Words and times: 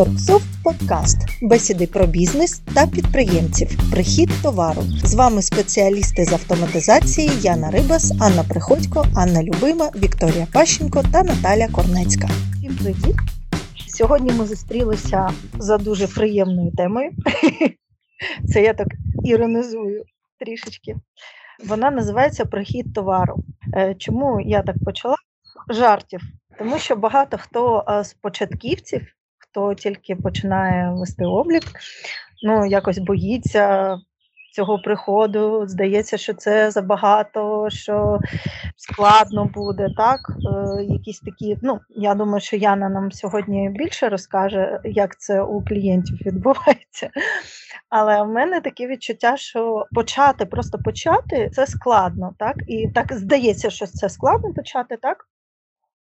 Торксофт 0.00 0.46
Подкаст. 0.64 1.18
Бесіди 1.42 1.86
про 1.86 2.06
бізнес 2.06 2.58
та 2.74 2.86
підприємців. 2.86 3.90
Прихід 3.90 4.30
товару. 4.42 4.82
З 5.04 5.14
вами 5.14 5.42
спеціалісти 5.42 6.24
з 6.24 6.32
автоматизації 6.32 7.30
Яна 7.40 7.70
Рибас, 7.70 8.12
Анна 8.20 8.44
Приходько, 8.48 9.04
Анна 9.16 9.42
Любима, 9.42 9.90
Вікторія 9.96 10.46
Пащенко 10.52 11.02
та 11.12 11.22
Наталя 11.22 11.68
Корнецька. 11.68 12.28
Всім 12.54 12.76
привіт! 12.76 13.16
Сьогодні 13.88 14.32
ми 14.32 14.46
зустрілися 14.46 15.30
за 15.58 15.78
дуже 15.78 16.06
приємною 16.06 16.72
темою. 16.76 17.10
Це 18.52 18.62
я 18.62 18.74
так 18.74 18.88
іронізую 19.24 20.04
трішечки. 20.38 20.96
Вона 21.66 21.90
називається 21.90 22.44
Прихід 22.44 22.94
товару. 22.94 23.36
Е, 23.74 23.94
чому 23.98 24.40
я 24.40 24.62
так 24.62 24.76
почала? 24.84 25.16
Жартів. 25.68 26.20
Тому 26.58 26.78
що 26.78 26.96
багато 26.96 27.38
хто 27.38 27.84
е, 27.88 28.04
з 28.04 28.14
початківців, 28.14 29.02
хто 29.50 29.74
тільки 29.74 30.16
починає 30.16 30.94
вести 30.94 31.24
облік, 31.24 31.62
ну 32.42 32.66
якось 32.66 32.98
боїться 32.98 33.96
цього 34.52 34.78
приходу. 34.78 35.66
Здається, 35.66 36.16
що 36.16 36.34
це 36.34 36.70
забагато, 36.70 37.66
що 37.70 38.18
складно 38.76 39.44
буде. 39.54 39.88
Так, 39.96 40.20
е, 40.30 40.84
якісь 40.84 41.20
такі. 41.20 41.56
Ну 41.62 41.80
я 41.88 42.14
думаю, 42.14 42.40
що 42.40 42.56
Яна 42.56 42.88
нам 42.88 43.12
сьогодні 43.12 43.70
більше 43.78 44.08
розкаже, 44.08 44.80
як 44.84 45.20
це 45.20 45.42
у 45.42 45.64
клієнтів 45.64 46.16
відбувається. 46.26 47.10
Але 47.88 48.22
в 48.22 48.28
мене 48.28 48.60
таке 48.60 48.86
відчуття, 48.86 49.36
що 49.36 49.86
почати, 49.92 50.46
просто 50.46 50.78
почати 50.78 51.50
це 51.52 51.66
складно, 51.66 52.34
так 52.38 52.56
і 52.68 52.88
так 52.94 53.12
здається, 53.12 53.70
що 53.70 53.86
це 53.86 54.08
складно 54.08 54.54
почати, 54.54 54.96
так. 54.96 55.26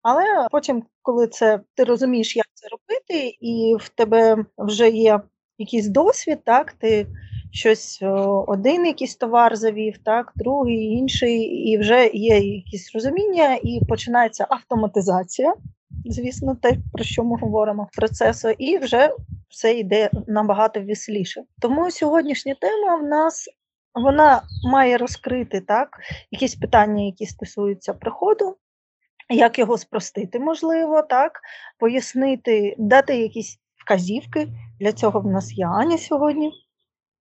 Але 0.02 0.48
потім, 0.52 0.84
коли 1.02 1.28
це 1.28 1.60
ти 1.76 1.84
розумієш, 1.84 2.36
як 2.36 2.46
це 2.54 2.68
робити, 2.68 3.38
і 3.42 3.76
в 3.80 3.90
тебе 3.90 4.46
вже 4.58 4.90
є 4.90 5.20
якийсь 5.58 5.88
досвід, 5.88 6.40
так 6.46 6.72
ти 6.72 7.08
щось 7.52 8.00
один 8.48 8.86
якийсь 8.86 9.16
товар 9.16 9.56
завів, 9.56 9.98
так, 10.06 10.32
другий, 10.36 10.84
інший, 10.84 11.42
і 11.42 11.78
вже 11.78 12.08
є 12.14 12.40
якісь 12.40 12.92
розуміння, 12.94 13.60
і 13.64 13.82
починається 13.90 14.48
автоматизація. 14.50 15.54
Звісно, 16.06 16.56
те, 16.56 16.78
про 16.94 17.04
що 17.04 17.24
ми 17.24 17.38
говоримо 17.38 17.88
процесу, 17.94 18.50
і 18.50 18.78
вже 18.78 19.16
все 19.50 19.74
йде 19.74 20.10
набагато 20.28 20.82
веселіше. 20.82 21.44
Тому 21.62 21.92
сьогоднішня 21.92 22.56
тема 22.62 22.96
в 22.96 23.04
нас 23.04 23.50
вона 23.94 24.42
має 24.72 24.98
розкрити 24.98 25.62
так 25.62 25.90
якісь 26.32 26.56
питання, 26.56 27.04
які 27.04 27.26
стосуються 27.26 27.94
приходу, 27.94 28.56
як 29.30 29.60
його 29.60 29.78
спростити, 29.78 30.40
можливо, 30.40 31.02
так, 31.02 31.42
пояснити, 31.80 32.76
дати 32.78 33.18
якісь 33.18 33.60
вказівки. 33.86 34.48
Для 34.80 34.92
цього 34.92 35.20
в 35.20 35.28
нас 35.28 35.54
є 35.54 35.66
Аня 35.66 35.98
сьогодні. 35.98 36.52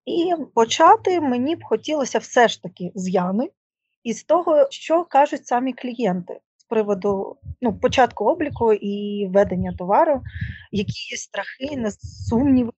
І 0.04 0.34
почати 0.54 1.20
мені 1.20 1.56
б 1.56 1.64
хотілося 1.64 2.18
все 2.18 2.48
ж 2.48 2.62
таки 2.62 2.92
з 2.94 3.08
Яни 3.08 3.50
і 4.02 4.12
з 4.12 4.24
того, 4.24 4.66
що 4.70 5.04
кажуть 5.04 5.46
самі 5.46 5.72
клієнти 5.72 6.40
з 6.56 6.64
приводу 6.64 7.36
ну, 7.60 7.78
початку 7.78 8.24
обліку 8.24 8.72
і 8.72 9.26
ведення 9.26 9.74
товару, 9.78 10.22
які 10.72 11.10
є 11.10 11.16
страхи, 11.16 11.90
сумніви, 12.28 12.70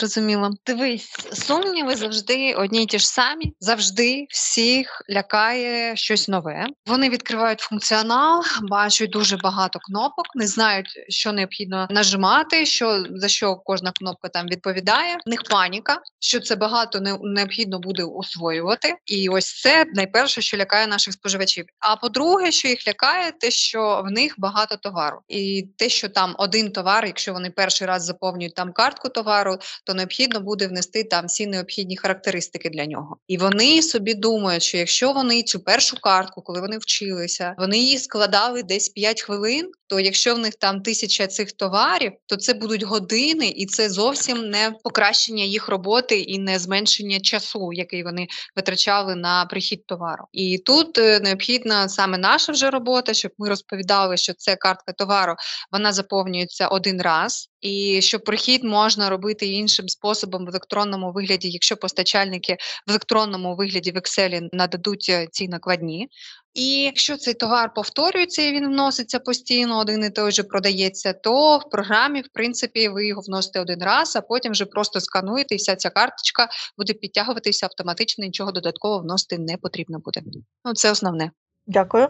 Розуміло. 0.00 0.50
Дивись, 0.66 1.10
сумніви 1.32 1.96
завжди 1.96 2.54
одні 2.54 2.82
й 2.82 2.86
ті 2.86 2.98
ж 2.98 3.08
самі, 3.08 3.52
завжди 3.60 4.26
всіх 4.30 5.02
лякає 5.10 5.96
щось 5.96 6.28
нове. 6.28 6.66
Вони 6.86 7.08
відкривають 7.08 7.60
функціонал, 7.60 8.42
бачать 8.62 9.10
дуже 9.10 9.36
багато 9.36 9.78
кнопок, 9.78 10.26
не 10.34 10.46
знають, 10.46 10.86
що 11.08 11.32
необхідно 11.32 11.86
нажимати, 11.90 12.66
що 12.66 13.04
за 13.10 13.28
що 13.28 13.56
кожна 13.56 13.92
кнопка 13.92 14.28
там 14.28 14.46
відповідає. 14.46 15.16
В 15.26 15.28
них 15.28 15.42
паніка, 15.50 16.00
що 16.20 16.40
це 16.40 16.56
багато 16.56 17.00
не 17.00 17.18
необхідно 17.22 17.78
буде 17.78 18.04
освоювати. 18.04 18.94
І 19.06 19.28
ось 19.28 19.60
це 19.60 19.84
найперше, 19.94 20.42
що 20.42 20.56
лякає 20.56 20.86
наших 20.86 21.14
споживачів. 21.14 21.64
А 21.78 21.96
по-друге, 21.96 22.52
що 22.52 22.68
їх 22.68 22.88
лякає, 22.88 23.32
те, 23.32 23.50
що 23.50 24.02
в 24.06 24.10
них 24.10 24.34
багато 24.38 24.76
товару, 24.76 25.20
і 25.28 25.68
те, 25.76 25.88
що 25.88 26.08
там 26.08 26.34
один 26.38 26.70
товар, 26.72 27.06
якщо 27.06 27.32
вони 27.32 27.50
перший 27.50 27.86
раз 27.86 28.04
заповнюють 28.04 28.54
там 28.54 28.72
картку 28.72 29.08
товару 29.08 29.58
то 29.84 29.94
необхідно 29.94 30.40
буде 30.40 30.66
внести 30.66 31.04
там 31.04 31.26
всі 31.26 31.46
необхідні 31.46 31.96
характеристики 31.96 32.70
для 32.70 32.86
нього. 32.86 33.16
І 33.28 33.36
вони 33.38 33.82
собі 33.82 34.14
думають, 34.14 34.62
що 34.62 34.78
якщо 34.78 35.12
вони 35.12 35.42
цю 35.42 35.60
першу 35.60 35.96
картку, 36.00 36.42
коли 36.42 36.60
вони 36.60 36.78
вчилися, 36.78 37.54
вони 37.58 37.78
її 37.78 37.98
складали 37.98 38.62
десь 38.62 38.88
5 38.88 39.22
хвилин. 39.22 39.70
То 39.86 40.00
якщо 40.00 40.34
в 40.34 40.38
них 40.38 40.54
там 40.54 40.80
тисяча 40.80 41.26
цих 41.26 41.52
товарів, 41.52 42.12
то 42.26 42.36
це 42.36 42.54
будуть 42.54 42.82
години, 42.82 43.48
і 43.48 43.66
це 43.66 43.90
зовсім 43.90 44.50
не 44.50 44.74
покращення 44.84 45.44
їх 45.44 45.68
роботи 45.68 46.20
і 46.20 46.38
не 46.38 46.58
зменшення 46.58 47.20
часу, 47.20 47.72
який 47.72 48.02
вони 48.02 48.26
витрачали 48.56 49.14
на 49.14 49.46
прихід 49.46 49.86
товару. 49.86 50.24
І 50.32 50.58
тут 50.58 50.98
е, 50.98 51.20
необхідна 51.20 51.88
саме 51.88 52.18
наша 52.18 52.52
вже 52.52 52.70
робота, 52.70 53.14
щоб 53.14 53.32
ми 53.38 53.48
розповідали, 53.48 54.16
що 54.16 54.32
це 54.34 54.56
картка 54.56 54.92
товару 54.92 55.34
вона 55.72 55.92
заповнюється 55.92 56.68
один 56.68 57.02
раз, 57.02 57.48
і 57.64 58.02
що 58.02 58.20
прихід 58.20 58.64
можна 58.64 59.10
робити 59.10 59.46
іншим 59.46 59.88
способом 59.88 60.44
в 60.44 60.48
електронному 60.48 61.12
вигляді, 61.12 61.50
якщо 61.50 61.76
постачальники 61.76 62.56
в 62.86 62.90
електронному 62.90 63.56
вигляді 63.56 63.92
в 63.92 63.96
Excel 63.96 64.48
нададуть 64.52 65.06
е, 65.08 65.28
ці 65.30 65.48
накладні. 65.48 66.08
І 66.54 66.66
якщо 66.82 67.16
цей 67.16 67.34
товар 67.34 67.74
повторюється 67.74 68.42
і 68.42 68.52
він 68.52 68.68
вноситься 68.68 69.18
постійно, 69.18 69.78
один 69.78 70.04
і 70.04 70.10
той 70.10 70.32
же 70.32 70.42
продається, 70.42 71.12
то 71.12 71.58
в 71.58 71.70
програмі, 71.70 72.20
в 72.20 72.28
принципі, 72.32 72.88
ви 72.88 73.06
його 73.06 73.22
вносите 73.26 73.60
один 73.60 73.82
раз, 73.82 74.16
а 74.16 74.20
потім 74.20 74.52
вже 74.52 74.64
просто 74.64 75.00
скануєте, 75.00 75.54
і 75.54 75.58
вся 75.58 75.76
ця 75.76 75.90
карточка 75.90 76.48
буде 76.78 76.92
підтягуватися 76.92 77.66
автоматично, 77.66 78.24
нічого 78.24 78.52
додатково 78.52 78.98
вносити 78.98 79.38
не 79.38 79.56
потрібно 79.56 79.98
буде. 79.98 80.22
Ну, 80.64 80.74
це 80.74 80.90
основне. 80.90 81.30
Дякую. 81.66 82.08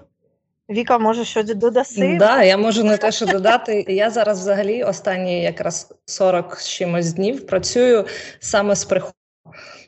Віка, 0.70 0.98
може, 0.98 1.25
щось 1.25 1.54
додаси? 1.54 2.16
Да, 2.19 2.42
я 2.42 2.56
можу 2.56 2.84
не 2.84 2.97
те, 2.97 3.12
що 3.12 3.26
додати. 3.26 3.84
Я 3.88 4.10
зараз 4.10 4.41
взагалі 4.41 4.82
останні 4.82 5.42
якраз 5.42 5.94
40 6.06 6.60
з 6.60 6.69
чимось 6.69 7.12
днів 7.12 7.47
працюю 7.47 8.04
саме 8.41 8.75
з 8.76 8.84
приходом. 8.84 9.14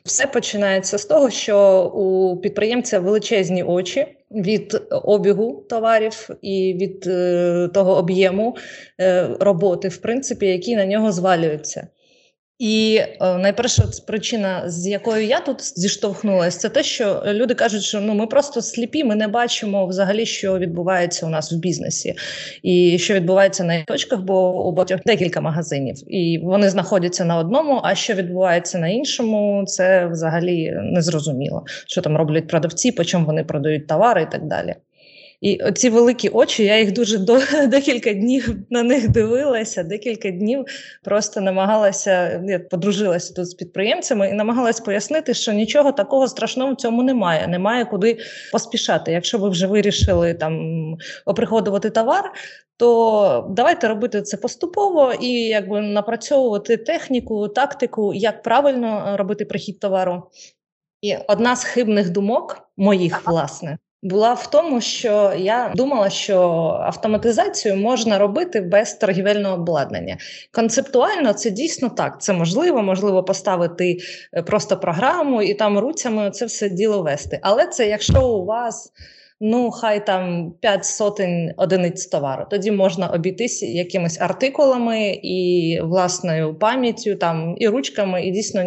Все 0.05 0.27
починається 0.27 0.97
з 0.97 1.05
того, 1.05 1.29
що 1.29 1.83
у 1.83 2.37
підприємця 2.37 2.99
величезні 2.99 3.63
очі 3.63 4.07
від 4.31 4.81
обігу 4.89 5.65
товарів 5.69 6.29
і 6.41 6.77
від 6.81 7.07
е, 7.07 7.69
того 7.73 7.97
об'єму 7.97 8.57
е, 8.99 9.29
роботи, 9.39 9.87
в 9.87 9.97
принципі, 9.97 10.45
які 10.45 10.75
на 10.75 10.85
нього 10.85 11.11
звалюються. 11.11 11.87
І 12.59 13.01
е, 13.21 13.37
найперша 13.37 13.83
причина, 14.07 14.63
з 14.65 14.87
якою 14.87 15.25
я 15.25 15.39
тут 15.39 15.79
зіштовхнулася, 15.79 16.59
це 16.59 16.69
те, 16.69 16.83
що 16.83 17.23
люди 17.25 17.53
кажуть, 17.53 17.83
що 17.83 18.01
ну 18.01 18.13
ми 18.13 18.27
просто 18.27 18.61
сліпі, 18.61 19.03
ми 19.03 19.15
не 19.15 19.27
бачимо 19.27 19.87
взагалі, 19.87 20.25
що 20.25 20.57
відбувається 20.57 21.25
у 21.25 21.29
нас 21.29 21.53
в 21.53 21.55
бізнесі, 21.55 22.15
і 22.63 22.97
що 22.99 23.13
відбувається 23.13 23.63
на 23.63 23.83
точках, 23.83 24.19
бо 24.21 24.67
у 24.67 24.71
багатьох 24.71 24.99
декілька 25.05 25.41
магазинів, 25.41 25.95
і 26.07 26.39
вони 26.43 26.69
знаходяться 26.69 27.25
на 27.25 27.37
одному. 27.37 27.81
А 27.83 27.95
що 27.95 28.13
відбувається 28.13 28.79
на 28.79 28.87
іншому, 28.87 29.63
це 29.67 30.07
взагалі 30.07 30.73
незрозуміло, 30.83 31.63
що 31.87 32.01
там 32.01 32.17
роблять 32.17 32.47
продавці, 32.47 32.91
по 32.91 33.03
чому 33.03 33.25
вони 33.25 33.43
продають 33.43 33.87
товари 33.87 34.21
і 34.21 34.31
так 34.31 34.47
далі. 34.47 34.75
І 35.41 35.63
оці 35.63 35.89
великі 35.89 36.29
очі, 36.29 36.63
я 36.63 36.79
їх 36.79 36.91
дуже 36.91 37.17
до 37.17 37.39
декілька 37.67 38.13
днів 38.13 38.55
на 38.69 38.83
них 38.83 39.09
дивилася, 39.09 39.83
декілька 39.83 40.31
днів 40.31 40.65
просто 41.03 41.41
намагалася, 41.41 42.43
я 42.47 42.59
подружилася 42.59 43.33
тут 43.33 43.45
з 43.45 43.53
підприємцями 43.53 44.29
і 44.29 44.33
намагалася 44.33 44.83
пояснити, 44.83 45.33
що 45.33 45.53
нічого 45.53 45.91
такого 45.91 46.27
страшного 46.27 46.73
в 46.73 46.75
цьому 46.75 47.03
немає. 47.03 47.47
Немає 47.47 47.85
куди 47.85 48.17
поспішати. 48.51 49.11
Якщо 49.11 49.37
ви 49.37 49.49
вже 49.49 49.67
вирішили 49.67 50.33
там 50.33 50.57
оприходувати 51.25 51.89
товар. 51.89 52.33
То 52.79 53.47
давайте 53.49 53.87
робити 53.87 54.21
це 54.21 54.37
поступово 54.37 55.13
і 55.21 55.31
якби 55.31 55.81
напрацьовувати 55.81 56.77
техніку, 56.77 57.47
тактику, 57.47 58.13
як 58.13 58.43
правильно 58.43 59.17
робити 59.17 59.45
прихід 59.45 59.79
товару. 59.79 60.23
І 61.01 61.15
одна 61.27 61.55
з 61.55 61.63
хибних 61.63 62.09
думок 62.09 62.69
моїх, 62.77 63.27
власне, 63.27 63.77
була 64.03 64.33
в 64.33 64.49
тому, 64.49 64.81
що 64.81 65.33
я 65.37 65.71
думала, 65.75 66.09
що 66.09 66.39
автоматизацію 66.83 67.75
можна 67.75 68.17
робити 68.17 68.61
без 68.61 68.93
торгівельного 68.93 69.55
обладнання. 69.55 70.17
Концептуально 70.51 71.33
це 71.33 71.49
дійсно 71.49 71.89
так. 71.89 72.21
Це 72.21 72.33
можливо, 72.33 72.81
можливо 72.81 73.23
поставити 73.23 73.97
е, 74.33 74.43
просто 74.43 74.77
програму 74.77 75.41
і 75.41 75.53
там 75.53 75.79
руцями 75.79 76.31
це 76.31 76.45
все 76.45 76.69
діло 76.69 77.01
вести. 77.01 77.39
Але 77.41 77.67
це 77.67 77.87
якщо 77.87 78.27
у 78.27 78.45
вас 78.45 78.91
ну 79.39 79.71
хай 79.71 80.05
там 80.05 80.53
5 80.61 80.85
сотень 80.85 81.53
одиниць 81.57 82.05
товару. 82.05 82.45
Тоді 82.49 82.71
можна 82.71 83.07
обійтись 83.07 83.63
якимись 83.63 84.21
артикулами 84.21 85.19
і 85.23 85.79
власною 85.83 86.55
пам'яттю, 86.55 87.15
там 87.15 87.55
і 87.57 87.67
ручками, 87.67 88.23
і 88.23 88.31
дійсно 88.31 88.63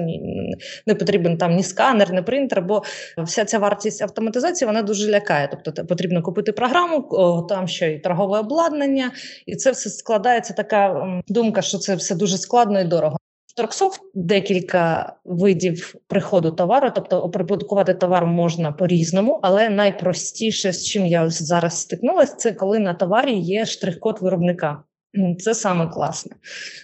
не 0.86 0.94
потрібен 0.94 1.38
там 1.38 1.56
ні 1.56 1.62
сканер, 1.62 2.12
ні 2.12 2.22
принтер, 2.22 2.62
бо 2.62 2.82
вся 3.18 3.44
ця 3.44 3.58
вартість 3.58 4.02
автоматизації 4.02 4.66
вона 4.66 4.82
дуже 4.82 5.10
лякає. 5.10 5.48
Тобто 5.64 5.86
потрібно 5.86 6.22
купити 6.22 6.52
програму, 6.52 7.02
там 7.48 7.68
ще 7.68 7.92
й 7.92 7.98
торгове 7.98 8.38
обладнання, 8.38 9.10
і 9.46 9.56
це 9.56 9.70
все 9.70 9.90
складається 9.90 10.54
така 10.54 11.06
думка, 11.28 11.62
що 11.62 11.78
це 11.78 11.94
все 11.94 12.14
дуже 12.14 12.38
складно 12.38 12.80
і 12.80 12.84
дорого. 12.84 13.16
Торксофт 13.60 14.00
декілька 14.14 15.12
видів 15.24 15.94
приходу 16.06 16.50
товару, 16.50 16.90
тобто 16.94 17.20
оприбуткувати 17.20 17.94
товар 17.94 18.26
можна 18.26 18.72
по-різному, 18.72 19.40
але 19.42 19.68
найпростіше, 19.68 20.72
з 20.72 20.84
чим 20.86 21.06
я 21.06 21.30
зараз 21.30 21.80
стикнулася, 21.80 22.34
це 22.36 22.52
коли 22.52 22.78
на 22.78 22.94
товарі 22.94 23.38
є 23.38 23.66
штрих-код 23.66 24.18
виробника. 24.20 24.82
Це 25.38 25.54
саме 25.54 25.86
класне. 25.86 26.36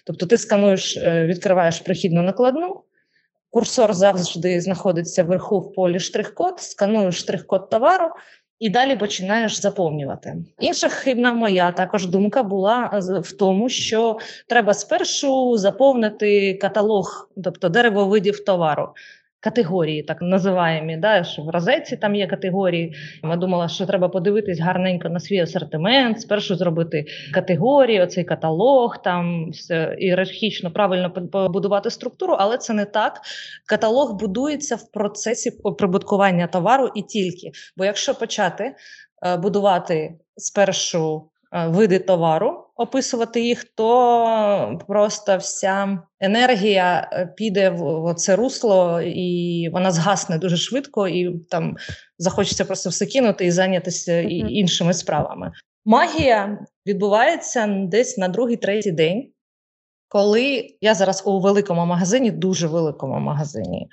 Тобто, 0.07 0.27
ти 0.27 0.39
скануєш, 0.39 0.97
е, 0.97 1.27
відкриваєш 1.27 1.81
прихідну 1.81 2.23
накладну, 2.23 2.81
курсор 3.51 3.95
завжди 3.95 4.61
знаходиться 4.61 5.25
вверху 5.25 5.61
в 5.61 5.73
полі 5.73 6.01
штрих-код, 6.01 6.61
скануєш 6.61 7.19
штрих-код 7.19 7.71
товару 7.71 8.11
і 8.59 8.71
далі 8.71 8.97
починаєш 8.97 9.61
заповнювати. 9.61 10.37
Інша 10.61 10.89
хибна 10.89 11.33
моя 11.33 11.73
також 11.73 12.07
думка 12.07 12.43
була 12.43 12.91
е, 12.93 13.19
в 13.21 13.33
тому, 13.33 13.69
що 13.69 14.19
треба 14.49 14.75
спершу 14.75 15.57
заповнити 15.57 16.55
каталог, 16.55 17.31
тобто 17.45 17.69
дерево 17.69 18.05
видів 18.05 18.45
товару 18.45 18.89
категорії, 19.47 20.03
так 20.03 20.23
називаємо, 20.23 20.97
да, 20.99 21.25
що 21.25 21.43
в 21.43 21.49
розетці 21.51 21.97
там 21.97 22.15
є 22.15 22.27
категорії. 22.27 22.95
Я 23.25 23.37
думала, 23.37 23.69
що 23.69 23.87
треба 23.87 24.09
подивитись 24.09 24.61
гарненько 24.61 25.09
на 25.09 25.21
свій 25.21 25.39
асортимент, 25.39 26.21
спершу 26.21 26.57
зробити 26.57 27.05
категорії, 27.35 28.01
оцей 28.01 28.25
каталог, 28.25 29.03
там 29.03 29.51
все 29.51 29.97
ієрархічно 29.99 30.71
правильно 30.71 31.11
побудувати 31.33 31.91
структуру, 31.91 32.37
але 32.39 32.59
це 32.59 32.73
не 32.73 32.85
так. 32.85 33.21
Каталог 33.69 34.19
будується 34.19 34.77
в 34.77 34.93
процесі 34.93 35.51
прибуткування 35.79 36.47
товару 36.47 36.91
і 36.95 37.03
тільки. 37.03 37.51
Бо 37.77 37.85
якщо 37.85 38.15
почати 38.15 38.75
е, 39.27 39.37
будувати 39.37 40.15
спершу 40.37 41.31
Е, 41.53 41.69
види 41.69 41.99
товару, 41.99 42.66
описувати 42.77 43.41
їх, 43.41 43.65
то 43.65 44.79
просто 44.89 45.37
вся 45.37 45.99
енергія 46.21 47.11
е, 47.13 47.27
піде 47.37 47.71
в 47.71 48.15
це 48.15 48.37
русло, 48.37 49.01
і 49.01 49.69
вона 49.73 49.91
згасне 49.91 50.39
дуже 50.39 50.57
швидко, 50.57 51.09
і 51.09 51.39
там 51.51 51.77
захочеться 52.19 52.65
просто 52.65 52.91
все 52.91 53.07
кинути 53.07 53.47
і 53.47 53.51
зайнятися 53.51 54.21
іншими 54.21 54.95
справами. 54.95 55.53
Магія 55.85 56.59
відбувається 56.87 57.67
десь 57.67 58.19
на 58.19 58.29
другий, 58.29 58.57
третій 58.57 58.93
день. 58.93 59.31
Коли 60.09 60.77
я 60.81 60.95
зараз 60.95 61.23
у 61.27 61.41
великому 61.41 61.87
магазині, 61.87 62.31
дуже 62.31 62.67
великому 62.67 63.21
магазині, 63.21 63.89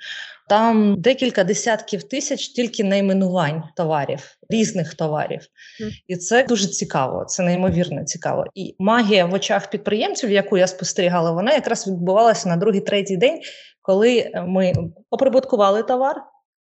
там 0.48 1.00
декілька 1.00 1.44
десятків 1.44 2.02
тисяч 2.02 2.48
тільки 2.48 2.84
найменувань 2.84 3.62
товарів, 3.76 4.36
різних 4.50 4.94
товарів. 4.94 5.40
Mm. 5.40 5.90
І 6.06 6.16
це 6.16 6.44
дуже 6.44 6.68
цікаво, 6.68 7.24
це 7.24 7.42
неймовірно 7.42 8.04
цікаво. 8.04 8.44
І 8.54 8.76
магія 8.78 9.26
в 9.26 9.34
очах 9.34 9.70
підприємців, 9.70 10.30
яку 10.30 10.58
я 10.58 10.66
спостерігала, 10.66 11.30
вона 11.30 11.52
якраз 11.52 11.86
відбувалася 11.86 12.48
на 12.48 12.56
другий, 12.56 12.80
третій 12.80 13.16
день, 13.16 13.40
коли 13.82 14.30
ми 14.46 14.72
оприбуткували 15.10 15.82
товар. 15.82 16.22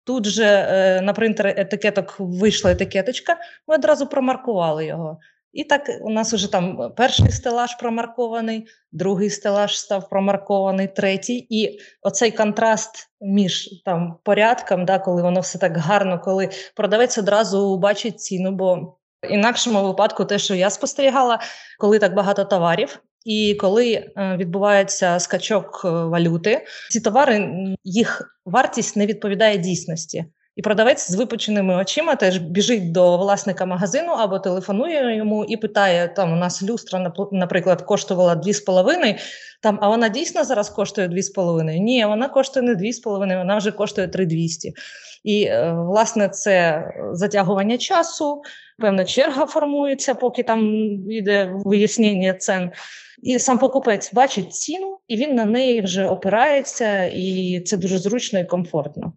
Тут 0.03 0.25
же 0.25 0.45
е, 0.45 1.01
на 1.01 1.13
принтер 1.13 1.47
етикеток 1.47 2.15
вийшла 2.19 2.71
етикеточка, 2.71 3.37
ми 3.67 3.75
одразу 3.75 4.07
промаркували 4.07 4.85
його. 4.85 5.19
І 5.53 5.63
так 5.63 5.89
у 6.01 6.09
нас 6.09 6.33
вже 6.33 6.51
там 6.51 6.93
перший 6.97 7.31
стелаж 7.31 7.75
промаркований, 7.75 8.67
другий 8.91 9.29
стелаж 9.29 9.79
став 9.79 10.09
промаркований, 10.09 10.87
третій. 10.87 11.47
І 11.49 11.79
оцей 12.01 12.31
контраст 12.31 13.09
між 13.21 13.81
там 13.85 14.17
порядком, 14.23 14.85
да, 14.85 14.99
коли 14.99 15.21
воно 15.21 15.39
все 15.39 15.57
так 15.57 15.77
гарно, 15.77 16.19
коли 16.19 16.49
продавець 16.75 17.17
одразу 17.17 17.77
бачить 17.77 18.21
ціну. 18.21 18.51
Бо 18.51 18.97
інакшому 19.29 19.83
випадку, 19.83 20.25
те, 20.25 20.39
що 20.39 20.55
я 20.55 20.69
спостерігала, 20.69 21.39
коли 21.79 21.99
так 21.99 22.13
багато 22.13 22.45
товарів. 22.45 22.99
І 23.25 23.57
коли 23.59 23.93
е, 23.93 24.37
відбувається 24.37 25.19
скачок 25.19 25.81
е, 25.85 25.89
валюти, 25.89 26.65
ці 26.89 27.01
товари 27.01 27.51
їх 27.83 28.39
вартість 28.45 28.95
не 28.95 29.05
відповідає 29.05 29.57
дійсності. 29.57 30.25
І 30.55 30.61
продавець 30.61 31.11
з 31.11 31.15
випученими 31.15 31.75
очима 31.75 32.15
теж 32.15 32.37
біжить 32.37 32.91
до 32.91 33.17
власника 33.17 33.65
магазину 33.65 34.11
або 34.11 34.39
телефонує 34.39 35.15
йому 35.15 35.45
і 35.45 35.57
питає: 35.57 36.07
там 36.07 36.33
у 36.33 36.35
нас 36.35 36.63
люстра, 36.63 37.13
наприклад, 37.31 37.81
коштувала 37.81 38.35
2,5, 38.35 39.19
там, 39.61 39.79
а 39.81 39.89
вона 39.89 40.09
дійсно 40.09 40.43
зараз 40.43 40.69
коштує 40.69 41.07
2,5? 41.07 41.77
Ні, 41.77 42.05
вона 42.05 42.29
коштує 42.29 42.65
не 42.65 42.75
2,5, 42.75 43.37
вона 43.37 43.57
вже 43.57 43.71
коштує 43.71 44.07
3,200. 44.07 44.73
І, 45.23 45.43
е, 45.43 45.73
власне, 45.73 46.29
це 46.29 46.83
затягування 47.13 47.77
часу, 47.77 48.41
певна 48.77 49.05
черга 49.05 49.45
формується, 49.45 50.15
поки 50.15 50.43
там 50.43 50.61
йде 51.11 51.51
вияснення 51.65 52.33
цен. 52.33 52.71
І 53.23 53.39
сам 53.39 53.57
покупець 53.57 54.13
бачить 54.13 54.53
ціну, 54.53 54.99
і 55.07 55.15
він 55.15 55.35
на 55.35 55.45
неї 55.45 55.81
вже 55.81 56.05
опирається, 56.05 57.03
і 57.03 57.61
це 57.65 57.77
дуже 57.77 57.97
зручно 57.97 58.39
і 58.39 58.45
комфортно. 58.45 59.13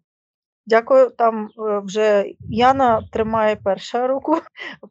Дякую. 0.66 1.11
Там 1.11 1.49
е, 1.58 1.81
вже 1.84 2.25
Яна 2.40 3.02
тримає 3.12 3.56
перша 3.56 4.06
руку, 4.06 4.40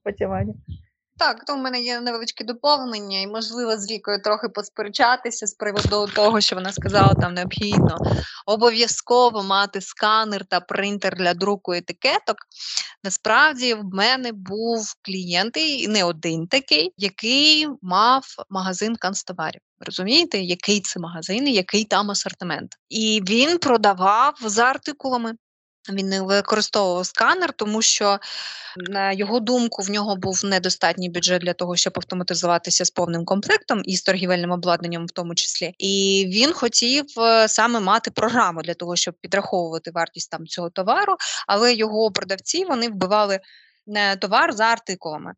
а. 0.06 0.54
Так, 1.18 1.46
то 1.46 1.56
в 1.56 1.58
мене 1.58 1.82
є 1.82 2.00
невеличке 2.00 2.44
доповнення, 2.44 3.22
і 3.22 3.28
можливо 3.28 3.78
з 3.78 3.92
вікою 3.92 4.22
трохи 4.22 4.50
посперечатися 4.50 5.48
з 5.48 5.54
приводу 5.54 6.08
того, 6.16 6.42
що 6.42 6.56
вона 6.56 6.72
сказала, 6.72 7.14
там 7.14 7.34
необхідно 7.34 7.98
обов'язково 8.46 9.44
мати 9.44 9.82
сканер 9.82 10.46
та 10.46 10.60
принтер 10.60 11.16
для 11.16 11.34
друку 11.34 11.74
етикеток. 11.74 12.38
Насправді 13.04 13.74
в 13.74 13.84
мене 13.84 14.32
був 14.32 14.94
клієнт, 15.02 15.58
і 15.58 15.88
не 15.88 16.04
один 16.04 16.48
такий, 16.48 16.94
який 16.98 17.68
мав 17.82 18.24
магазин 18.50 18.96
канцтоварів. 18.96 19.62
Розумієте, 19.80 20.40
який 20.40 20.82
це 20.82 21.00
магазин, 21.00 21.48
і 21.48 21.54
який 21.54 21.84
там 21.86 22.12
асортимент, 22.12 22.76
і 22.90 23.24
він 23.30 23.58
продавав 23.58 24.34
за 24.42 24.64
артикулами. 24.64 25.34
Він 25.90 26.10
не 26.10 26.22
використовував 26.22 27.06
сканер, 27.06 27.54
тому 27.54 27.82
що, 27.82 28.20
на 28.78 29.12
його 29.12 29.40
думку, 29.40 29.82
в 29.82 29.90
нього 29.90 30.16
був 30.16 30.46
недостатній 30.46 31.10
бюджет 31.10 31.42
для 31.42 31.54
того, 31.54 31.76
щоб 31.76 31.94
автоматизуватися 31.96 32.86
з 32.86 32.92
повним 32.92 33.26
комплектом 33.26 33.82
і 33.86 33.96
з 33.96 34.02
торгівельним 34.02 34.52
обладнанням, 34.52 35.06
в 35.06 35.12
тому 35.12 35.36
числі. 35.36 35.76
І 35.78 36.26
він 36.34 36.54
хотів 36.54 37.06
е, 37.20 37.48
саме 37.48 37.80
мати 37.80 38.12
програму 38.12 38.62
для 38.62 38.74
того, 38.74 38.96
щоб 38.96 39.14
підраховувати 39.22 39.92
вартість 39.92 40.32
там 40.32 40.48
цього 40.48 40.70
товару, 40.70 41.16
але 41.48 41.74
його 41.74 42.12
продавці 42.12 42.66
вони 42.66 42.90
вбивали 42.90 43.40
товар 44.20 44.54
за 44.54 44.64
артикулами. 44.64 45.34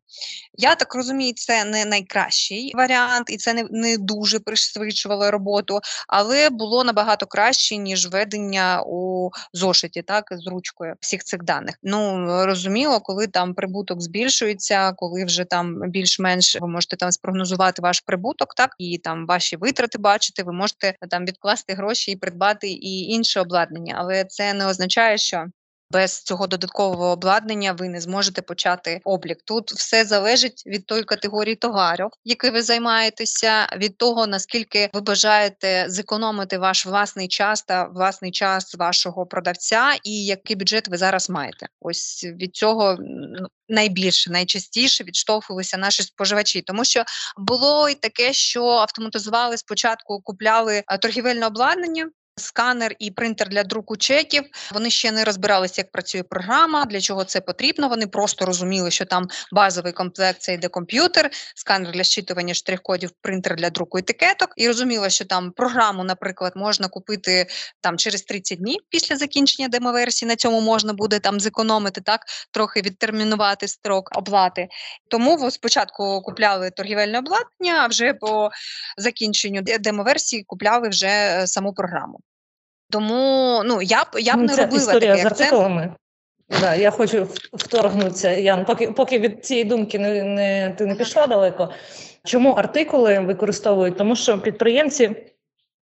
Я 0.54 0.74
так 0.74 0.94
розумію, 0.94 1.32
це 1.36 1.64
не 1.64 1.84
найкращий 1.84 2.72
варіант, 2.74 3.30
і 3.30 3.36
це 3.36 3.54
не 3.54 3.66
не 3.70 3.96
дуже 3.98 4.40
пришвидшувало 4.40 5.30
роботу, 5.30 5.80
але 6.08 6.50
було 6.50 6.84
набагато 6.84 7.26
краще, 7.26 7.76
ніж 7.76 8.06
ведення 8.06 8.82
у 8.86 9.30
зошиті, 9.52 10.02
так 10.02 10.24
з 10.30 10.46
ручкою 10.46 10.94
всіх 11.00 11.24
цих 11.24 11.42
даних. 11.42 11.74
Ну 11.82 12.26
розуміло, 12.46 13.00
коли 13.00 13.26
там 13.26 13.54
прибуток 13.54 14.02
збільшується, 14.02 14.92
коли 14.92 15.24
вже 15.24 15.44
там 15.44 15.80
більш-менш 15.90 16.60
ви 16.60 16.68
можете 16.68 16.96
там 16.96 17.12
спрогнозувати 17.12 17.82
ваш 17.82 18.00
прибуток, 18.00 18.54
так 18.54 18.70
і 18.78 18.98
там 18.98 19.26
ваші 19.26 19.56
витрати 19.56 19.98
бачити, 19.98 20.42
ви 20.42 20.52
можете 20.52 20.94
там 21.10 21.24
відкласти 21.24 21.74
гроші 21.74 22.12
і 22.12 22.16
придбати 22.16 22.68
і 22.68 23.02
інше 23.02 23.40
обладнання, 23.40 23.94
але 23.98 24.24
це 24.24 24.54
не 24.54 24.66
означає, 24.66 25.18
що 25.18 25.46
без 25.90 26.22
цього 26.22 26.46
додаткового 26.46 27.06
обладнання 27.06 27.72
ви 27.72 27.88
не 27.88 28.00
зможете 28.00 28.42
почати 28.42 29.00
облік. 29.04 29.38
Тут 29.44 29.72
все 29.72 30.04
залежить 30.04 30.62
від 30.66 30.86
тої 30.86 31.02
категорії 31.02 31.56
товарів, 31.56 32.08
який 32.24 32.50
ви 32.50 32.62
займаєтеся, 32.62 33.66
від 33.76 33.98
того 33.98 34.26
наскільки 34.26 34.90
ви 34.92 35.00
бажаєте 35.00 35.84
зекономити 35.88 36.58
ваш 36.58 36.86
власний 36.86 37.28
час 37.28 37.62
та 37.62 37.84
власний 37.84 38.30
час 38.30 38.74
вашого 38.74 39.26
продавця, 39.26 39.98
і 40.02 40.24
який 40.24 40.56
бюджет 40.56 40.88
ви 40.88 40.96
зараз 40.96 41.30
маєте. 41.30 41.66
Ось 41.80 42.24
від 42.24 42.56
цього 42.56 42.98
найбільше 43.68 44.30
найчастіше 44.30 45.04
відштовхувалися 45.04 45.78
наші 45.78 46.02
споживачі, 46.02 46.62
тому 46.62 46.84
що 46.84 47.04
було 47.36 47.88
й 47.88 47.94
таке, 47.94 48.32
що 48.32 48.64
автоматизували 48.66 49.56
спочатку, 49.56 50.20
купляли 50.20 50.82
торгівельне 51.00 51.46
обладнання 51.46 52.10
сканер 52.56 52.94
і 52.98 53.10
принтер 53.10 53.48
для 53.48 53.64
друку 53.64 53.96
чеків. 53.96 54.44
Вони 54.72 54.90
ще 54.90 55.12
не 55.12 55.24
розбиралися, 55.24 55.74
як 55.80 55.92
працює 55.92 56.22
програма, 56.22 56.84
для 56.84 57.00
чого 57.00 57.24
це 57.24 57.40
потрібно. 57.40 57.88
Вони 57.88 58.06
просто 58.06 58.46
розуміли, 58.46 58.90
що 58.90 59.04
там 59.04 59.28
базовий 59.52 59.92
комплект 59.92 60.42
це 60.42 60.54
йде 60.54 60.68
комп'ютер, 60.68 61.30
сканер 61.54 61.92
для 61.92 62.04
щитування 62.04 62.54
штрих-кодів, 62.54 63.10
принтер 63.22 63.56
для 63.56 63.70
друку 63.70 63.98
етикеток. 63.98 64.52
І 64.56 64.68
розуміла, 64.68 65.10
що 65.10 65.24
там 65.24 65.50
програму, 65.50 66.04
наприклад, 66.04 66.52
можна 66.56 66.88
купити 66.88 67.46
там 67.80 67.98
через 67.98 68.22
30 68.22 68.58
днів 68.58 68.80
після 68.88 69.16
закінчення 69.16 69.68
демоверсії. 69.68 70.28
На 70.28 70.36
цьому 70.36 70.60
можна 70.60 70.92
буде 70.92 71.18
там 71.18 71.40
зекономити 71.40 72.00
так, 72.00 72.20
трохи 72.52 72.80
відтермінувати 72.80 73.68
строк 73.68 74.18
оплати. 74.18 74.68
Тому 75.10 75.50
спочатку 75.50 76.22
купляли 76.22 76.70
торгівельне 76.70 77.18
обладнання, 77.18 77.84
а 77.84 77.86
вже 77.86 78.14
по 78.14 78.50
закінченню 78.98 79.62
демоверсії 79.80 80.44
купляли 80.46 80.88
вже 80.88 81.06
е, 81.06 81.46
саму 81.46 81.72
програму. 81.72 82.20
Тому 82.90 83.62
ну 83.64 83.82
я 83.82 84.04
б 84.04 84.20
я 84.20 84.34
б 84.34 84.36
не 84.36 84.46
не 84.46 84.56
робила 84.56 84.76
історія 84.76 85.16
такий 85.16 85.22
з 85.22 85.26
артикулами. 85.26 85.94
Да, 86.60 86.74
я 86.74 86.90
хочу 86.90 87.28
вторгнутися, 87.52 88.30
Ян, 88.30 88.64
поки 88.64 88.92
поки 88.92 89.18
від 89.18 89.44
цієї 89.44 89.64
думки 89.64 89.98
не, 89.98 90.22
не 90.22 90.74
ти 90.78 90.86
не 90.86 90.94
пішла 90.94 91.26
далеко. 91.26 91.70
Чому 92.24 92.52
артикули 92.52 93.18
використовують? 93.18 93.96
Тому 93.96 94.16
що 94.16 94.38
підприємці 94.38 95.16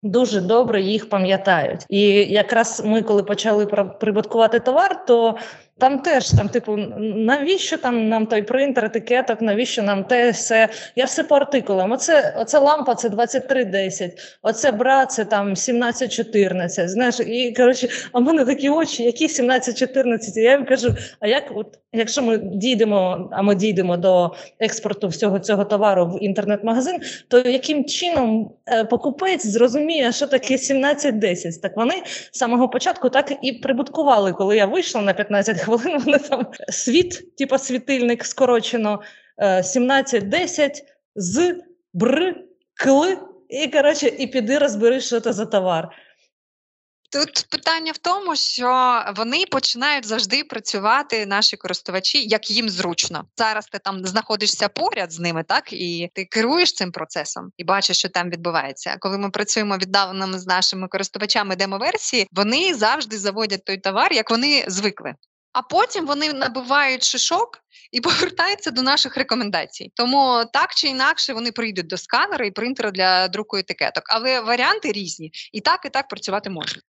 дуже 0.02 0.40
добре 0.40 0.82
їх 0.82 1.08
пам'ятають. 1.08 1.84
І 1.88 2.00
якраз 2.24 2.82
ми, 2.84 3.02
коли 3.02 3.22
почали 3.22 3.66
прибуткувати 4.00 4.60
товар, 4.60 5.06
то 5.06 5.36
там 5.78 5.98
теж 5.98 6.30
там, 6.30 6.48
типу, 6.48 6.76
навіщо 6.98 7.78
там 7.78 8.08
нам 8.08 8.26
той 8.26 8.42
принтер, 8.42 8.84
етикеток, 8.84 9.40
навіщо 9.40 9.82
нам 9.82 10.04
те 10.04 10.30
все? 10.30 10.68
Я 10.96 11.04
все 11.04 11.24
по 11.24 11.34
артикулам. 11.34 11.92
Оце 11.92 12.34
оце 12.38 12.58
лампа, 12.58 12.94
це 12.94 13.08
2310, 13.08 14.38
оце 14.42 14.72
бра, 14.72 15.06
це 15.06 15.24
там 15.24 15.42
1714. 15.42 16.90
Знаєш, 16.90 17.20
і 17.20 17.54
коротше, 17.56 17.88
а 18.12 18.18
в 18.18 18.22
мене 18.22 18.44
такі 18.44 18.70
очі, 18.70 19.02
які 19.02 19.24
1714? 19.24 20.36
Я 20.36 20.50
їм 20.50 20.64
кажу: 20.64 20.94
а 21.20 21.26
як, 21.26 21.44
от 21.54 21.78
якщо 21.92 22.22
ми 22.22 22.38
дійдемо, 22.38 23.28
а 23.32 23.42
ми 23.42 23.54
дійдемо 23.54 23.96
до 23.96 24.34
експорту 24.60 25.08
всього 25.08 25.38
цього 25.38 25.64
товару 25.64 26.06
в 26.06 26.24
інтернет-магазин, 26.24 27.00
то 27.28 27.38
яким 27.38 27.84
чином 27.84 28.50
е, 28.66 28.84
покупець 28.84 29.46
зрозуміє, 29.46 30.12
що 30.12 30.26
таке 30.26 30.54
1710? 30.54 31.62
Так 31.62 31.76
вони 31.76 31.94
з 32.32 32.38
самого 32.38 32.68
початку 32.68 33.08
так 33.08 33.32
і 33.42 33.52
прибуткували, 33.52 34.32
коли 34.32 34.56
я 34.56 34.66
вийшла 34.66 35.02
на 35.02 35.12
15 35.12 35.60
хвилин 35.60 35.67
вони 35.76 36.18
там 36.18 36.46
світ, 36.68 37.36
типу 37.36 37.58
світильник 37.58 38.24
скорочено 38.24 39.02
17-10 39.38 40.60
е, 40.60 40.72
з 41.14 41.54
бр, 41.94 42.34
кл, 42.74 43.04
і 43.48 43.68
коротше, 43.68 44.06
і 44.18 44.26
піди 44.26 44.58
розбери, 44.58 45.00
що 45.00 45.20
це 45.20 45.32
за 45.32 45.46
товар. 45.46 45.88
Тут 47.10 47.46
питання 47.50 47.92
в 47.92 47.98
тому, 47.98 48.36
що 48.36 49.02
вони 49.16 49.44
починають 49.50 50.06
завжди 50.06 50.44
працювати, 50.44 51.26
наші 51.26 51.56
користувачі, 51.56 52.26
як 52.26 52.50
їм 52.50 52.68
зручно. 52.68 53.24
Зараз 53.36 53.66
ти 53.66 53.78
там 53.78 54.06
знаходишся 54.06 54.68
поряд 54.68 55.12
з 55.12 55.18
ними, 55.18 55.42
так 55.42 55.72
і 55.72 56.10
ти 56.14 56.24
керуєш 56.24 56.72
цим 56.72 56.92
процесом 56.92 57.50
і 57.56 57.64
бачиш, 57.64 57.98
що 57.98 58.08
там 58.08 58.30
відбувається. 58.30 58.96
Коли 59.00 59.18
ми 59.18 59.30
працюємо 59.30 59.76
віддалено 59.76 60.38
з 60.38 60.46
нашими 60.46 60.88
користувачами 60.88 61.56
демоверсії, 61.56 62.28
вони 62.32 62.74
завжди 62.74 63.18
заводять 63.18 63.64
той 63.64 63.78
товар, 63.78 64.12
як 64.12 64.30
вони 64.30 64.64
звикли 64.66 65.14
а 65.58 65.62
потім 65.62 66.06
вони 66.06 66.32
набивають 66.32 67.04
шишок 67.04 67.58
і 67.92 68.00
повертаються 68.06 68.70
до 68.70 68.82
наших 68.82 69.16
рекомендацій. 69.16 69.92
Тому 69.94 70.44
так 70.52 70.74
чи 70.74 70.88
інакше 70.88 71.32
вони 71.32 71.52
прийдуть 71.52 71.86
до 71.86 71.96
сканера 71.96 72.46
і 72.46 72.50
принтера 72.50 72.90
для 72.90 73.28
друку 73.28 73.56
етикеток, 73.56 74.04
але 74.06 74.40
варіанти 74.40 74.92
різні, 74.92 75.30
і 75.52 75.60
так, 75.60 75.80
і 75.84 75.88
так 75.88 76.08
працювати 76.08 76.50
можна. 76.50 76.82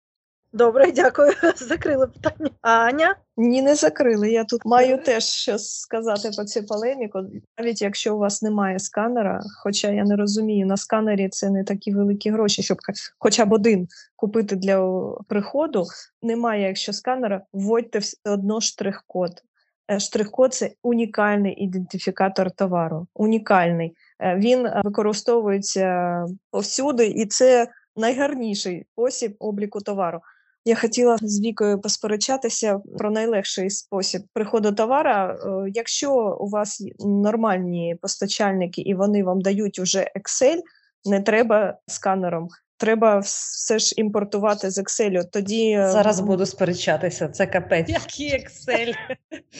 Добре, 0.57 0.93
дякую. 0.95 1.33
Закрили 1.57 2.07
питання. 2.07 2.51
Аня? 2.61 3.17
Ні, 3.37 3.63
не 3.63 3.75
закрили. 3.75 4.31
Я 4.31 4.45
тут 4.45 4.61
маю 4.65 4.99
теж 4.99 5.25
щось 5.25 5.79
сказати 5.79 6.31
про 6.37 6.45
цю 6.45 6.65
полеміку. 6.65 7.19
Навіть 7.59 7.83
якщо 7.83 8.15
у 8.15 8.19
вас 8.19 8.43
немає 8.43 8.79
сканера, 8.79 9.41
хоча 9.63 9.91
я 9.91 10.05
не 10.05 10.17
розумію, 10.17 10.67
на 10.67 10.77
сканері 10.77 11.29
це 11.29 11.51
не 11.51 11.65
такі 11.65 11.95
великі 11.95 12.31
гроші, 12.31 12.63
щоб 12.63 12.79
хоча 13.19 13.45
б 13.45 13.53
один 13.53 13.89
купити 14.17 14.57
для 14.57 15.03
приходу. 15.29 15.85
Немає, 16.23 16.67
якщо 16.67 16.93
сканера, 16.93 17.43
вводьте 17.53 17.99
все 17.99 18.17
одно 18.25 18.61
штрих-код. 18.61 19.31
Е, 19.91 20.01
штрих-код 20.01 20.55
це 20.55 20.71
унікальний 20.83 21.55
ідентифікатор 21.55 22.51
товару. 22.51 23.07
Унікальний. 23.15 23.97
Е, 24.21 24.37
він 24.37 24.69
використовується 24.85 26.25
повсюди, 26.51 27.07
і 27.07 27.27
це 27.27 27.69
найгарніший 27.97 28.87
спосіб 28.93 29.37
обліку 29.39 29.81
товару. 29.81 30.21
Я 30.69 30.77
хотіла 30.77 31.17
з 31.23 31.41
вікою 31.41 31.81
посперечатися 31.81 32.81
про 32.99 33.11
найлегший 33.11 33.71
спосіб 33.71 34.23
приходу 34.33 34.73
товара. 34.73 35.35
Е, 35.35 35.71
якщо 35.75 36.37
у 36.41 36.49
вас 36.49 36.85
нормальні 36.99 37.97
постачальники 38.03 38.81
і 38.81 38.95
вони 38.95 39.25
вам 39.25 39.41
дають 39.41 39.79
уже 39.79 39.99
Excel, 39.99 40.61
не 41.05 41.21
треба 41.21 41.79
сканером. 41.87 42.49
Треба 42.79 43.19
все 43.19 43.79
ж 43.79 43.95
імпортувати 43.97 44.71
з 44.71 44.79
Excel. 44.79 45.25
Тоді 45.33 45.71
е, 45.71 45.89
зараз 45.91 46.21
буду 46.21 46.47
сперечатися. 46.47 47.29
Це 47.29 47.47
капець. 47.47 47.89
Який 47.89 48.33
Excel? 48.33 48.95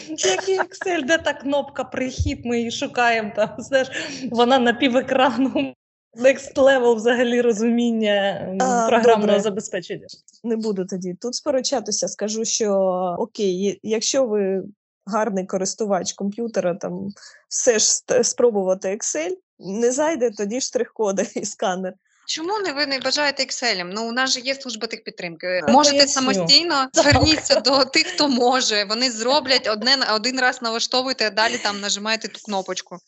Який 0.09 0.59
Excel? 0.59 1.07
Де 1.07 1.19
та 1.19 1.33
кнопка 1.33 1.85
прихід? 1.85 2.41
Ми 2.45 2.59
її 2.59 2.71
шукаємо 2.71 3.33
там. 3.37 3.49
Знаєш, 3.59 3.89
вона 4.31 4.59
на 4.59 4.73
півекрану 4.73 5.75
next 6.19 6.55
level 6.55 6.95
взагалі 6.95 7.41
розуміння 7.41 8.49
а, 8.61 8.89
програмного 8.89 9.27
добре. 9.27 9.41
забезпечення. 9.41 10.07
Не 10.45 10.57
буду 10.57 10.87
тоді 10.87 11.15
тут 11.15 11.35
сперечатися. 11.35 12.09
Скажу, 12.09 12.45
що 12.45 12.73
окей, 13.19 13.81
якщо 13.83 14.27
ви 14.27 14.63
гарний 15.07 15.47
користувач 15.47 16.13
комп'ютера, 16.13 16.75
там 16.75 17.09
все 17.49 17.79
ж 17.79 17.87
спробувати 18.23 18.89
Excel, 18.89 19.31
не 19.59 19.93
зайде 19.93 20.31
тоді 20.31 20.61
штрих-коди 20.61 21.27
і 21.35 21.45
сканер. 21.45 21.95
Чому 22.29 22.59
не 22.59 22.73
ви 22.73 22.87
не 22.87 22.99
бажаєте 22.99 23.43
Excel? 23.43 23.91
Ну 23.95 24.09
у 24.09 24.13
нас 24.13 24.31
же 24.31 24.41
є 24.41 24.55
служба 24.55 24.87
техпідтримки. 24.87 25.63
Можете 25.69 25.97
Поясню. 25.97 26.13
самостійно 26.13 26.89
зверніться 26.93 27.61
до 27.61 27.85
тих, 27.85 28.07
хто 28.07 28.29
може. 28.29 28.85
Вони 28.85 29.11
зроблять 29.11 29.69
одне 29.69 29.97
один 30.15 30.41
раз 30.41 30.63
налаштовуйте, 30.63 31.27
а 31.27 31.31
далі 31.31 31.59
там 31.59 31.81
нажимаєте 31.81 32.29
ту 32.29 32.41
кнопочку. 32.45 32.99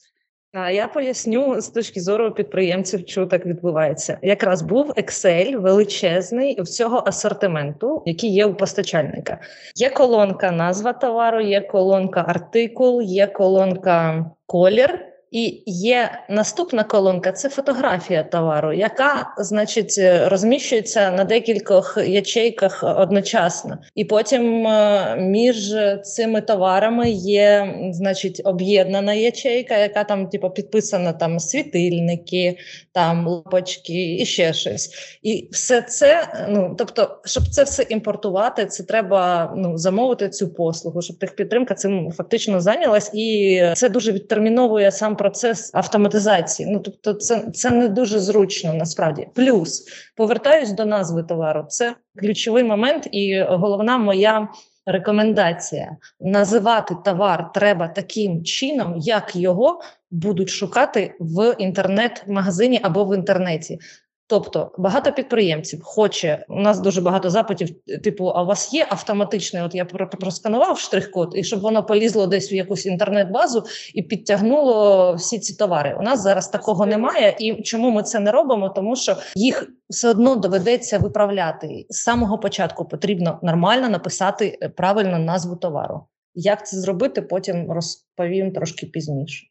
Я 0.55 0.89
поясню 0.89 1.61
з 1.61 1.69
точки 1.69 2.01
зору 2.01 2.31
підприємців, 2.31 3.09
що 3.09 3.27
так 3.27 3.47
відбувається. 3.47 4.19
Якраз 4.23 4.63
був 4.63 4.91
Excel 4.91 5.57
величезний 5.57 6.63
всього 6.63 7.03
асортименту, 7.07 8.03
який 8.07 8.33
є 8.33 8.47
у 8.47 8.55
постачальника. 8.55 9.41
Є 9.77 9.91
колонка 9.91 10.51
назва 10.51 10.93
товару, 10.93 11.41
є 11.41 11.61
колонка 11.61 12.25
артикул, 12.29 13.03
є 13.03 13.27
колонка 13.27 14.31
колір. 14.47 15.08
І 15.31 15.63
є 15.67 16.11
наступна 16.29 16.85
колонка 16.85 17.33
це 17.33 17.49
фотографія 17.49 18.23
товару, 18.23 18.73
яка, 18.73 19.35
значить, 19.39 19.95
е, 19.99 20.29
розміщується 20.29 21.11
на 21.11 21.25
декількох 21.25 21.99
ячейках 22.07 22.85
одночасно. 22.99 23.79
І 23.95 24.05
потім 24.05 24.67
е, 24.67 25.17
між 25.21 25.75
цими 26.03 26.41
товарами 26.41 27.11
є, 27.11 27.75
значить, 27.93 28.41
об'єднана 28.45 29.15
ячейка, 29.15 29.77
яка 29.77 30.05
там, 30.05 30.29
типу, 30.29 30.51
підписана 30.51 31.13
там 31.13 31.41
світильники, 31.41 32.59
там 32.93 33.29
лампочки 33.29 34.17
і 34.17 34.27
ще 34.27 34.53
щось. 34.53 34.91
І 35.23 35.49
все 35.53 35.83
це, 35.83 36.29
ну 36.49 36.75
тобто, 36.79 37.21
щоб 37.25 37.43
це 37.49 37.65
все 37.65 37.83
імпортувати, 37.83 38.67
це 38.67 38.83
треба 38.83 39.53
ну, 39.57 39.79
замовити 39.79 40.29
цю 40.29 40.49
послугу, 40.55 41.03
щоб 41.03 41.19
техпідтримка 41.19 41.75
цим 41.75 42.13
фактично 42.13 42.61
зайнялась, 42.61 43.11
і 43.15 43.63
це 43.75 43.89
дуже 43.89 44.13
відтерміновує 44.13 44.91
сам 44.91 45.17
процес 45.19 45.71
автоматизації. 45.75 46.69
Ну 46.73 46.79
тобто, 46.79 47.15
це 47.15 47.51
це 47.55 47.71
не 47.71 47.89
дуже 47.89 48.19
зручно 48.19 48.75
насправді. 48.75 49.29
Плюс 49.35 49.85
повертаюсь 50.17 50.73
до 50.73 50.85
назви 50.85 51.23
товару. 51.23 51.67
Це 51.69 51.95
ключовий 52.19 52.65
момент, 52.65 53.09
і 53.13 53.45
головна 53.49 53.99
моя. 53.99 54.49
Рекомендація 54.91 55.97
називати 56.21 56.97
товар 57.05 57.53
треба 57.55 57.89
таким 57.89 58.45
чином, 58.45 58.95
як 58.97 59.37
його 59.37 59.81
будуть 60.11 60.51
шукати 60.51 61.15
в 61.21 61.55
інтернет-магазині 61.59 62.81
або 62.83 63.05
в 63.05 63.15
інтернеті. 63.15 63.79
Тобто 64.29 64.71
багато 64.79 65.13
підприємців 65.13 65.83
хоче. 65.83 66.45
У 66.49 66.61
нас 66.61 66.81
дуже 66.81 67.01
багато 67.01 67.31
запитів, 67.31 67.69
типу, 68.05 68.27
а 68.27 68.43
у 68.43 68.47
вас 68.47 68.75
є 68.75 68.87
автоматичний? 68.91 69.63
От 69.63 69.75
я 69.75 69.85
просканував 69.85 70.79
штрих-код, 70.79 71.33
і 71.37 71.45
щоб 71.45 71.61
воно 71.61 71.85
полізло 71.85 72.27
десь 72.27 72.53
в 72.53 72.55
якусь 72.55 72.87
інтернет-базу 72.87 73.65
і 73.95 74.03
підтягнуло 74.03 75.15
всі 75.15 75.39
ці 75.39 75.57
товари. 75.57 75.97
У 76.01 76.03
нас 76.03 76.23
зараз 76.23 76.49
такого 76.49 76.87
немає. 76.87 77.37
І 77.39 77.63
чому 77.63 77.91
ми 77.91 78.03
це 78.03 78.21
не 78.21 78.31
робимо? 78.31 78.69
Тому 78.69 78.97
що 78.97 79.17
їх 79.35 79.71
все 79.89 80.11
одно 80.11 80.37
доведеться 80.37 80.99
виправляти 80.99 81.87
з 81.89 81.97
самого 81.97 82.39
початку. 82.39 82.85
Потрібно 82.85 83.39
нормально 83.43 83.89
написати 83.89 84.59
е, 84.63 84.69
правильну 84.69 85.19
назву 85.19 85.57
товару. 85.57 86.01
Як 86.35 86.67
це 86.67 86.77
зробити? 86.77 87.23
Потім 87.23 87.73
розповім 87.73 88.53
трошки 88.53 88.87
пізніше. 88.87 89.47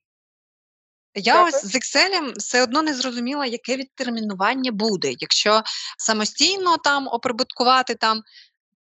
Я 1.17 1.43
ось 1.43 1.65
з 1.65 1.75
Excel 1.75 2.33
все 2.37 2.63
одно 2.63 2.81
не 2.81 2.93
зрозуміла, 2.93 3.45
яке 3.45 3.77
відтермінування 3.77 4.71
буде. 4.71 5.13
Якщо 5.19 5.61
самостійно 5.97 6.77
там 6.77 7.07
оприбуткувати 7.07 7.95
там 7.95 8.21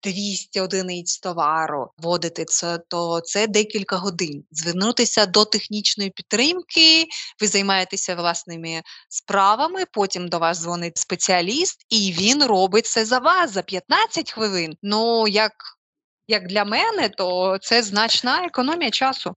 200 0.04 0.60
одиниць 0.62 1.20
товару 1.20 1.92
вводити 1.98 2.46
це, 2.46 2.80
то 2.88 3.22
це 3.22 3.48
декілька 3.48 3.96
годин. 3.96 4.44
Звернутися 4.52 5.26
до 5.26 5.46
технічної 5.46 6.10
підтримки, 6.10 7.06
ви 7.42 7.48
займаєтеся 7.48 8.16
власними 8.16 8.82
справами. 9.10 9.84
Потім 9.92 10.28
до 10.28 10.40
вас 10.40 10.60
дзвонить 10.60 10.98
спеціаліст, 10.98 11.86
і 11.90 12.16
він 12.20 12.44
робить 12.44 12.86
це 12.86 13.06
за 13.06 13.20
вас 13.20 13.52
за 13.52 13.62
15 13.62 14.32
хвилин. 14.32 14.78
Ну 14.82 15.28
як, 15.28 15.54
як 16.28 16.48
для 16.48 16.66
мене, 16.66 17.10
то 17.10 17.58
це 17.62 17.84
значна 17.84 18.46
економія 18.46 18.92
часу. 18.92 19.36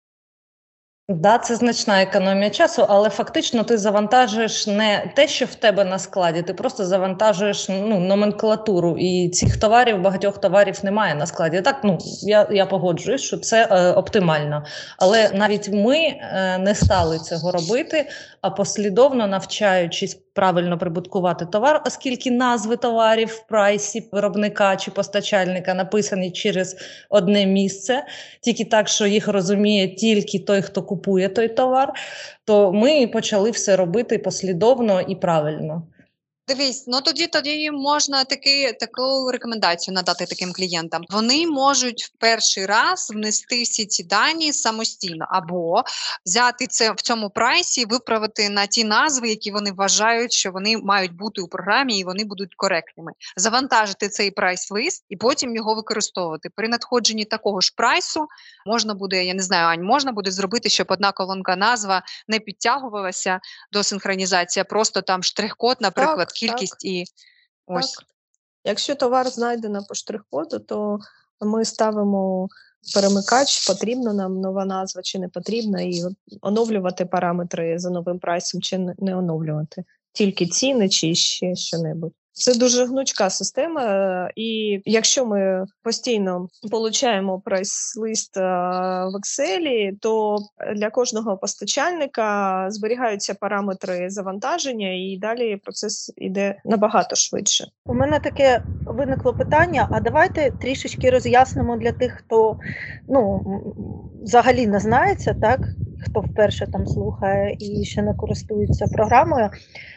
Да, 1.17 1.39
це 1.39 1.57
значна 1.57 2.03
економія 2.03 2.51
часу, 2.51 2.87
але 2.89 3.11
фактично 3.11 3.65
ти 3.65 3.79
завантажуєш 3.79 4.67
не 4.67 5.13
те, 5.17 5.29
що 5.29 5.45
в 5.45 5.55
тебе 5.55 5.85
на 5.85 5.99
складі, 5.99 6.43
ти 6.43 6.55
просто 6.55 6.85
завантажуєш 6.85 7.69
ну, 7.69 8.01
номенклатуру. 8.01 8.97
І 8.99 9.29
цих 9.29 9.57
товарів, 9.57 10.01
багатьох 10.01 10.41
товарів 10.41 10.79
немає 10.83 11.15
на 11.15 11.27
складі. 11.27 11.61
Так, 11.61 11.81
ну 11.85 11.99
я 12.23 12.49
я 12.51 12.67
погоджуюсь, 12.67 13.23
що 13.23 13.37
це 13.37 13.69
е, 13.71 13.93
оптимально. 13.93 14.65
Але 14.99 15.31
навіть 15.35 15.69
ми 15.69 15.99
е, 15.99 16.59
не 16.59 16.75
стали 16.75 17.19
цього 17.19 17.53
робити, 17.53 18.09
а 18.41 18.51
послідовно 18.51 19.27
навчаючись 19.27 20.22
правильно 20.35 20.79
прибуткувати 20.79 21.47
товар, 21.47 21.83
оскільки 21.87 22.31
назви 22.31 22.77
товарів 22.77 23.29
в 23.29 23.47
прайсі 23.47 24.09
виробника 24.13 24.77
чи 24.77 24.91
постачальника 24.91 25.75
написані 25.75 26.31
через 26.31 26.77
одне 27.11 27.47
місце, 27.47 28.05
тільки 28.41 28.65
так, 28.65 28.89
що 28.89 29.07
їх 29.07 29.29
розуміє 29.29 29.89
тільки 29.89 30.39
той, 30.39 30.63
хто 30.63 30.83
купує 30.83 31.29
той 31.29 31.49
товар, 31.49 31.93
то 32.45 32.73
ми 32.73 33.07
почали 33.07 33.51
все 33.51 33.77
робити 33.77 34.19
послідовно 34.19 35.01
і 35.01 35.17
правильно. 35.17 35.83
Дивись, 36.49 36.85
ну 36.87 37.01
тоді 37.01 37.27
тоді 37.27 37.71
можна 37.71 38.25
таки 38.25 38.73
таку 38.73 39.31
рекомендацію 39.33 39.95
надати 39.95 40.27
таким 40.27 40.53
клієнтам. 40.53 41.03
Вони 41.11 41.47
можуть 41.47 42.05
в 42.05 42.11
перший 42.19 42.67
раз 42.67 43.11
внести 43.15 43.63
всі 43.63 43.87
ці 43.87 44.05
дані 44.05 44.53
самостійно, 44.53 45.27
або 45.31 45.83
взяти 46.27 46.67
це 46.67 46.93
в 46.93 46.97
цьому 46.97 47.31
прайсі, 47.31 47.85
виправити 47.85 48.51
на 48.51 48.67
ті 48.67 48.85
назви, 48.85 49.29
які 49.29 49.51
вони 49.51 49.73
вважають, 49.73 50.33
що 50.33 50.51
вони 50.51 50.79
мають 50.79 51.17
бути 51.17 51.43
у 51.43 51.49
програмі, 51.49 51.99
і 51.99 52.05
вони 52.05 52.25
будуть 52.25 52.55
коректними. 52.55 53.13
Завантажити 53.37 54.09
цей 54.09 54.31
прайс-лист 54.31 55.05
і 55.09 55.17
потім 55.17 55.57
його 55.57 55.75
використовувати. 55.75 56.49
При 56.57 56.69
надходженні 56.69 57.25
такого 57.25 57.61
ж 57.61 57.73
прайсу 57.77 58.27
можна 58.67 58.95
буде, 58.95 59.25
я 59.25 59.35
не 59.35 59.43
знаю, 59.43 59.67
Ань, 59.67 59.83
можна 59.83 60.13
буде 60.13 60.31
зробити, 60.31 60.69
щоб 60.69 60.87
одна 60.91 61.13
колонка 61.13 61.57
назва 61.57 62.03
не 62.29 62.39
підтягувалася 62.39 63.41
до 63.73 63.83
синхронізації, 63.83 64.61
а 64.61 64.65
просто 64.65 65.03
там 65.03 65.23
штрих-код, 65.23 65.77
наприклад 65.81 66.32
кількість 66.33 66.81
так, 66.81 66.85
і 66.85 67.05
ось. 67.67 67.93
Так. 67.93 68.07
Якщо 68.65 68.95
товар 68.95 69.29
знайдено 69.29 69.85
по 69.89 69.95
штрих-коду, 69.95 70.59
то 70.59 70.99
ми 71.41 71.65
ставимо 71.65 72.49
перемикач, 72.95 73.67
потрібна 73.67 74.13
нам 74.13 74.41
нова 74.41 74.65
назва 74.65 75.03
чи 75.03 75.19
не 75.19 75.29
потрібна, 75.29 75.81
і 75.81 76.03
оновлювати 76.41 77.07
параметри 77.07 77.79
за 77.79 77.91
новим 77.91 78.19
прайсом, 78.19 78.63
чи 78.63 78.79
не 78.79 79.17
оновлювати. 79.17 79.85
Тільки 80.13 80.47
ціни, 80.47 80.89
чи 80.89 81.15
ще 81.15 81.55
що-небудь. 81.55 82.13
Це 82.33 82.55
дуже 82.55 82.87
гнучка 82.87 83.31
система, 83.31 83.85
е, 83.85 84.31
і 84.37 84.81
якщо 84.85 85.27
ми 85.27 85.67
постійно 85.83 86.49
получаємо 86.71 87.43
прайс-лист 87.45 88.37
е, 88.37 88.43
в 89.05 89.15
Excel, 89.17 89.91
то 90.01 90.39
для 90.77 90.91
кожного 90.91 91.37
постачальника 91.37 92.67
зберігаються 92.71 93.35
параметри 93.35 94.11
завантаження, 94.11 94.89
і 94.89 95.19
далі 95.21 95.57
процес 95.57 96.13
іде 96.17 96.61
набагато 96.65 97.17
швидше. 97.17 97.67
У 97.87 97.95
мене 97.95 98.21
таке 98.21 98.63
виникло 98.87 99.35
питання: 99.35 99.89
а 99.91 100.01
давайте 100.01 100.51
трішечки 100.51 101.11
роз'яснимо 101.11 101.77
для 101.77 101.93
тих, 101.93 102.13
хто 102.13 102.59
ну 103.09 103.43
взагалі 104.23 104.67
не 104.67 104.81
знається, 104.81 105.37
так 105.41 105.61
хто 106.03 106.21
вперше 106.21 106.67
там 106.73 106.87
слухає 106.87 107.57
і 107.59 107.85
ще 107.85 108.03
не 108.03 108.15
користується 108.15 108.87
програмою. 108.87 109.51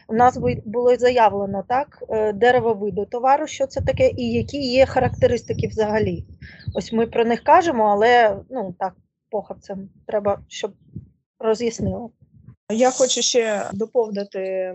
У 0.07 0.13
нас 0.13 0.37
було 0.65 0.95
заявлено 0.95 1.63
так, 1.67 2.03
е, 2.09 2.33
дерево 2.33 2.73
виду 2.73 3.05
товару, 3.05 3.47
що 3.47 3.67
це 3.67 3.81
таке, 3.81 4.11
і 4.17 4.31
які 4.31 4.57
є 4.57 4.85
характеристики 4.85 5.67
взагалі. 5.67 6.25
Ось 6.75 6.93
ми 6.93 7.07
про 7.07 7.25
них 7.25 7.43
кажемо, 7.43 7.83
але 7.83 8.37
ну 8.49 8.75
так, 8.79 8.93
похабцем 9.29 9.89
треба, 10.07 10.39
щоб 10.47 10.71
роз'яснили. 11.39 12.09
Я 12.71 12.91
хочу 12.91 13.21
ще 13.21 13.69
доповнити 13.73 14.73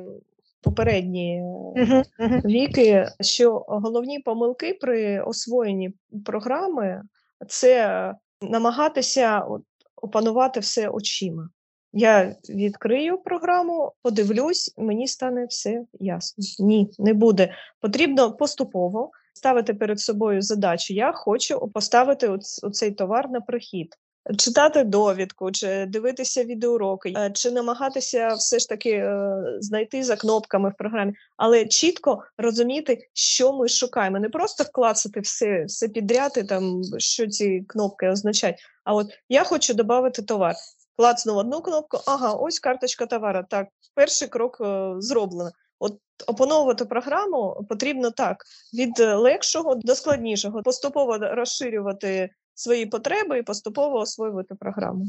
попередні 0.63 1.43
uh-huh, 1.77 2.05
uh-huh. 2.19 2.45
віки, 2.45 3.07
що 3.21 3.65
головні 3.69 4.19
помилки 4.19 4.79
при 4.81 5.21
освоєнні 5.21 5.95
програми 6.25 7.03
це 7.49 8.15
намагатися 8.43 9.41
от, 9.41 9.63
опанувати 10.03 10.61
все 10.61 10.89
очима. 10.89 11.49
Я 11.93 12.37
відкрию 12.49 13.19
програму, 13.19 13.93
подивлюсь, 14.03 14.75
мені 14.77 15.09
стане 15.09 15.47
все 15.47 15.85
ясно. 15.93 16.45
Ні, 16.67 16.91
не 16.99 17.15
буде. 17.15 17.55
Потрібно 17.81 18.33
поступово 18.33 19.11
ставити 19.35 19.75
перед 19.75 20.01
собою 20.01 20.43
задачу. 20.43 20.95
Я 20.95 21.13
хочу 21.13 21.69
поставити 21.69 22.29
оцей 22.63 22.91
товар 22.91 23.31
на 23.31 23.41
прихід, 23.41 23.97
читати 24.39 24.85
довідку, 24.85 25.53
чи 25.53 25.87
дивитися 25.87 26.45
відеоуроки, 26.45 27.15
е, 27.17 27.31
чи 27.35 27.51
намагатися 27.51 28.29
все 28.29 28.59
ж 28.59 28.69
таки 28.69 28.91
е, 28.91 29.43
знайти 29.61 30.05
за 30.05 30.17
кнопками 30.17 30.71
в 30.71 30.75
програмі, 30.79 31.13
але 31.37 31.65
чітко 31.65 32.25
розуміти, 32.39 33.09
що 33.13 33.53
ми 33.53 33.69
шукаємо. 33.69 34.19
Не 34.19 34.29
просто 34.29 34.65
вклацати 34.65 35.21
все 35.21 35.65
все 35.65 35.89
підряд, 35.89 36.33
і 36.37 36.43
там 36.43 36.83
що 36.99 37.27
ці 37.27 37.65
кнопки 37.69 38.09
означають. 38.09 38.57
А 38.85 38.95
от 38.95 39.07
я 39.29 39.45
хочу 39.45 39.75
додати 39.75 40.23
товар 40.23 40.55
клацнув 40.97 41.37
одну 41.37 41.61
кнопку, 41.61 41.99
ага, 42.07 42.33
ось 42.33 42.59
карточка 42.59 43.07
товара. 43.07 43.43
Так, 43.43 43.69
перший 43.95 44.29
крок 44.29 44.59
е, 44.61 44.95
зроблено. 44.99 45.51
От 45.79 45.99
опановувати 46.27 46.85
програму 46.85 47.67
потрібно 47.69 48.11
так: 48.11 48.45
від 48.75 49.01
легшого 49.01 49.75
до 49.75 49.95
складнішого, 49.95 50.63
поступово 50.63 51.19
розширювати 51.19 52.31
свої 52.55 52.87
потреби 52.87 53.39
і 53.39 53.43
поступово 53.43 53.99
освоювати 53.99 54.55
програму. 54.55 55.07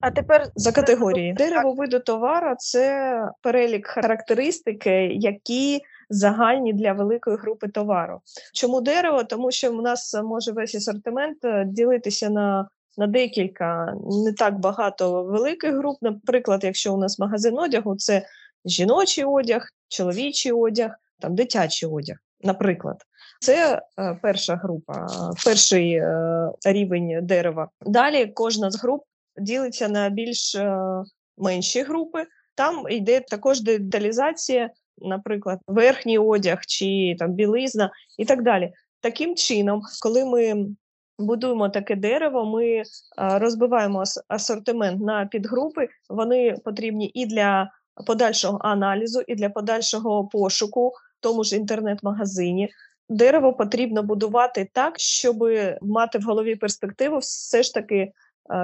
А 0.00 0.10
тепер 0.10 0.46
за 0.54 0.72
категорії 0.72 1.32
дерево 1.32 1.72
виду 1.72 1.98
товара 1.98 2.56
це 2.56 3.18
перелік 3.42 3.86
характеристики, 3.86 5.06
які 5.06 5.80
загальні 6.10 6.72
для 6.72 6.92
великої 6.92 7.36
групи 7.36 7.68
товару. 7.68 8.20
Чому 8.54 8.80
дерево? 8.80 9.24
Тому 9.24 9.50
що 9.50 9.72
у 9.72 9.82
нас 9.82 10.14
може 10.24 10.52
весь 10.52 10.74
асортимент 10.74 11.44
е, 11.44 11.64
ділитися 11.64 12.30
на 12.30 12.68
на 12.96 13.06
декілька, 13.06 13.94
не 14.24 14.32
так 14.32 14.58
багато 14.58 15.22
великих 15.22 15.74
груп. 15.74 15.98
Наприклад, 16.02 16.64
якщо 16.64 16.94
у 16.94 16.96
нас 16.96 17.18
магазин 17.18 17.58
одягу, 17.58 17.96
це 17.96 18.26
жіночий 18.64 19.24
одяг, 19.24 19.68
чоловічий 19.88 20.52
одяг, 20.52 20.90
там 21.20 21.34
дитячий 21.34 21.88
одяг. 21.88 22.16
Наприклад, 22.40 22.96
це 23.40 23.82
е, 23.98 24.18
перша 24.22 24.56
група, 24.56 25.06
перший 25.44 25.92
е, 25.92 26.50
рівень 26.66 27.18
дерева. 27.22 27.68
Далі 27.86 28.26
кожна 28.26 28.70
з 28.70 28.82
груп 28.82 29.02
ділиться 29.36 29.88
на 29.88 30.08
більш 30.08 30.54
е, 30.54 30.78
менші 31.38 31.82
групи. 31.82 32.26
Там 32.54 32.84
йде 32.88 33.20
також 33.20 33.60
деталізація, 33.60 34.70
наприклад, 34.98 35.58
верхній 35.66 36.18
одяг 36.18 36.58
чи 36.66 37.16
там 37.18 37.32
білизна 37.32 37.90
і 38.18 38.24
так 38.24 38.42
далі. 38.42 38.72
Таким 39.00 39.34
чином, 39.34 39.82
коли 40.02 40.24
ми 40.24 40.66
будуємо 41.18 41.68
таке 41.68 41.96
дерево, 41.96 42.44
ми 42.44 42.82
розбиваємо 43.16 44.02
асортимент 44.28 45.02
на 45.02 45.26
підгрупи. 45.26 45.88
Вони 46.08 46.56
потрібні 46.64 47.10
і 47.14 47.26
для 47.26 47.70
подальшого 48.06 48.58
аналізу, 48.62 49.20
і 49.26 49.34
для 49.34 49.48
подальшого 49.48 50.28
пошуку, 50.28 50.88
в 50.88 50.92
тому 51.20 51.44
ж 51.44 51.56
інтернет-магазині. 51.56 52.68
Дерево 53.08 53.52
потрібно 53.52 54.02
будувати 54.02 54.68
так, 54.72 54.98
щоб 54.98 55.44
мати 55.82 56.18
в 56.18 56.22
голові 56.22 56.56
перспективу, 56.56 57.18
все 57.18 57.62
ж 57.62 57.74
таки 57.74 58.12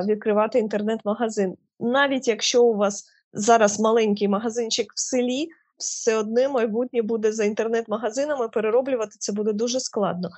відкривати 0.06 0.58
інтернет-магазин. 0.58 1.56
Навіть 1.80 2.28
якщо 2.28 2.64
у 2.64 2.76
вас 2.76 3.04
зараз 3.32 3.80
маленький 3.80 4.28
магазинчик 4.28 4.92
в 4.94 5.00
селі, 5.00 5.48
все 5.78 6.16
одне 6.16 6.48
майбутнє 6.48 7.02
буде 7.02 7.32
за 7.32 7.44
інтернет-магазинами 7.44 8.48
перероблювати 8.48 9.16
це 9.18 9.32
буде 9.32 9.52
дуже 9.52 9.80
складно. 9.80 10.30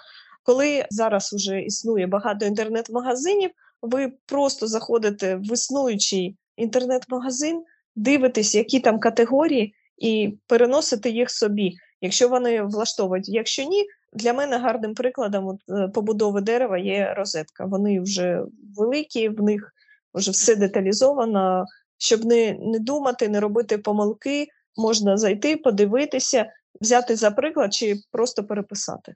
Коли 0.43 0.87
зараз 0.91 1.33
вже 1.33 1.61
існує 1.61 2.07
багато 2.07 2.45
інтернет-магазинів, 2.47 3.51
ви 3.83 4.13
просто 4.27 4.67
заходите 4.67 5.37
в 5.37 5.53
існуючий 5.53 6.37
інтернет-магазин, 6.57 7.65
дивитесь, 7.97 8.55
які 8.55 8.81
там 8.81 9.01
категорії, 9.01 9.75
і 9.99 10.35
переносите 10.47 11.11
їх 11.11 11.31
собі, 11.31 11.75
якщо 12.03 12.29
вони 12.29 12.63
влаштовують. 12.63 13.29
Якщо 13.29 13.63
ні, 13.63 13.87
для 14.13 14.33
мене 14.33 14.59
гарним 14.59 14.95
прикладом 14.95 15.47
от, 15.47 15.57
е, 15.71 15.89
побудови 15.89 16.41
дерева 16.41 16.79
є 16.79 17.15
розетка. 17.17 17.65
Вони 17.65 18.01
вже 18.01 18.43
великі, 18.77 19.29
в 19.29 19.43
них 19.43 19.75
вже 20.15 20.31
все 20.31 20.57
деталізовано, 20.57 21.65
щоб 21.99 22.25
не, 22.25 22.53
не 22.53 22.79
думати, 22.79 23.29
не 23.29 23.41
робити 23.41 23.79
помилки, 23.79 24.49
можна 24.77 25.17
зайти, 25.17 25.57
подивитися, 25.57 26.47
взяти 26.81 27.17
за 27.17 27.31
приклад 27.31 27.75
чи 27.75 27.97
просто 28.11 28.45
переписати. 28.45 29.15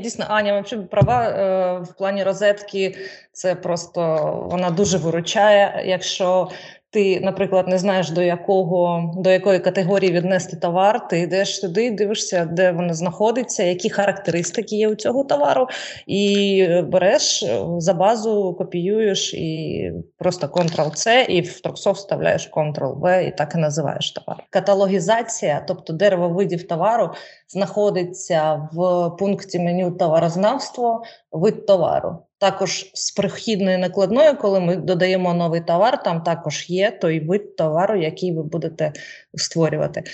Дійсно, 0.00 0.24
Аня, 0.28 0.60
взагалі 0.60 0.86
права 0.86 1.28
е, 1.28 1.78
в 1.80 1.92
плані 1.98 2.24
розетки. 2.24 2.96
Це 3.32 3.54
просто 3.54 4.00
вона 4.50 4.70
дуже 4.70 4.98
виручає. 4.98 5.82
Якщо 5.86 6.50
ти, 6.90 7.20
наприклад, 7.20 7.68
не 7.68 7.78
знаєш 7.78 8.10
до 8.10 8.22
якого 8.22 9.12
до 9.16 9.30
якої 9.30 9.58
категорії 9.58 10.12
віднести 10.12 10.56
товар, 10.56 11.08
ти 11.08 11.20
йдеш 11.20 11.60
туди, 11.60 11.90
дивишся, 11.90 12.48
де 12.52 12.72
воно 12.72 12.94
знаходиться, 12.94 13.62
які 13.62 13.90
характеристики 13.90 14.76
є 14.76 14.88
у 14.88 14.94
цього 14.94 15.24
товару, 15.24 15.66
і 16.06 16.66
береш 16.82 17.44
за 17.78 17.94
базу, 17.94 18.54
копіюєш 18.58 19.34
і 19.34 19.92
просто 20.18 20.46
Ctrl-C, 20.46 21.26
і 21.28 21.40
в 21.40 21.60
Торксофт 21.60 22.00
вставляєш 22.00 22.50
Ctrl-V, 22.52 23.28
і 23.28 23.30
так 23.30 23.52
і 23.54 23.58
називаєш 23.58 24.12
товар. 24.12 24.44
Каталогізація, 24.50 25.64
тобто 25.68 25.92
дерево 25.92 26.28
видів 26.28 26.68
товару, 26.68 27.10
знаходиться 27.48 28.68
в 28.72 29.10
пункті 29.18 29.58
меню 29.58 29.90
товарознавство, 29.90 31.02
вид 31.32 31.66
товару. 31.66 32.18
Також 32.38 32.90
з 32.94 33.10
прихідною 33.10 33.78
накладною, 33.78 34.36
коли 34.36 34.60
ми 34.60 34.76
додаємо 34.76 35.34
новий 35.34 35.60
товар, 35.60 36.02
там 36.02 36.22
також 36.22 36.70
є 36.70 36.90
той 36.90 37.20
вид 37.20 37.56
товару, 37.56 38.02
який 38.02 38.32
ви 38.32 38.42
будете 38.42 38.92
створювати. 39.34 40.04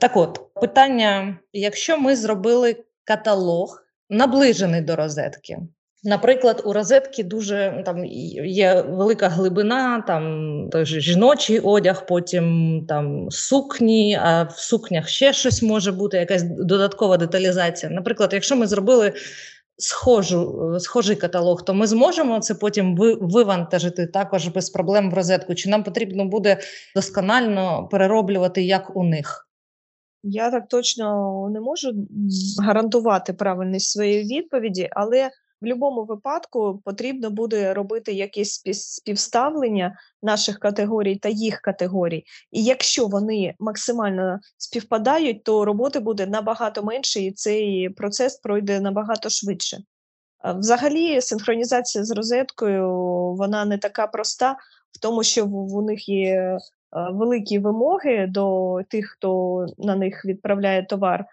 Так 0.00 0.16
от, 0.16 0.54
питання: 0.54 1.38
якщо 1.52 1.98
ми 1.98 2.16
зробили 2.16 2.76
каталог, 3.04 3.82
наближений 4.10 4.80
до 4.80 4.96
розетки. 4.96 5.58
Наприклад, 6.04 6.62
у 6.64 6.72
розетки 6.72 7.24
дуже 7.24 7.82
там 7.84 8.04
є 8.44 8.84
велика 8.88 9.28
глибина, 9.28 10.04
там 10.06 10.84
жіночий 10.84 11.58
одяг, 11.60 12.06
потім 12.06 12.84
там 12.88 13.30
сукні, 13.30 14.18
а 14.22 14.42
в 14.42 14.58
сукнях 14.58 15.08
ще 15.08 15.32
щось 15.32 15.62
може 15.62 15.92
бути, 15.92 16.16
якась 16.16 16.42
додаткова 16.42 17.16
деталізація. 17.16 17.92
Наприклад, 17.92 18.30
якщо 18.32 18.56
ми 18.56 18.66
зробили 18.66 19.12
схожу, 19.78 20.76
схожий 20.80 21.16
каталог, 21.16 21.64
то 21.64 21.74
ми 21.74 21.86
зможемо 21.86 22.40
це 22.40 22.54
потім 22.54 22.96
вивантажити 23.20 24.06
також 24.06 24.48
без 24.48 24.70
проблем 24.70 25.10
в 25.10 25.14
розетку. 25.14 25.54
Чи 25.54 25.70
нам 25.70 25.84
потрібно 25.84 26.24
буде 26.24 26.58
досконально 26.94 27.88
перероблювати 27.90 28.62
як 28.62 28.96
у 28.96 29.04
них? 29.04 29.48
Я 30.22 30.50
так 30.50 30.68
точно 30.68 31.04
не 31.50 31.60
можу 31.60 31.92
гарантувати 32.62 33.32
правильність 33.32 33.90
своєї 33.90 34.38
відповіді, 34.38 34.88
але 34.92 35.30
в 35.60 35.64
будь-якому 35.64 36.04
випадку 36.04 36.82
потрібно 36.84 37.30
буде 37.30 37.74
робити 37.74 38.12
якесь 38.12 38.62
співставлення 38.72 39.98
наших 40.22 40.58
категорій 40.58 41.16
та 41.16 41.28
їх 41.28 41.60
категорій. 41.60 42.24
І 42.50 42.64
якщо 42.64 43.06
вони 43.06 43.54
максимально 43.58 44.38
співпадають, 44.56 45.44
то 45.44 45.64
роботи 45.64 46.00
буде 46.00 46.26
набагато 46.26 46.82
менше, 46.82 47.20
і 47.20 47.32
цей 47.32 47.88
процес 47.88 48.36
пройде 48.36 48.80
набагато 48.80 49.30
швидше. 49.30 49.78
Взагалі, 50.44 51.20
синхронізація 51.20 52.04
з 52.04 52.10
розеткою 52.10 52.90
вона 53.34 53.64
не 53.64 53.78
така 53.78 54.06
проста, 54.06 54.56
в 54.92 55.00
тому, 55.00 55.22
що 55.22 55.46
у 55.46 55.82
них 55.82 56.08
є 56.08 56.58
великі 57.12 57.58
вимоги 57.58 58.26
до 58.26 58.78
тих, 58.88 59.06
хто 59.06 59.66
на 59.78 59.96
них 59.96 60.24
відправляє 60.24 60.86
товар 60.86 61.24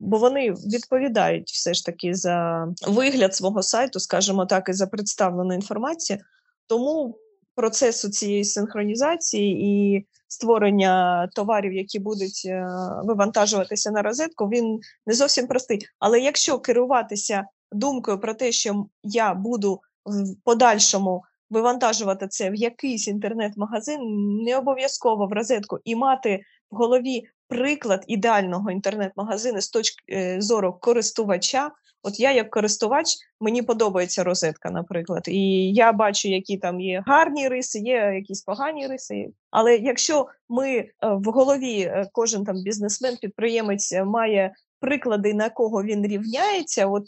бо 0.00 0.18
вони 0.18 0.52
відповідають 0.52 1.50
все 1.50 1.74
ж 1.74 1.86
таки 1.86 2.14
за 2.14 2.68
вигляд 2.88 3.34
свого 3.34 3.62
сайту, 3.62 4.00
скажімо 4.00 4.46
так, 4.46 4.68
і 4.68 4.72
за 4.72 4.86
представлену 4.86 5.54
інформацію. 5.54 6.18
Тому 6.66 7.18
процесу 7.54 8.08
цієї 8.08 8.44
синхронізації 8.44 9.66
і 9.66 10.06
створення 10.28 11.26
товарів, 11.34 11.72
які 11.72 11.98
будуть 11.98 12.42
е, 12.46 12.66
вивантажуватися 13.04 13.90
на 13.90 14.02
розетку, 14.02 14.48
він 14.48 14.80
не 15.06 15.14
зовсім 15.14 15.46
простий. 15.46 15.88
Але 15.98 16.20
якщо 16.20 16.58
керуватися 16.58 17.44
думкою 17.72 18.20
про 18.20 18.34
те, 18.34 18.52
що 18.52 18.86
я 19.02 19.34
буду 19.34 19.80
в 20.04 20.44
подальшому 20.44 21.22
вивантажувати 21.50 22.28
це 22.28 22.50
в 22.50 22.54
якийсь 22.54 23.08
інтернет-магазин, 23.08 24.00
не 24.44 24.58
обов'язково 24.58 25.26
в 25.26 25.32
розетку 25.32 25.78
і 25.84 25.96
мати 25.96 26.40
в 26.70 26.76
голові 26.76 27.22
приклад 27.48 28.04
ідеального 28.06 28.70
інтернет-магазину 28.70 29.60
з 29.60 29.68
точки 29.68 29.96
е, 30.12 30.40
зору 30.40 30.72
користувача. 30.80 31.70
От 32.02 32.20
я, 32.20 32.32
як 32.32 32.50
користувач, 32.50 33.06
мені 33.40 33.62
подобається 33.62 34.24
розетка, 34.24 34.70
наприклад, 34.70 35.22
і 35.28 35.72
я 35.72 35.92
бачу, 35.92 36.28
які 36.28 36.58
там 36.58 36.80
є 36.80 37.02
гарні 37.06 37.48
риси, 37.48 37.78
є 37.78 38.12
якісь 38.14 38.42
погані 38.42 38.86
риси. 38.86 39.28
Але 39.50 39.76
якщо 39.76 40.26
ми 40.48 40.68
е, 40.78 40.90
в 41.02 41.24
голові, 41.24 41.80
е, 41.80 42.08
кожен 42.12 42.44
там 42.44 42.62
бізнесмен, 42.62 43.16
підприємець 43.16 43.92
має 44.04 44.54
приклади, 44.80 45.34
на 45.34 45.50
кого 45.50 45.82
він 45.82 46.06
рівняється, 46.06 46.86
от 46.86 47.04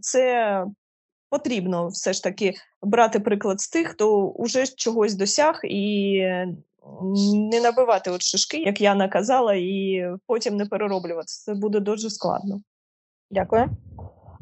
це 0.00 0.64
потрібно 1.30 1.88
все 1.88 2.12
ж 2.12 2.22
таки 2.22 2.54
брати 2.82 3.20
приклад 3.20 3.60
з 3.60 3.68
тих, 3.68 3.88
хто 3.88 4.34
вже 4.38 4.66
чогось 4.66 5.14
досяг 5.14 5.60
і 5.64 6.22
не 7.50 7.60
набивати 7.60 8.10
от 8.10 8.22
шишки, 8.22 8.56
як 8.56 8.80
я 8.80 8.94
наказала, 8.94 9.54
і 9.54 10.04
потім 10.26 10.56
не 10.56 10.66
перероблювати. 10.66 11.26
Це 11.26 11.54
буде 11.54 11.80
дуже 11.80 12.10
складно. 12.10 12.60
Дякую. 13.30 13.70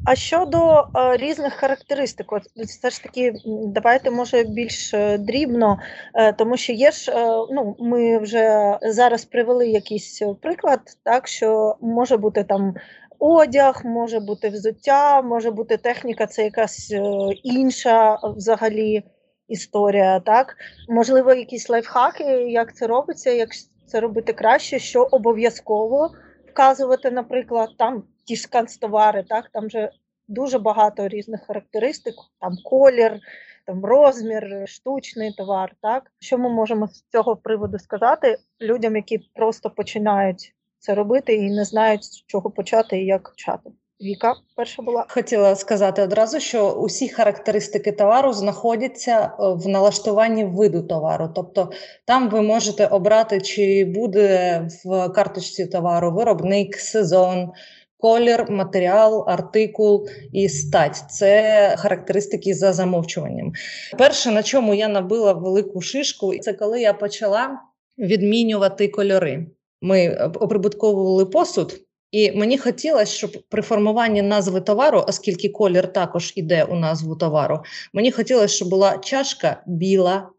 А 0.05 0.15
щодо 0.15 0.87
е, 0.95 1.17
різних 1.17 1.53
характеристик, 1.53 2.33
от 2.33 2.43
все 2.43 2.89
ж 2.89 3.03
таки, 3.03 3.33
давайте 3.67 4.11
може 4.11 4.43
більш 4.43 4.93
е, 4.93 5.17
дрібно, 5.17 5.79
е, 6.13 6.33
тому 6.33 6.57
що 6.57 6.73
є 6.73 6.91
ж, 6.91 7.11
е, 7.11 7.25
ну 7.51 7.75
ми 7.79 8.17
вже 8.17 8.77
зараз 8.81 9.25
привели 9.25 9.67
якийсь 9.67 10.21
приклад, 10.41 10.79
так 11.03 11.27
що 11.27 11.75
може 11.81 12.17
бути 12.17 12.43
там 12.43 12.73
одяг, 13.19 13.81
може 13.85 14.19
бути 14.19 14.49
взуття, 14.49 15.21
може 15.21 15.51
бути 15.51 15.77
техніка, 15.77 16.27
це 16.27 16.43
якась 16.43 16.91
е, 16.91 17.01
інша 17.43 18.19
взагалі 18.23 19.03
історія, 19.47 20.19
так? 20.19 20.55
Можливо, 20.89 21.33
якісь 21.33 21.69
лайфхаки, 21.69 22.23
як 22.51 22.75
це 22.75 22.87
робиться, 22.87 23.31
як 23.31 23.49
це 23.85 23.99
робити 23.99 24.33
краще, 24.33 24.79
що 24.79 25.07
обов'язково 25.11 26.11
вказувати, 26.49 27.11
наприклад, 27.11 27.69
там 27.77 28.03
ті 28.23 28.35
ж 28.35 28.47
канцтовари, 28.49 29.23
так, 29.29 29.49
там 29.53 29.69
же 29.69 29.91
дуже 30.27 30.59
багато 30.59 31.07
різних 31.07 31.41
характеристик, 31.47 32.15
там 32.39 32.53
колір, 32.63 33.19
там 33.65 33.85
розмір, 33.85 34.63
штучний 34.65 35.33
товар. 35.33 35.75
так? 35.81 36.11
Що 36.19 36.37
ми 36.37 36.49
можемо 36.49 36.87
з 36.87 37.05
цього 37.11 37.35
приводу 37.35 37.79
сказати 37.79 38.37
людям, 38.61 38.95
які 38.95 39.19
просто 39.33 39.69
починають 39.69 40.55
це 40.79 40.95
робити 40.95 41.35
і 41.35 41.51
не 41.51 41.65
знають, 41.65 42.03
з 42.03 42.25
чого 42.25 42.51
почати 42.51 43.01
і 43.01 43.05
як 43.05 43.29
почати? 43.29 43.69
Віка 44.01 44.35
перша 44.55 44.81
була 44.81 45.05
хотіла 45.09 45.55
сказати 45.55 46.01
одразу, 46.01 46.39
що 46.39 46.71
усі 46.71 47.09
характеристики 47.09 47.91
товару 47.91 48.33
знаходяться 48.33 49.19
е, 49.21 49.29
в 49.39 49.67
налаштуванні 49.67 50.45
виду 50.45 50.81
товару. 50.81 51.29
Тобто 51.35 51.71
там 52.05 52.29
ви 52.29 52.41
можете 52.41 52.87
обрати, 52.87 53.41
чи 53.41 53.85
буде 53.85 54.61
в 54.85 55.09
карточці 55.09 55.65
товару 55.65 56.11
виробник, 56.11 56.75
сезон, 56.75 57.51
колір, 57.97 58.51
матеріал, 58.51 59.25
артикул 59.27 60.07
і 60.33 60.49
стать. 60.49 61.03
Це 61.09 61.75
характеристики 61.77 62.53
за 62.53 62.73
замовчуванням. 62.73 63.53
Перше, 63.97 64.31
на 64.31 64.43
чому 64.43 64.73
я 64.73 64.87
набила 64.87 65.33
велику 65.33 65.81
шишку, 65.81 66.37
це 66.37 66.53
коли 66.53 66.81
я 66.81 66.93
почала 66.93 67.59
відмінювати 67.97 68.87
кольори. 68.87 69.45
Ми 69.81 70.15
оприбутковували 70.15 71.25
посуд. 71.25 71.85
І 72.15 72.31
мені 72.31 72.57
хотілося, 72.57 73.11
щоб 73.11 73.31
при 73.49 73.61
формуванні 73.61 74.21
назви 74.21 74.61
товару, 74.61 75.03
оскільки 75.07 75.49
колір 75.49 75.93
також 75.93 76.33
іде 76.35 76.63
у 76.63 76.75
назву 76.75 77.15
товару, 77.15 77.59
мені 77.93 78.11
хотілося, 78.11 78.55
щоб 78.55 78.69
була 78.69 78.97
чашка 78.97 79.63
біла, 79.67 80.29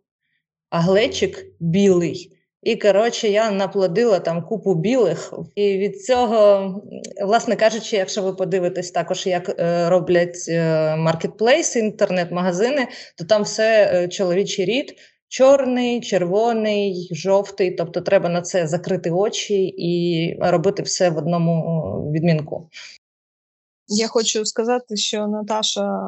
а 0.70 0.80
глечик 0.80 1.46
білий. 1.60 2.32
І, 2.62 2.76
коротше, 2.76 3.28
я 3.28 3.50
наплодила 3.50 4.18
там 4.18 4.42
купу 4.42 4.74
білих. 4.74 5.32
І 5.54 5.78
від 5.78 6.04
цього, 6.04 6.82
власне 7.22 7.56
кажучи, 7.56 7.96
якщо 7.96 8.22
ви 8.22 8.32
подивитесь 8.32 8.90
також, 8.90 9.26
як 9.26 9.60
е, 9.60 9.88
роблять 9.88 10.46
е, 10.48 10.96
маркетплейси, 10.96 11.78
інтернет-магазини, 11.78 12.88
то 13.18 13.24
там 13.24 13.42
все 13.42 13.90
е, 13.94 14.08
чоловічий 14.08 14.64
рід 14.64 14.94
чорний, 15.28 16.00
червоний, 16.00 17.08
жовтий. 17.12 17.70
Тобто, 17.70 18.00
треба 18.00 18.28
на 18.28 18.42
це 18.42 18.66
закрити 18.66 19.10
очі 19.10 19.74
і 19.78 20.36
робити 20.40 20.82
все 20.82 21.10
в 21.10 21.16
одному 21.16 22.12
відмінку. 22.14 22.68
Я 23.88 24.08
хочу 24.08 24.44
сказати, 24.44 24.96
що 24.96 25.26
Наташа, 25.26 26.00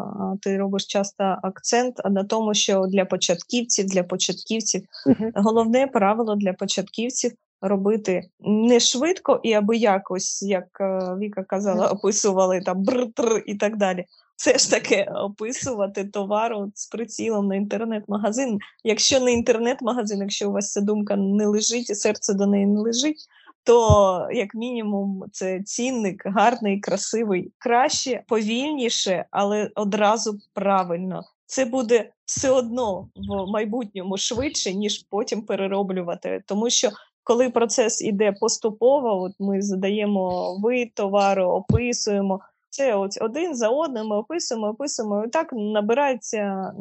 ти 0.43 0.59
робиш 0.59 0.87
часто 0.87 1.25
акцент 1.43 2.01
на 2.05 2.25
тому, 2.25 2.55
що 2.55 2.87
для 2.87 3.05
початківців, 3.05 3.87
для 3.87 4.03
початківців 4.03 4.83
uh-huh. 5.07 5.31
головне 5.35 5.87
правило 5.87 6.35
для 6.35 6.53
початківців 6.53 7.33
робити 7.61 8.23
не 8.41 8.81
швидко 8.81 9.41
і 9.43 9.53
аби 9.53 9.77
якось, 9.77 10.43
як 10.43 10.81
е, 10.81 11.17
Віка 11.21 11.43
казала, 11.43 11.89
описували 11.89 12.61
там 12.61 12.85
бр-тр 12.85 13.43
і 13.47 13.55
так 13.55 13.77
далі. 13.77 14.05
Це 14.41 14.59
ж 14.59 14.71
таке 14.71 15.05
описувати 15.05 16.05
товар 16.05 16.53
от 16.53 16.79
з 16.79 16.87
прицілом 16.87 17.47
на 17.47 17.57
інтернет-магазин. 17.57 18.59
Якщо 18.85 19.21
не 19.21 19.33
інтернет-магазин, 19.33 20.21
якщо 20.21 20.49
у 20.49 20.53
вас 20.53 20.73
ця 20.73 20.81
думка 20.81 21.17
не 21.17 21.47
лежить 21.47 21.91
і 21.91 21.95
серце 21.95 22.35
до 22.35 22.47
неї 22.47 22.67
не 22.67 22.81
лежить, 22.81 23.27
то 23.65 24.29
як 24.33 24.55
мінімум 24.55 25.25
це 25.33 25.63
цінник 25.63 26.23
гарний, 26.27 26.81
красивий, 26.81 27.53
краще, 27.59 28.23
повільніше, 28.29 29.25
але 29.31 29.71
одразу 29.75 30.39
правильно. 30.55 31.25
Це 31.47 31.65
буде 31.65 32.11
все 32.25 32.51
одно 32.51 33.09
в 33.17 33.51
майбутньому 33.51 34.17
швидше, 34.17 34.75
ніж 34.75 35.07
потім 35.11 35.43
перероблювати, 35.43 36.43
тому 36.47 36.71
що. 36.71 36.91
Коли 37.29 37.51
процес 37.51 38.03
іде 38.03 38.33
поступово, 38.33 39.23
от 39.23 39.33
ми 39.39 39.63
задаємо 39.63 40.57
вид 40.63 40.95
товару, 40.95 41.45
описуємо 41.45 42.41
це 42.71 42.95
ось 42.95 43.19
один 43.21 43.55
за 43.55 43.69
одним 43.69 44.07
ми 44.07 44.17
описуємо, 44.17 44.69
описуємо, 44.69 45.25
і 45.25 45.29
так 45.29 45.49
набирається 45.53 46.73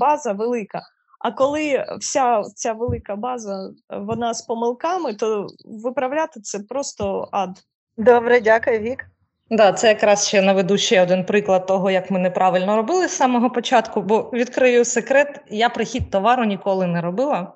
база 0.00 0.32
велика. 0.32 0.82
А 1.18 1.32
коли 1.32 1.84
вся 2.00 2.42
ця 2.54 2.72
велика 2.72 3.16
база 3.16 3.70
вона 3.90 4.34
з 4.34 4.42
помилками, 4.42 5.14
то 5.14 5.46
виправляти 5.64 6.40
це 6.40 6.58
просто 6.58 7.28
ад. 7.32 7.50
Добре, 7.96 8.40
дякую, 8.40 8.78
Вік. 8.78 9.06
Да, 9.50 9.72
це 9.72 9.88
якраз 9.88 10.28
ще 10.28 10.42
наведу 10.42 10.78
ще 10.78 11.02
один 11.02 11.24
приклад 11.24 11.66
того, 11.66 11.90
як 11.90 12.10
ми 12.10 12.18
неправильно 12.18 12.76
робили 12.76 13.08
з 13.08 13.16
самого 13.16 13.50
початку. 13.50 14.02
Бо 14.02 14.30
відкрию 14.32 14.84
секрет, 14.84 15.40
я 15.48 15.68
прихід 15.68 16.10
товару 16.10 16.44
ніколи 16.44 16.86
не 16.86 17.00
робила. 17.00 17.52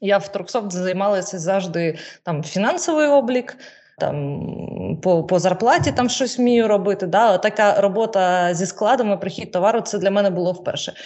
Я 0.00 0.18
в 0.18 0.28
Труксофт 0.28 0.72
займалася 0.72 1.38
завжди 1.38 1.98
там 2.22 2.42
фінансовий 2.42 3.06
облік, 3.06 3.56
там 3.98 4.98
по 5.02 5.24
по 5.24 5.38
зарплаті 5.38 5.92
там 5.92 6.08
щось 6.08 6.38
вмію 6.38 6.68
робити. 6.68 7.06
Да? 7.06 7.38
Така 7.38 7.80
робота 7.80 8.54
зі 8.54 8.66
складами, 8.66 9.16
прихід 9.16 9.52
товару 9.52 9.80
це 9.80 9.98
для 9.98 10.10
мене 10.10 10.30
було 10.30 10.52
вперше. 10.52 10.92
Е, 10.92 10.96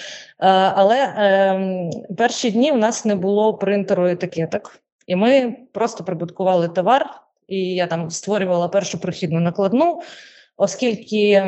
але 0.74 0.96
е, 0.96 1.90
перші 2.18 2.51
дні 2.51 2.72
в 2.72 2.77
нас 2.77 3.05
не 3.05 3.14
було 3.14 3.55
принтеру 3.55 4.09
етикеток, 4.09 4.81
і 5.07 5.16
ми 5.16 5.57
просто 5.72 6.05
прибуткували 6.05 6.68
товар, 6.68 7.07
і 7.48 7.59
я 7.59 7.87
там 7.87 8.11
створювала 8.11 8.68
першу 8.68 9.01
прихідну 9.01 9.40
накладну. 9.40 10.01
Оскільки 10.61 11.44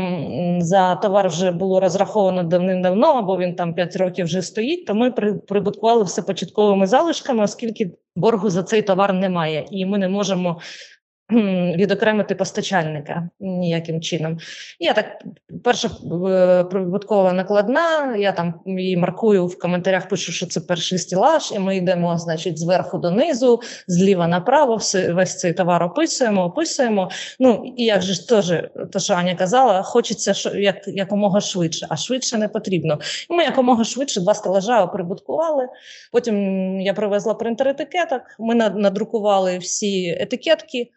за 0.59 0.95
товар 0.95 1.29
вже 1.29 1.51
було 1.51 1.81
розраховано 1.81 2.43
давним-давно, 2.43 3.07
або 3.07 3.39
він 3.39 3.55
там 3.55 3.75
5 3.75 3.97
років 3.97 4.27
вже 4.27 4.43
стоїть, 4.43 4.87
то 4.87 4.95
ми 4.95 5.11
прибуткували 5.49 6.03
все 6.03 6.23
початковими 6.23 6.87
залишками, 6.87 7.45
оскільки 7.45 7.91
боргу 8.17 8.51
за 8.51 8.63
цей 8.63 8.83
товар 8.83 9.13
немає, 9.13 9.67
і 9.71 9.87
ми 9.87 9.99
не 9.99 10.09
можемо 10.09 10.61
відокремити 11.77 12.35
постачальника 12.35 13.29
ніяким 13.41 14.01
чином. 14.01 14.39
Я 14.79 14.93
так 14.93 15.25
перша 15.65 15.89
е, 16.29 16.65
прибуткова 16.65 17.33
накладна, 17.33 18.17
я 18.17 18.33
там 18.33 18.55
її 18.67 18.97
маркую 18.97 19.47
в 19.47 19.59
коментарях, 19.59 20.09
пишу, 20.09 20.33
що 20.33 20.47
це 20.47 20.61
перший 20.61 20.99
стілаж, 20.99 21.53
і 21.57 21.59
ми 21.59 21.77
йдемо, 21.77 22.19
значить, 22.19 22.59
зверху 22.59 22.99
донизу, 22.99 23.61
зліва 23.87 24.29
направо, 24.29 24.77
все, 24.77 25.13
весь 25.13 25.39
цей 25.39 25.53
товар 25.53 25.83
описуємо, 25.83 26.45
описуємо. 26.45 27.11
Ну 27.39 27.75
і 27.77 27.85
як 27.85 28.03
же 28.03 28.15
ж 28.15 28.29
теж, 28.29 28.53
те, 28.93 28.99
що 28.99 29.15
Аня 29.15 29.35
казала, 29.35 29.83
хочеться 29.83 30.51
як 30.59 30.89
якомога 30.89 31.41
швидше, 31.41 31.87
а 31.91 31.97
швидше 31.97 32.39
не 32.39 32.49
потрібно. 32.49 32.99
І 33.31 33.35
ми 33.35 33.45
якомога 33.45 33.85
швидше 33.85 34.21
два 34.21 34.35
стелажа 34.35 34.85
оприбуткували. 34.85 35.69
Потім 36.13 36.37
я 36.81 36.95
привезла 36.95 37.35
принтер 37.35 37.69
етикеток, 37.69 38.23
ми 38.39 38.55
надрукували 38.55 39.59
всі 39.59 40.17
етикетки. 40.21 40.91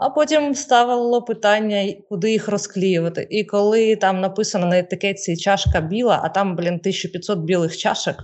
А 0.00 0.10
потім 0.10 0.54
ставило 0.54 1.22
питання, 1.22 1.94
куди 2.08 2.30
їх 2.30 2.48
розклеювати. 2.48 3.26
І 3.30 3.44
коли 3.44 3.96
там 3.96 4.20
написано 4.20 4.66
на 4.66 4.78
етикетці 4.78 5.36
чашка 5.36 5.80
біла, 5.80 6.20
а 6.24 6.28
там, 6.28 6.56
блін, 6.56 6.74
1500 6.74 7.38
білих 7.38 7.76
чашок. 7.76 8.16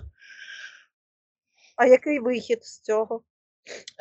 А 1.76 1.86
який 1.86 2.18
вихід 2.18 2.64
з 2.64 2.80
цього? 2.80 3.20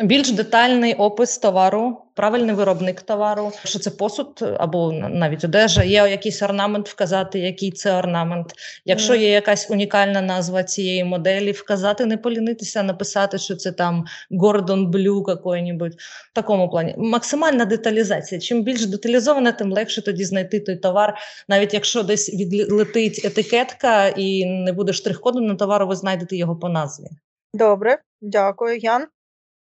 Більш 0.03 0.31
детальний 0.31 0.93
опис 0.93 1.37
товару, 1.37 1.97
правильний 2.13 2.55
виробник 2.55 3.01
товару, 3.01 3.51
що 3.63 3.79
це 3.79 3.89
посуд 3.89 4.55
або 4.57 4.91
навіть 4.91 5.43
одежа. 5.43 5.83
Є 5.83 6.07
якийсь 6.09 6.41
орнамент, 6.41 6.89
вказати, 6.89 7.39
який 7.39 7.71
це 7.71 7.97
орнамент. 7.97 8.53
Якщо 8.85 9.15
є 9.15 9.29
якась 9.29 9.71
унікальна 9.71 10.21
назва 10.21 10.63
цієї 10.63 11.03
моделі, 11.03 11.51
вказати, 11.51 12.05
не 12.05 12.17
полінитися, 12.17 12.83
написати, 12.83 13.37
що 13.37 13.55
це 13.55 13.71
там 13.71 14.05
Gordon 14.31 14.89
Blue 14.89 15.23
какой-нибудь. 15.23 15.93
В 16.31 16.33
такому 16.33 16.69
плані. 16.69 16.95
Максимальна 16.97 17.65
деталізація. 17.65 18.41
Чим 18.41 18.63
більш 18.63 18.85
деталізована, 18.85 19.51
тим 19.51 19.73
легше 19.73 20.01
тоді 20.01 20.25
знайти 20.25 20.59
той 20.59 20.75
товар. 20.75 21.17
Навіть 21.49 21.73
якщо 21.73 22.03
десь 22.03 22.33
відлетить 22.33 23.25
етикетка 23.25 24.07
і 24.07 24.45
не 24.45 24.73
буде 24.73 24.93
штрих-коду 24.93 25.41
на 25.41 25.55
товару, 25.55 25.87
ви 25.87 25.95
знайдете 25.95 26.35
його 26.35 26.55
по 26.55 26.69
назві. 26.69 27.05
Добре, 27.53 27.97
дякую, 28.21 28.77
Ян 28.77 29.07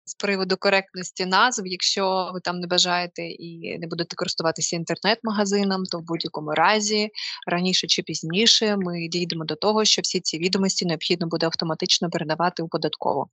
з 0.08 0.14
приводу 0.16 0.58
коректності 0.58 1.26
назв, 1.26 1.62
якщо 1.66 2.32
ви 2.34 2.40
там 2.40 2.60
не 2.60 2.68
бажаєте 2.68 3.22
і 3.22 3.78
не 3.80 3.88
будете 3.88 4.16
користуватися 4.16 4.76
інтернет-магазином, 4.76 5.84
то 5.84 6.00
в 6.00 6.02
будь-якому 6.02 6.52
разі 6.52 7.10
раніше 7.48 7.88
чи 7.88 8.02
пізніше 8.02 8.78
ми 8.78 9.08
дійдемо 9.08 9.46
до 9.46 9.56
того, 9.56 9.86
що 9.86 10.02
всі 10.02 10.20
ці 10.20 10.38
відомості 10.38 10.86
необхідно 10.86 11.28
буде 11.28 11.46
автоматично 11.46 12.10
передавати 12.10 12.64
у 12.64 12.68
податкову. 12.68 13.28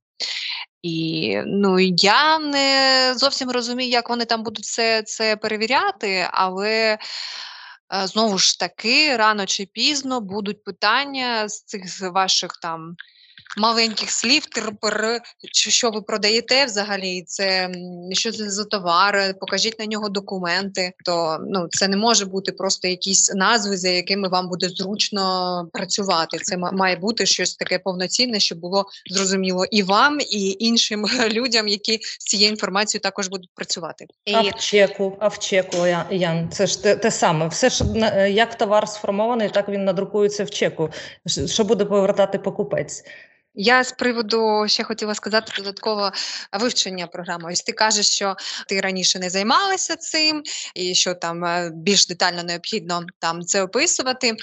І 0.81 1.41
ну 1.45 1.79
я 1.79 2.39
не 2.39 3.13
зовсім 3.17 3.51
розумію, 3.51 3.89
як 3.89 4.09
вони 4.09 4.25
там 4.25 4.43
будуть 4.43 4.65
це, 4.65 5.03
це 5.03 5.35
перевіряти, 5.35 6.27
але. 6.31 6.97
Е, 7.93 8.07
знову 8.07 8.37
ж 8.37 8.59
таки, 8.59 9.17
рано 9.17 9.45
чи 9.45 9.65
пізно 9.65 10.21
будуть 10.21 10.63
питання 10.63 11.49
з 11.49 11.63
цих 11.63 12.01
ваших 12.01 12.51
там 12.61 12.95
маленьких 13.57 14.11
слів, 14.11 14.45
терпер, 14.45 15.21
що 15.53 15.89
ви 15.89 16.01
продаєте 16.01 16.65
взагалі, 16.65 17.23
це 17.27 17.69
що 18.11 18.31
це 18.31 18.49
за 18.49 18.65
товар, 18.65 19.35
покажіть 19.39 19.79
на 19.79 19.85
нього 19.85 20.09
документи. 20.09 20.91
То 21.05 21.37
ну 21.49 21.67
це 21.69 21.87
не 21.87 21.97
може 21.97 22.25
бути 22.25 22.51
просто 22.51 22.87
якісь 22.87 23.33
назви, 23.33 23.77
за 23.77 23.89
якими 23.89 24.27
вам 24.27 24.49
буде 24.49 24.69
зручно 24.69 25.67
працювати. 25.73 26.37
Це 26.37 26.57
має 26.57 26.95
бути 26.95 27.25
щось 27.25 27.55
таке 27.55 27.79
повноцінне, 27.79 28.39
щоб 28.39 28.59
було 28.59 28.85
зрозуміло 29.11 29.65
і 29.71 29.83
вам, 29.83 30.19
і 30.19 30.55
іншим 30.59 31.05
людям, 31.29 31.67
які 31.67 31.99
з 32.19 32.25
цією 32.25 32.49
інформацією 32.49 33.01
також 33.01 33.27
будуть 33.27 33.49
працювати. 33.55 34.05
А 34.33 34.41
в 34.41 34.53
чеку, 34.55 35.17
а 35.19 35.27
в 35.27 35.39
чеку, 35.39 35.77
Ян, 36.11 36.49
це 36.51 36.67
ж 36.67 36.83
те, 36.83 36.95
те 36.95 37.11
саме. 37.11 37.47
Все 37.47 37.69
ж 37.69 37.83
як 38.29 38.57
товар 38.57 38.89
сформований, 38.89 39.49
так 39.49 39.69
він 39.69 39.83
надрукується 39.85 40.43
в 40.43 40.49
чеку. 40.49 40.89
Що 41.45 41.63
буде 41.63 41.85
повертати 41.85 42.39
покупець. 42.39 43.03
Я 43.55 43.83
з 43.83 43.91
приводу 43.91 44.65
ще 44.67 44.83
хотіла 44.83 45.15
сказати 45.15 45.53
додатково 45.57 46.11
вивчення 46.59 47.07
програми. 47.07 47.51
Ось 47.51 47.61
ти 47.61 47.71
кажеш, 47.71 48.07
що 48.07 48.35
ти 48.67 48.81
раніше 48.81 49.19
не 49.19 49.29
займалася 49.29 49.95
цим, 49.95 50.43
і 50.75 50.95
що 50.95 51.13
там 51.13 51.45
е, 51.45 51.71
більш 51.73 52.07
детально 52.07 52.43
необхідно 52.43 53.05
там 53.19 53.41
це 53.41 53.61
описувати. 53.61 54.35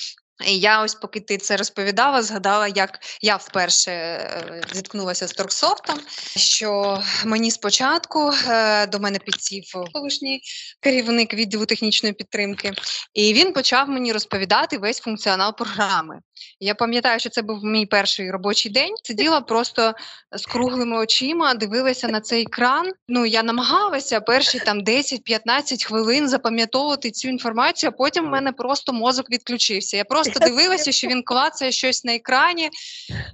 І 0.46 0.59
я 0.59 0.83
ось, 0.83 0.94
поки 0.94 1.20
ти 1.20 1.38
це 1.38 1.57
розповідала, 1.57 2.22
згадала, 2.22 2.68
як 2.68 2.98
я 3.22 3.37
вперше 3.37 3.90
е, 3.90 4.62
зіткнулася 4.72 5.29
з 5.29 5.33
Торксофтом, 5.33 6.01
що 6.37 7.03
мені 7.25 7.51
спочатку 7.51 8.33
е, 8.48 8.87
до 8.87 8.98
мене 8.98 9.18
підсів 9.18 9.64
колишній 9.92 10.40
керівник 10.81 11.35
відділу 11.35 11.66
технічної 11.66 12.12
підтримки, 12.12 12.72
і 13.14 13.35
він 13.35 13.53
почав 13.53 13.88
мені 13.88 14.12
розповідати 14.12 14.79
весь 14.79 15.01
функціонал 15.01 15.57
програми. 15.57 16.20
Я 16.61 16.74
пам'ятаю, 16.74 17.20
що 17.20 17.31
це 17.31 17.42
був 17.42 17.64
мій 17.64 17.87
перший 17.87 18.31
робочий 18.31 18.72
день. 18.72 18.94
Сиділа 19.02 19.40
просто 19.40 19.94
з 20.33 20.46
круглими 20.46 20.98
очима, 20.98 21.55
дивилася 21.55 22.09
на 22.09 22.20
цей 22.20 22.42
екран. 22.42 22.92
Ну 23.09 23.26
я 23.26 23.42
намагалася 23.42 24.20
перші 24.20 24.59
там 24.59 24.81
10-15 24.81 25.85
хвилин 25.87 26.28
запам'ятовувати 26.28 27.11
цю 27.11 27.28
інформацію. 27.28 27.90
а 27.90 27.96
Потім 27.96 28.24
в 28.24 28.28
мене 28.28 28.52
просто 28.52 28.92
мозок 28.92 29.31
відключився. 29.31 29.96
Я 29.96 30.05
просто 30.05 30.40
дивилася, 30.40 30.92
що 30.92 31.09
він 31.09 31.22
клацає 31.22 31.72
щось 31.72 32.05
на 32.05 32.14
екрані, 32.14 32.70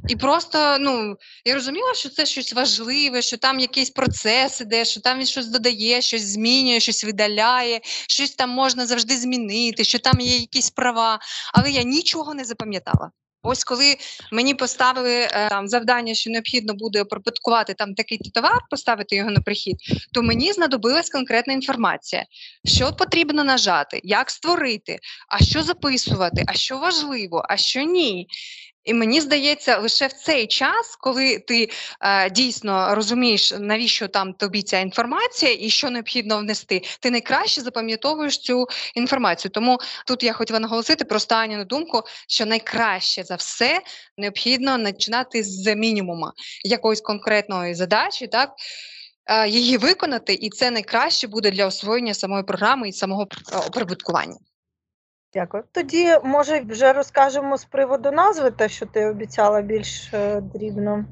і 0.09 0.17
просто 0.17 0.77
ну 0.81 1.17
я 1.45 1.55
розуміла, 1.55 1.95
що 1.95 2.09
це 2.09 2.27
щось 2.27 2.53
важливе, 2.53 3.23
що 3.23 3.37
там 3.37 3.61
якийсь 3.61 3.91
процес 3.91 4.61
іде, 4.61 4.85
що 4.85 5.01
там 5.01 5.19
він 5.19 5.27
щось 5.27 5.47
додає, 5.47 6.03
щось 6.03 6.23
змінює, 6.23 6.81
щось 6.81 7.05
видаляє, 7.05 7.81
щось 8.09 8.31
там 8.31 8.51
можна 8.51 8.87
завжди 8.87 9.17
змінити, 9.17 9.85
що 9.85 9.99
там 9.99 10.21
є 10.21 10.37
якісь 10.37 10.71
права. 10.71 11.19
Але 11.55 11.71
я 11.71 11.83
нічого 11.83 12.35
не 12.35 12.45
запам'ятала. 12.45 12.98
Ось 13.43 13.65
коли 13.65 13.97
мені 14.33 14.55
поставили 14.55 15.15
е, 15.21 15.49
там 15.49 15.69
завдання, 15.69 16.15
що 16.15 16.31
необхідно 16.31 16.75
буде 16.75 17.05
пропадкувати 17.05 17.75
там 17.75 17.95
такий 17.95 18.19
товар, 18.19 18.59
поставити 18.71 19.17
його 19.17 19.31
на 19.31 19.41
прихід, 19.41 19.77
то 20.13 20.23
мені 20.23 20.53
знадобилась 20.53 21.11
конкретна 21.11 21.53
інформація, 21.53 22.25
що 22.65 22.93
потрібно 22.93 23.45
нажати, 23.45 24.01
як 24.05 24.31
створити, 24.31 24.99
а 25.29 25.45
що 25.45 25.63
записувати, 25.63 26.45
а 26.47 26.53
що 26.53 26.79
важливо, 26.79 27.47
а 27.49 27.57
що 27.57 27.83
ні. 27.83 28.27
І 28.85 28.95
мені 28.95 29.21
здається, 29.21 29.79
лише 29.79 30.07
в 30.07 30.13
цей 30.13 30.47
час, 30.47 30.97
коли 31.01 31.39
ти 31.39 31.71
е, 32.01 32.31
дійсно 32.31 32.95
розумієш, 32.95 33.55
навіщо 33.59 34.09
там 34.09 34.33
тобі 34.33 34.63
ця 34.63 34.79
інформація 34.79 35.57
і 35.61 35.71
що 35.71 35.91
необхідно 35.91 36.39
внести, 36.39 36.83
ти 37.01 37.11
найкраще 37.11 37.61
запам'ятовуєш 37.61 38.39
цю 38.39 38.67
інформацію. 38.95 39.53
Тому 39.53 39.79
тут 40.07 40.23
я 40.23 40.33
хотіла 40.33 40.61
наголосити 40.61 41.05
про 41.05 41.19
Станіну 41.19 41.65
думку, 41.65 42.03
що 42.29 42.47
найкраще 42.47 43.25
за 43.25 43.35
все 43.35 43.81
необхідно 44.17 44.85
починати 44.85 45.43
з 45.43 45.75
мінімуму 45.75 46.27
якоїсь 46.65 47.01
конкретної 47.01 47.75
задачі, 47.75 48.27
так. 48.27 48.51
Е, 49.31 49.49
її 49.49 49.77
виконати, 49.77 50.35
і 50.35 50.51
це 50.51 50.71
найкраще 50.71 51.27
буде 51.27 51.51
для 51.51 51.67
освоєння 51.67 52.15
самої 52.15 52.43
програми 52.43 52.89
і 52.89 52.93
самого 52.93 53.29
е, 53.53 53.57
оприбуткування. 53.57 54.37
Дякую. 55.35 55.65
Тоді, 55.73 56.17
може, 56.25 56.61
вже 56.61 56.93
розкажемо 56.93 57.59
з 57.59 57.65
приводу 57.65 58.11
назви, 58.11 58.51
те, 58.51 58.69
що 58.69 58.87
ти 58.87 59.07
обіцяла 59.07 59.63
більш 59.63 60.15
е, 60.15 60.41
дрібно. 60.41 61.05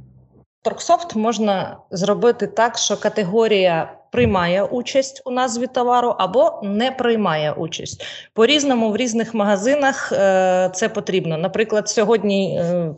Торксофт 0.62 1.16
можна 1.16 1.78
зробити 1.90 2.46
так, 2.46 2.78
що 2.78 2.96
категорія 2.96 3.98
приймає 4.16 4.62
участь 4.62 5.22
у 5.24 5.30
назві 5.30 5.66
товару 5.66 6.14
або 6.18 6.60
не 6.62 6.90
приймає 6.90 7.52
участь. 7.52 8.04
По 8.34 8.46
різному 8.46 8.90
в 8.90 8.96
різних 8.96 9.34
магазинах 9.34 10.12
е, 10.12 10.70
це 10.74 10.88
потрібно. 10.88 11.38
Наприклад, 11.38 11.88
сьогодні 11.88 12.58
е, 12.58 12.94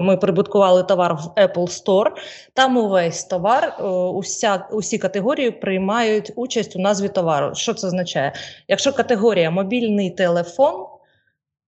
ми 0.00 0.16
прибуткували 0.16 0.82
товар 0.82 1.14
в 1.14 1.40
Apple 1.40 1.84
Store. 1.84 2.10
Там 2.54 2.76
увесь 2.76 3.24
товар, 3.24 3.76
е, 3.80 3.82
уся, 3.88 4.66
усі 4.72 4.98
категорії 4.98 5.50
приймають 5.50 6.32
участь 6.36 6.76
у 6.76 6.78
назві 6.78 7.08
товару. 7.08 7.54
Що 7.54 7.74
це 7.74 7.86
означає? 7.86 8.32
Якщо 8.68 8.92
категорія 8.92 9.50
мобільний 9.50 10.10
телефон 10.10 10.86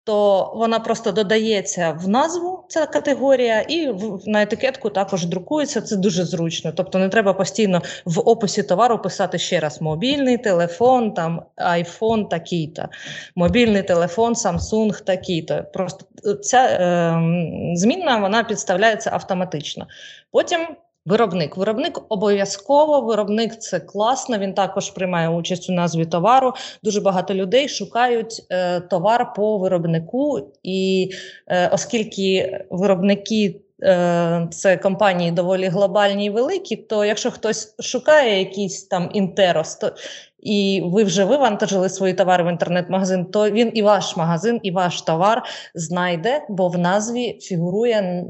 то 0.05 0.53
вона 0.55 0.81
просто 0.81 1.13
додається 1.13 1.99
в 2.01 2.09
назву, 2.09 2.60
ця 2.71 2.87
категорія, 2.87 3.61
і 3.61 3.95
на 4.27 4.43
етикетку 4.43 4.91
також 4.91 5.27
друкується. 5.27 5.81
Це 5.81 5.97
дуже 5.97 6.25
зручно. 6.25 6.73
Тобто 6.77 6.99
не 6.99 7.09
треба 7.09 7.33
постійно 7.33 7.83
в 8.05 8.29
описі 8.29 8.63
товару 8.63 8.99
писати 8.99 9.39
ще 9.39 9.61
раз: 9.61 9.81
мобільний 9.81 10.39
телефон, 10.39 11.15
там 11.15 11.43
iPhone 11.57 12.29
такий-то, 12.29 12.89
мобільний 13.37 13.83
телефон, 13.83 14.33
Samsung 14.33 15.05
такий-то. 15.05 15.65
Просто 15.73 16.07
ця 16.43 16.65
е, 16.65 17.77
змінна 17.77 18.17
вона 18.17 18.45
підставляється 18.45 19.11
автоматично. 19.13 19.87
Потім. 20.31 20.61
Виробник. 21.07 21.57
Виробник 21.57 22.01
обов'язково, 22.09 23.01
виробник 23.01 23.59
це 23.59 23.81
класно. 23.81 24.39
Він 24.39 24.55
також 24.55 24.91
приймає 24.91 25.29
участь 25.29 25.71
у 25.71 25.73
назві 25.73 26.07
товару. 26.07 26.53
Дуже 26.83 27.01
багато 27.01 27.35
людей 27.35 27.69
шукають 27.69 28.47
е, 28.51 28.81
товар 28.81 29.35
по 29.35 29.59
виробнику, 29.59 30.53
і 30.63 31.11
е, 31.47 31.69
оскільки 31.69 32.59
виробники 32.71 33.61
е, 33.83 34.49
це 34.51 34.77
компанії 34.77 35.31
доволі 35.31 35.67
глобальні 35.67 36.27
і 36.27 36.31
великі, 36.31 36.77
то 36.77 37.05
якщо 37.05 37.31
хтось 37.31 37.75
шукає 37.81 38.39
якийсь 38.39 38.85
там 38.85 39.11
інтерос, 39.13 39.77
то 39.77 39.93
і 40.42 40.83
ви 40.85 41.05
вже 41.05 41.24
вивантажили 41.24 41.88
свої 41.88 42.14
товари 42.14 42.44
в 42.44 42.50
інтернет-магазин, 42.50 43.24
то 43.24 43.50
він 43.50 43.70
і 43.74 43.83
ваш 43.83 44.16
магазин, 44.16 44.61
і 44.62 44.70
ваш 44.70 45.03
товар 45.03 45.42
знайде, 45.74 46.46
бо 46.48 46.68
в 46.68 46.79
назві 46.79 47.38
фігурує 47.40 47.96
е, 47.96 48.24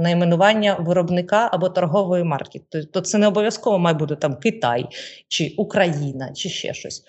найменування 0.00 0.74
виробника 0.74 1.48
або 1.52 1.68
торгової 1.68 2.24
марки. 2.24 2.60
То 2.92 3.00
це 3.00 3.18
не 3.18 3.26
обов'язково 3.26 3.78
має 3.78 3.96
бути 3.96 4.16
там 4.16 4.34
Китай 4.34 4.86
чи 5.28 5.54
Україна, 5.56 6.32
чи 6.32 6.48
ще 6.48 6.74
щось. 6.74 7.04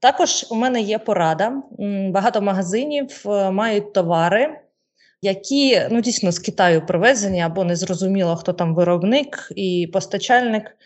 Також 0.00 0.46
у 0.50 0.54
мене 0.54 0.80
є 0.80 0.98
порада. 0.98 1.52
Багато 2.10 2.42
магазинів 2.42 3.22
е, 3.26 3.50
мають 3.50 3.92
товари. 3.92 4.60
Які 5.22 5.80
ну 5.90 6.00
дійсно 6.00 6.32
з 6.32 6.38
Китаю 6.38 6.86
привезені 6.86 7.40
або 7.40 7.64
незрозуміло, 7.64 8.36
хто 8.36 8.52
там 8.52 8.74
виробник 8.74 9.52
і 9.56 9.90
постачальник 9.92 10.76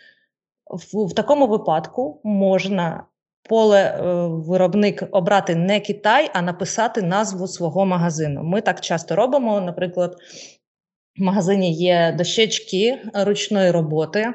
в, 0.71 1.07
в 1.07 1.13
такому 1.13 1.47
випадку 1.47 2.21
можна 2.23 3.03
поле 3.49 3.79
е, 3.79 4.01
виробник 4.27 5.03
обрати 5.11 5.55
не 5.55 5.79
Китай, 5.79 6.29
а 6.33 6.41
написати 6.41 7.01
назву 7.01 7.47
свого 7.47 7.85
магазину. 7.85 8.43
Ми 8.43 8.61
так 8.61 8.81
часто 8.81 9.15
робимо. 9.15 9.61
Наприклад, 9.61 10.15
в 11.17 11.23
магазині 11.23 11.73
є 11.73 12.15
дощечки 12.17 12.99
ручної 13.13 13.71
роботи. 13.71 14.33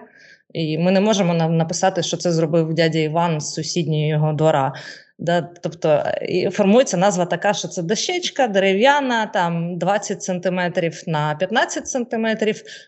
І 0.52 0.78
ми 0.78 0.90
не 0.90 1.00
можемо 1.00 1.34
написати, 1.34 2.02
що 2.02 2.16
це 2.16 2.32
зробив 2.32 2.74
дядя 2.74 2.98
Іван 2.98 3.40
з 3.40 3.54
сусіднього 3.54 4.06
його 4.06 4.32
двора. 4.32 4.72
Да, 5.18 5.42
Тобто 5.62 6.04
і 6.28 6.50
формується 6.50 6.96
назва 6.96 7.26
така, 7.26 7.54
що 7.54 7.68
це 7.68 7.82
дощечка 7.82 8.48
дерев'яна, 8.48 9.26
там 9.26 9.78
20 9.78 10.22
см 10.22 10.60
на 11.06 11.34
15 11.34 11.88
см, 11.88 12.26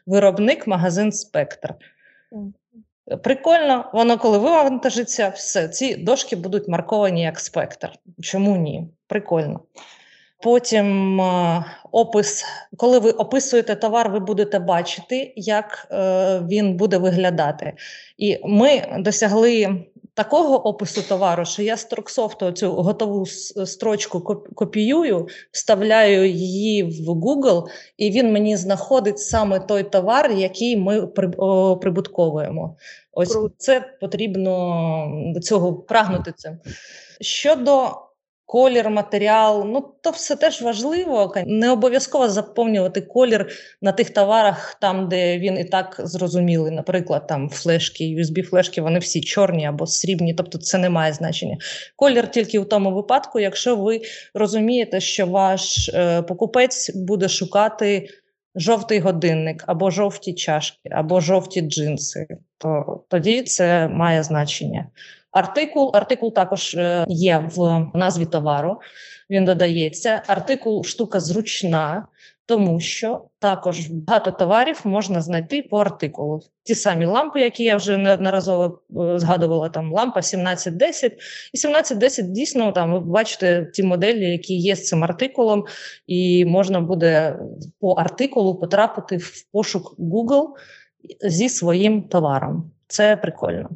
виробник 0.06 0.66
магазин 0.66 1.12
Спектр. 1.12 1.74
Прикольно, 3.16 3.90
воно 3.92 4.18
коли 4.18 4.38
вивантажиться, 4.38 5.28
все, 5.28 5.68
ці 5.68 5.96
дошки 5.96 6.36
будуть 6.36 6.68
марковані 6.68 7.22
як 7.22 7.40
спектр. 7.40 7.90
Чому 8.20 8.56
ні? 8.56 8.88
Прикольно. 9.06 9.60
Потім 10.42 11.20
е, 11.20 11.64
опис, 11.92 12.44
коли 12.76 12.98
ви 12.98 13.10
описуєте 13.10 13.76
товар, 13.76 14.10
ви 14.10 14.20
будете 14.20 14.58
бачити, 14.58 15.32
як 15.36 15.88
е, 15.90 16.40
він 16.50 16.76
буде 16.76 16.98
виглядати. 16.98 17.72
І 18.18 18.38
ми 18.44 18.82
досягли 18.98 19.84
такого 20.18 20.66
опису 20.66 21.02
товару, 21.02 21.44
що 21.44 21.62
я 21.62 21.76
з 21.76 21.84
Торксофту 21.84 22.52
цю 22.52 22.72
готову 22.72 23.26
строчку 23.66 24.20
копіюю, 24.54 25.28
вставляю 25.50 26.30
її 26.30 26.82
в 26.82 27.10
Google, 27.10 27.66
і 27.96 28.10
він 28.10 28.32
мені 28.32 28.56
знаходить 28.56 29.18
саме 29.18 29.60
той 29.60 29.82
товар, 29.82 30.32
який 30.32 30.76
ми 30.76 31.06
прибутковуємо. 31.76 32.76
Ось 33.12 33.38
це 33.58 33.84
потрібно 34.00 35.32
до 35.34 35.40
цього 35.40 35.74
прагнути 35.74 36.32
цим. 36.36 36.58
Щодо 37.20 37.90
колір, 38.48 38.90
матеріал. 38.90 39.64
Ну 39.66 39.94
то 40.02 40.10
все 40.10 40.36
теж 40.36 40.62
важливо. 40.62 41.34
Не 41.46 41.70
обов'язково 41.70 42.28
заповнювати 42.28 43.00
колір 43.00 43.48
на 43.82 43.92
тих 43.92 44.10
товарах, 44.10 44.76
там 44.80 45.08
де 45.08 45.38
він 45.38 45.58
і 45.58 45.64
так 45.64 46.00
зрозумілий. 46.04 46.72
Наприклад, 46.72 47.26
там 47.26 47.50
флешки, 47.50 48.04
USB-флешки, 48.04 48.80
вони 48.80 48.98
всі 48.98 49.20
чорні 49.20 49.66
або 49.66 49.86
срібні, 49.86 50.34
тобто 50.34 50.58
це 50.58 50.78
не 50.78 50.90
має 50.90 51.12
значення. 51.12 51.56
Колір 51.96 52.30
тільки 52.30 52.60
в 52.60 52.68
тому 52.68 52.94
випадку, 52.94 53.40
якщо 53.40 53.76
ви 53.76 54.00
розумієте, 54.34 55.00
що 55.00 55.26
ваш 55.26 55.88
е, 55.88 56.22
покупець 56.22 56.90
буде 56.94 57.28
шукати. 57.28 58.08
Жовтий 58.54 59.00
годинник, 59.00 59.64
або 59.66 59.90
жовті 59.90 60.34
чашки, 60.34 60.88
або 60.90 61.20
жовті 61.20 61.60
джинси, 61.60 62.26
то 62.58 63.00
тоді 63.08 63.42
це 63.42 63.88
має 63.88 64.22
значення. 64.22 64.86
Артикул 65.32 65.90
артикул 65.94 66.34
також 66.34 66.74
е, 66.74 67.06
є 67.08 67.50
в 67.56 67.86
назві 67.94 68.26
товару. 68.26 68.80
Він 69.30 69.44
додається. 69.44 70.22
Артикул 70.26 70.84
штука 70.84 71.20
зручна, 71.20 72.06
тому 72.46 72.80
що 72.80 73.24
також 73.38 73.86
багато 73.86 74.30
товарів 74.30 74.80
можна 74.84 75.20
знайти 75.20 75.62
по 75.62 75.78
артикулу. 75.78 76.40
Ті 76.62 76.74
самі 76.74 77.06
лампи, 77.06 77.40
які 77.40 77.64
я 77.64 77.76
вже 77.76 77.96
неодноразово 77.96 78.80
е, 78.90 79.18
згадувала, 79.18 79.68
там 79.68 79.92
лампа 79.92 80.20
1710. 80.20 81.12
І 81.52 81.58
1710 81.58 82.32
дійсно 82.32 82.72
там 82.72 82.92
ви 82.92 83.00
бачите 83.00 83.70
ті 83.74 83.82
моделі, 83.82 84.30
які 84.30 84.56
є 84.56 84.76
з 84.76 84.86
цим 84.86 85.04
артикулом, 85.04 85.64
і 86.06 86.44
можна 86.44 86.80
буде 86.80 87.38
по 87.80 87.92
артикулу 87.92 88.54
потрапити 88.54 89.16
в 89.16 89.44
пошук 89.52 89.98
Google 89.98 90.46
зі 91.20 91.48
своїм 91.48 92.02
товаром. 92.02 92.70
Це 92.86 93.16
прикольно. 93.16 93.68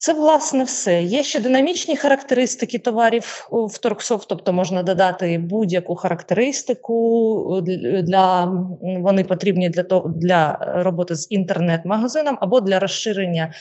Це, 0.00 0.14
власне, 0.14 0.64
все. 0.64 1.02
Є 1.02 1.22
ще 1.22 1.40
динамічні 1.40 1.96
характеристики 1.96 2.78
товарів 2.78 3.48
в 3.50 3.78
Торксофт, 3.78 4.28
тобто 4.28 4.52
можна 4.52 4.82
додати 4.82 5.38
будь-яку 5.38 5.94
характеристику, 5.94 7.62
для, 8.02 8.44
вони 8.82 9.24
потрібні 9.24 9.68
для 9.68 9.82
того, 9.82 10.12
для 10.16 10.58
роботи 10.60 11.14
з 11.14 11.26
інтернет-магазином 11.30 12.38
або 12.40 12.60
для 12.60 12.78
розширення 12.78 13.54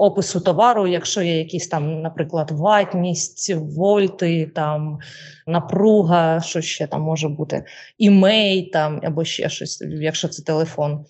опису 0.00 0.40
товару, 0.40 0.86
якщо 0.86 1.22
є 1.22 1.38
якісь 1.38 1.68
там, 1.68 2.02
наприклад, 2.02 2.50
ватність, 2.50 3.54
вольти, 3.54 4.52
там, 4.54 4.98
напруга, 5.46 6.40
що 6.40 6.60
ще 6.60 6.86
там 6.86 7.02
може 7.02 7.28
бути, 7.28 7.64
імей 7.98 8.62
там, 8.62 9.00
або 9.04 9.24
ще 9.24 9.48
щось, 9.48 9.80
якщо 9.80 10.28
це 10.28 10.42
телефон 10.42 11.04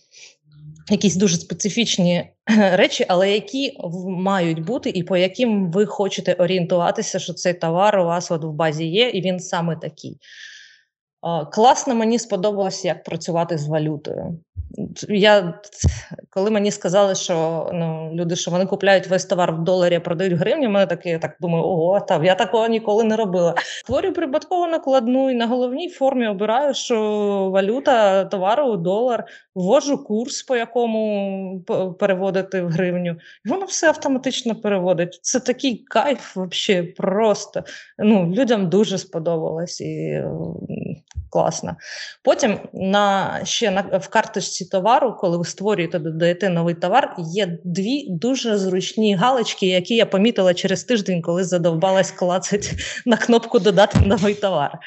якісь 0.91 1.17
дуже 1.17 1.37
специфічні 1.37 2.31
речі, 2.73 3.05
але 3.09 3.33
які 3.33 3.79
мають 4.07 4.65
бути, 4.65 4.91
і 4.91 5.03
по 5.03 5.17
яким 5.17 5.71
ви 5.71 5.87
хочете 5.87 6.33
орієнтуватися, 6.33 7.19
що 7.19 7.33
цей 7.33 7.55
товар 7.55 7.99
у 7.99 8.05
вас 8.05 8.31
от 8.31 8.45
в 8.45 8.51
базі 8.51 8.87
є, 8.87 9.09
і 9.09 9.21
він 9.21 9.41
саме 9.41 9.77
такий. 9.77 10.19
Класно, 11.53 11.95
мені 11.95 12.19
сподобалось, 12.19 12.85
як 12.85 13.05
працювати 13.05 13.59
з 13.59 13.69
валютою. 13.69 14.39
Я, 15.09 15.61
Коли 16.31 16.51
мені 16.51 16.71
сказали, 16.71 17.15
що 17.15 17.67
ну, 17.73 18.11
люди, 18.15 18.37
що 18.37 18.51
вони 18.51 18.67
купляють 18.67 19.07
весь 19.07 19.25
товар 19.25 19.53
в 19.53 19.65
доларі, 19.65 19.95
а 19.95 20.01
продають 20.01 20.35
в 20.35 20.37
гривні, 20.37 20.69
мене 20.69 20.87
таке, 20.87 21.11
я 21.11 21.19
так 21.19 21.37
думаю, 21.41 21.65
ого, 21.65 22.01
так, 22.01 22.25
я 22.25 22.35
такого 22.35 22.67
ніколи 22.67 23.05
не 23.05 23.17
робила. 23.17 23.55
Творю 23.87 24.13
прибутково 24.13 24.67
накладну 24.67 25.31
і 25.31 25.35
на 25.35 25.47
головній 25.47 25.89
формі 25.89 26.29
обираю, 26.29 26.75
що 26.75 26.97
валюта 27.53 28.25
товару 28.25 28.77
долар, 28.77 29.25
ввожу 29.55 30.05
курс, 30.05 30.43
по 30.43 30.57
якому 30.57 31.61
переводити 31.99 32.63
в 32.63 32.69
гривню, 32.69 33.17
і 33.45 33.49
воно 33.49 33.65
все 33.65 33.89
автоматично 33.89 34.55
переводить. 34.55 35.19
Це 35.23 35.41
такий 35.41 35.77
кайф, 35.77 36.37
взагалі, 36.37 36.87
просто. 36.87 37.65
Ну, 37.99 38.33
Людям 38.35 38.69
дуже 38.69 38.99
сподобалось 38.99 39.81
і 39.81 40.25
класно. 41.31 41.77
Потім 42.23 42.59
на 42.73 43.41
ще 43.45 43.71
на 43.71 43.81
в 43.81 44.09
карточці 44.09 44.65
товару, 44.65 45.17
коли 45.21 45.39
ви 45.39 45.45
створюєте, 45.45 45.99
додаєте 45.99 46.49
новий 46.49 46.75
товар, 46.75 47.15
є 47.19 47.59
дві 47.65 48.07
дуже 48.11 48.59
зручні 48.59 49.15
галочки, 49.15 49.67
які 49.67 49.95
я 49.95 50.07
помітила 50.07 50.55
через 50.55 50.85
тиждень, 50.85 51.23
коли 51.23 51.45
задовбалась 51.45 52.11
клацати 52.11 52.77
на 53.07 53.17
кнопку 53.17 53.59
Додати 53.59 54.01
новий 54.01 54.35
товар. 54.35 54.79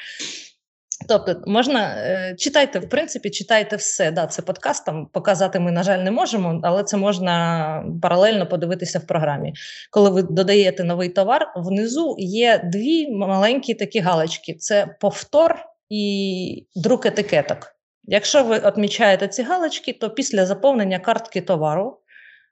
Тобто, 1.08 1.42
можна 1.46 1.94
е, 1.96 2.34
читайте, 2.38 2.78
в 2.78 2.88
принципі, 2.88 3.30
читайте 3.30 3.76
все. 3.76 4.10
Да, 4.10 4.26
Це 4.26 4.42
подкаст 4.42 4.86
там 4.86 5.06
показати 5.12 5.60
ми, 5.60 5.72
на 5.72 5.82
жаль, 5.82 5.98
не 5.98 6.10
можемо, 6.10 6.60
але 6.64 6.84
це 6.84 6.96
можна 6.96 7.84
паралельно 8.02 8.46
подивитися 8.46 8.98
в 8.98 9.06
програмі. 9.06 9.52
Коли 9.90 10.10
ви 10.10 10.22
додаєте 10.22 10.84
новий 10.84 11.08
товар, 11.08 11.52
внизу 11.56 12.16
є 12.18 12.60
дві 12.64 13.10
маленькі 13.10 13.74
такі 13.74 14.00
галочки: 14.00 14.54
це 14.54 14.96
повтор 15.00 15.73
і 15.90 16.66
друк 16.76 17.06
етикеток. 17.06 17.76
Якщо 18.04 18.44
ви 18.44 18.58
відмічаєте 18.58 19.28
ці 19.28 19.42
галочки, 19.42 19.92
то 19.92 20.10
після 20.10 20.46
заповнення 20.46 20.98
картки 20.98 21.40
товару 21.40 21.98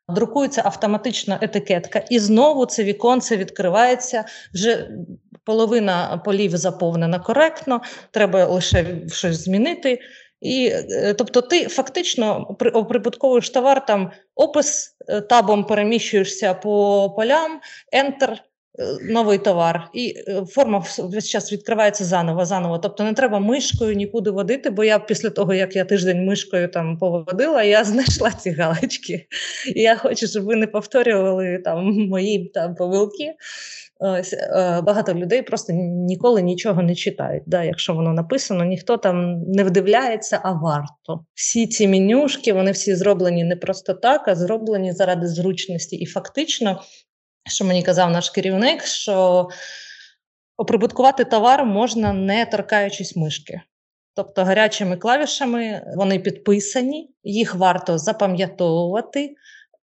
друкується 0.09 0.63
автоматична 0.65 1.39
етикетка, 1.41 2.05
і 2.11 2.19
знову 2.19 2.67
це 2.67 2.85
віконце 2.85 3.37
відкривається. 3.37 4.25
Вже 4.55 4.91
половина 5.45 6.23
полів 6.25 6.57
заповнена 6.57 7.19
коректно, 7.19 7.81
треба 8.11 8.45
лише 8.45 8.87
щось 9.09 9.45
змінити. 9.45 10.01
І, 10.41 10.67
е, 10.91 11.15
Тобто, 11.15 11.41
ти 11.41 11.69
фактично 11.69 12.57
оприбутковуєш 12.75 13.51
товар, 13.51 13.87
там 13.87 14.11
опис 14.35 14.97
е, 15.09 15.21
табом 15.21 15.65
переміщуєшся 15.65 16.55
по 16.55 17.11
полям, 17.17 17.61
ентер. 17.93 18.45
Е, 18.79 19.13
новий 19.13 19.39
товар, 19.39 19.89
і 19.95 20.15
е, 20.29 20.45
форма 20.49 20.85
весь 20.99 21.29
час 21.29 21.53
відкривається 21.53 22.05
заново, 22.05 22.45
заново. 22.45 22.79
Тобто 22.79 23.05
не 23.05 23.13
треба 23.13 23.39
мишкою 23.39 23.95
нікуди 23.95 24.31
водити, 24.31 24.71
бо 24.71 24.85
я 24.85 24.99
після 24.99 25.31
того, 25.31 25.55
як 25.55 25.77
я 25.77 25.85
тиждень 25.85 26.27
мишкою 26.27 26.69
там 26.69 26.99
поводила, 26.99 27.63
я 27.63 27.85
знайшла 27.93 28.31
ці 28.31 28.51
галочки. 28.51 29.27
І 29.75 29.81
я 29.81 29.97
хочу, 29.97 30.27
щоб 30.27 30.45
ви 30.45 30.57
не 30.57 30.67
повторювали 30.67 31.61
там 31.65 31.85
мої 32.09 32.51
там 32.55 32.75
помилки. 32.75 33.35
Ось 33.99 34.33
е, 34.33 34.81
багато 34.83 35.15
людей 35.15 35.43
просто 35.43 35.73
ніколи 36.09 36.43
нічого 36.43 36.83
не 36.83 36.95
читають. 36.95 37.43
Да, 37.47 37.65
Якщо 37.65 37.95
воно 37.95 38.13
написано, 38.13 38.65
ніхто 38.65 38.97
там 38.97 39.43
не 39.43 39.65
вдивляється, 39.65 40.41
а 40.43 40.53
варто. 40.53 41.25
Всі 41.35 41.67
ці 41.67 41.89
менюшки, 41.89 42.53
вони 42.53 42.71
всі 42.71 42.95
зроблені 42.95 43.45
не 43.45 43.57
просто 43.57 43.95
так, 43.95 44.29
а 44.29 44.35
зроблені 44.35 44.93
заради 44.93 45.27
зручності. 45.27 45.97
І 45.97 46.07
фактично 46.07 46.81
що 47.47 47.65
мені 47.65 47.83
казав 47.83 48.11
наш 48.11 48.31
керівник, 48.31 48.85
що 48.85 49.49
оприбуткувати 50.57 51.25
товар 51.25 51.65
можна 51.65 52.13
не 52.13 52.47
торкаючись 52.47 53.17
мишки. 53.17 53.61
Тобто 54.15 54.45
гарячими 54.45 54.97
клавішами 54.97 55.93
вони 55.97 56.19
підписані, 56.19 57.11
їх 57.25 57.55
варто 57.55 57.99
запам'ятовувати, 57.99 59.35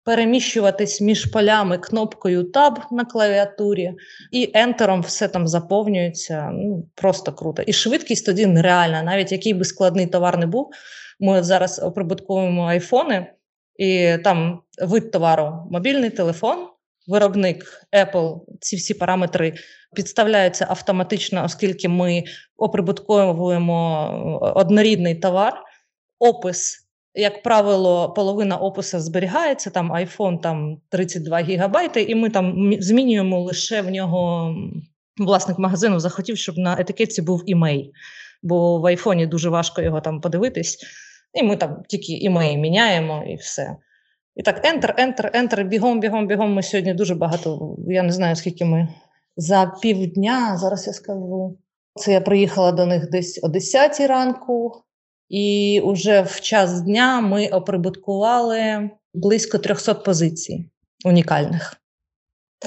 переміщуватись 0.03 1.01
між 1.01 1.25
полями 1.25 1.77
кнопкою 1.77 2.43
Tab 2.43 2.77
на 2.91 3.05
клавіатурі, 3.05 3.93
і 4.31 4.51
ентером 4.53 5.01
все 5.01 5.27
там 5.27 5.47
заповнюється. 5.47 6.49
Ну, 6.53 6.87
Просто 6.95 7.33
круто. 7.33 7.61
І 7.61 7.73
швидкість 7.73 8.25
тоді 8.25 8.45
нереальна. 8.45 9.03
Навіть 9.03 9.31
який 9.31 9.53
би 9.53 9.65
складний 9.65 10.07
товар 10.07 10.37
не 10.37 10.45
був. 10.45 10.71
Ми 11.19 11.43
зараз 11.43 11.79
оприбутковуємо 11.79 12.65
айфони, 12.65 13.33
і 13.75 14.17
там 14.23 14.61
вид 14.81 15.11
товару 15.11 15.67
мобільний 15.71 16.09
телефон 16.09 16.67
виробник 17.09 17.65
Apple 17.93 18.39
ці 18.59 18.75
всі 18.75 18.93
параметри 18.93 19.53
підставляються 19.95 20.65
автоматично, 20.69 21.43
оскільки 21.45 21.89
ми 21.89 22.23
оприбутковуємо 22.57 24.51
однорідний 24.55 25.15
товар, 25.15 25.53
опис. 26.19 26.85
Як 27.13 27.43
правило, 27.43 28.13
половина 28.13 28.57
опису 28.57 28.99
зберігається, 28.99 29.69
там 29.69 29.93
iPhone 29.93 30.41
там 30.41 30.77
32 30.89 31.39
гігабайти, 31.39 32.01
і 32.01 32.15
ми 32.15 32.29
там 32.29 32.73
змінюємо 32.79 33.41
лише 33.41 33.81
в 33.81 33.89
нього 33.89 34.55
власник 35.17 35.59
магазину 35.59 35.99
захотів, 35.99 36.37
щоб 36.37 36.57
на 36.57 36.79
етикетці 36.79 37.21
був 37.21 37.43
імей, 37.45 37.91
бо 38.43 38.79
в 38.79 38.85
айфоні 38.85 39.27
дуже 39.27 39.49
важко 39.49 39.81
його 39.81 40.01
там 40.01 40.21
подивитись. 40.21 40.77
І 41.33 41.43
ми 41.43 41.57
там 41.57 41.83
тільки 41.87 42.13
імей 42.13 42.57
міняємо 42.57 43.23
і 43.27 43.35
все. 43.35 43.75
І 44.39 44.41
так, 44.41 44.65
ентер, 44.65 44.93
ентер, 44.97 45.31
ентер, 45.33 45.63
бігом, 45.63 45.99
бігом, 45.99 46.27
бігом. 46.27 46.53
Ми 46.53 46.63
сьогодні 46.63 46.93
дуже 46.93 47.15
багато. 47.15 47.75
Я 47.87 48.03
не 48.03 48.11
знаю, 48.11 48.35
скільки 48.35 48.65
ми 48.65 48.87
за 49.37 49.77
півдня, 49.81 50.57
зараз 50.57 50.87
я 50.87 50.93
скажу. 50.93 51.57
Це 51.95 52.11
я 52.11 52.21
приїхала 52.21 52.71
до 52.71 52.85
них 52.85 53.09
десь 53.09 53.39
о 53.43 53.47
10 53.47 53.99
ранку, 53.99 54.83
і 55.29 55.81
вже 55.85 56.21
в 56.21 56.41
час 56.41 56.81
дня 56.81 57.21
ми 57.21 57.47
оприбуткували 57.47 58.89
близько 59.13 59.57
300 59.57 59.93
позицій 59.93 60.69
унікальних. 61.05 61.75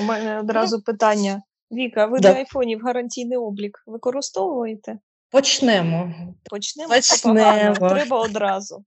У 0.00 0.02
мене 0.02 0.40
одразу 0.40 0.82
питання. 0.82 1.42
Віка, 1.70 2.06
ви 2.06 2.20
да. 2.20 2.32
на 2.32 2.38
айфонів 2.38 2.80
гарантійний 2.84 3.38
облік 3.38 3.82
використовуєте? 3.86 4.98
Почнемо. 5.30 6.14
Почнемо. 6.50 6.88
Почнемо. 6.88 7.74
Треба 7.74 8.20
одразу 8.20 8.84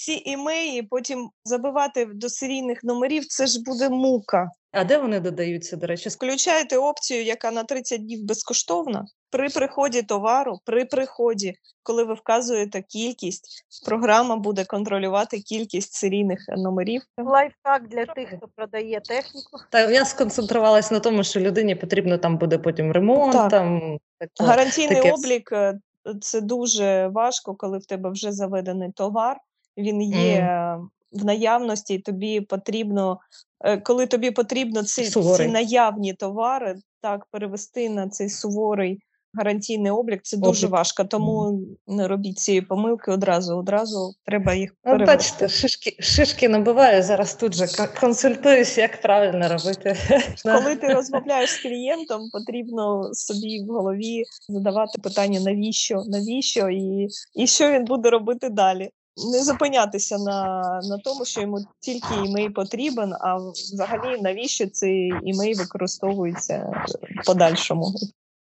ці 0.00 0.22
імеї 0.24 0.82
потім 0.82 1.30
забивати 1.44 2.04
до 2.04 2.28
серійних 2.28 2.84
номерів, 2.84 3.26
це 3.26 3.46
ж 3.46 3.62
буде 3.62 3.88
мука. 3.88 4.50
А 4.72 4.84
де 4.84 4.98
вони 4.98 5.20
додаються, 5.20 5.76
до 5.76 5.86
речі? 5.86 6.08
Включаєте 6.08 6.76
опцію, 6.76 7.24
яка 7.24 7.50
на 7.50 7.64
30 7.64 8.00
днів 8.00 8.24
безкоштовна. 8.24 9.06
При 9.30 9.48
приході 9.48 10.02
товару, 10.02 10.58
при 10.64 10.84
приході, 10.84 11.54
коли 11.82 12.04
ви 12.04 12.14
вказуєте 12.14 12.82
кількість, 12.82 13.64
програма 13.86 14.36
буде 14.36 14.64
контролювати 14.64 15.40
кількість 15.40 15.92
серійних 15.92 16.38
номерів. 16.48 17.02
Лайфхак 17.18 17.88
для 17.88 18.06
тих, 18.06 18.28
хто 18.36 18.48
продає 18.56 19.00
техніку. 19.00 19.58
Та 19.70 19.90
я 19.90 20.04
сконцентрувалася 20.04 20.94
на 20.94 21.00
тому, 21.00 21.24
що 21.24 21.40
людині 21.40 21.74
потрібно 21.74 22.18
там 22.18 22.38
буде 22.38 22.58
потім 22.58 22.92
ремонт. 22.92 23.32
Так. 23.32 23.50
Там 23.50 23.98
таке, 24.18 24.50
гарантійний 24.50 24.96
таке... 24.96 25.12
облік 25.12 25.52
е, 25.52 25.78
це 26.20 26.40
дуже 26.40 27.08
важко, 27.08 27.54
коли 27.54 27.78
в 27.78 27.86
тебе 27.86 28.10
вже 28.10 28.32
заведений 28.32 28.92
товар 28.92 29.36
він 29.76 30.02
є 30.02 30.40
mm. 30.40 30.88
в 31.12 31.24
наявності, 31.24 31.94
і 31.94 31.98
тобі 31.98 32.40
потрібно, 32.40 33.20
е, 33.64 33.78
коли 33.78 34.06
тобі 34.06 34.30
потрібно 34.30 34.82
ці, 34.82 35.04
ці 35.04 35.48
наявні 35.48 36.14
товари, 36.14 36.76
так 37.00 37.26
перевести 37.30 37.90
на 37.90 38.08
цей 38.08 38.30
суворий 38.30 39.02
гарантійний 39.34 39.92
облік, 39.92 40.22
це 40.22 40.36
дуже 40.36 40.66
облік. 40.66 40.78
важко. 40.78 41.04
Тому 41.04 41.60
не 41.86 42.08
робіть 42.08 42.38
цієї 42.38 42.62
помилки 42.62 43.10
одразу. 43.10 43.56
Одразу 43.56 44.14
треба 44.24 44.54
їх 44.54 44.74
перевести. 44.82 45.16
Бачите, 45.16 45.48
шишки 45.48 45.96
шишки 46.00 46.48
набиваю 46.48 47.02
зараз. 47.02 47.34
Тут 47.34 47.54
же 47.54 47.66
консультуюсь, 48.00 48.78
як 48.78 49.02
правильно 49.02 49.48
робити. 49.48 49.96
Коли 50.44 50.76
ти 50.76 50.94
розмовляєш 50.94 51.50
з 51.50 51.62
клієнтом, 51.62 52.30
потрібно 52.32 53.14
собі 53.14 53.64
в 53.68 53.72
голові 53.72 54.24
задавати 54.48 55.00
питання, 55.02 55.40
навіщо, 55.40 56.02
навіщо, 56.06 56.68
і, 56.68 57.08
і 57.34 57.46
що 57.46 57.72
він 57.72 57.84
буде 57.84 58.10
робити 58.10 58.48
далі 58.48 58.90
не 59.32 59.44
зупинятися 59.44 60.18
на 60.18 60.60
на 60.82 60.98
тому, 61.04 61.24
що 61.24 61.40
йому 61.40 61.58
тільки 61.80 62.14
імей 62.24 62.50
потрібен, 62.50 63.12
а 63.20 63.36
взагалі 63.36 64.20
навіщо 64.20 64.66
цей 64.66 65.12
імей 65.24 65.54
використовується 65.54 66.84
в 67.22 67.26
подальшому. 67.26 67.94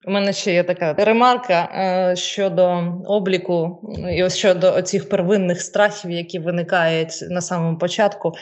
У 0.07 0.11
мене 0.11 0.33
ще 0.33 0.53
є 0.53 0.65
така 0.65 0.95
ремарка 0.95 1.69
е, 1.73 2.17
щодо 2.17 2.95
обліку 3.07 3.81
і 4.11 4.25
ось 4.25 4.37
щодо 4.37 4.83
цих 4.83 5.09
первинних 5.09 5.63
страхів, 5.63 6.11
які 6.11 6.39
виникають 6.39 7.25
на 7.31 7.41
самому 7.41 7.79
початку. 7.79 8.33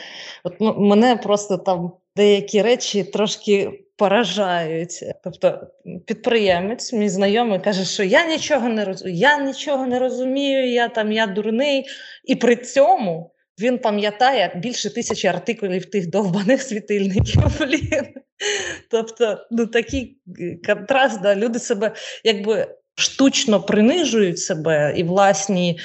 От 0.43 0.53
ну, 0.59 0.75
мене 0.77 1.17
просто 1.17 1.57
там 1.57 1.91
деякі 2.15 2.61
речі 2.61 3.03
трошки 3.03 3.85
поражають. 3.99 5.03
Тобто 5.23 5.67
підприємець, 6.07 6.93
мій 6.93 7.09
знайомий, 7.09 7.59
каже, 7.59 7.85
що 7.85 8.03
я 8.03 8.25
нічого 8.25 8.69
не 8.69 8.85
розумію, 8.85 9.17
я 9.17 9.37
нічого 9.37 9.85
не 9.85 9.99
розумію, 9.99 10.71
я 10.71 10.89
там 10.89 11.11
я 11.11 11.27
дурний. 11.27 11.85
І 12.23 12.35
при 12.35 12.55
цьому 12.55 13.31
він 13.59 13.77
пам'ятає 13.77 14.51
більше 14.55 14.93
тисячі 14.93 15.27
артикулів 15.27 15.85
тих 15.85 16.09
довбаних 16.09 16.61
світильників. 16.61 17.43
Блін. 17.59 18.13
Тобто, 18.91 19.37
ну 19.51 19.67
такий 19.67 20.21
контраст, 20.67 21.21
да, 21.21 21.35
люди 21.35 21.59
себе 21.59 21.91
якби. 22.23 22.67
Штучно 22.95 23.61
принижують 23.61 24.39
себе 24.39 24.93
і 24.97 25.03
власні 25.03 25.71
е, 25.71 25.81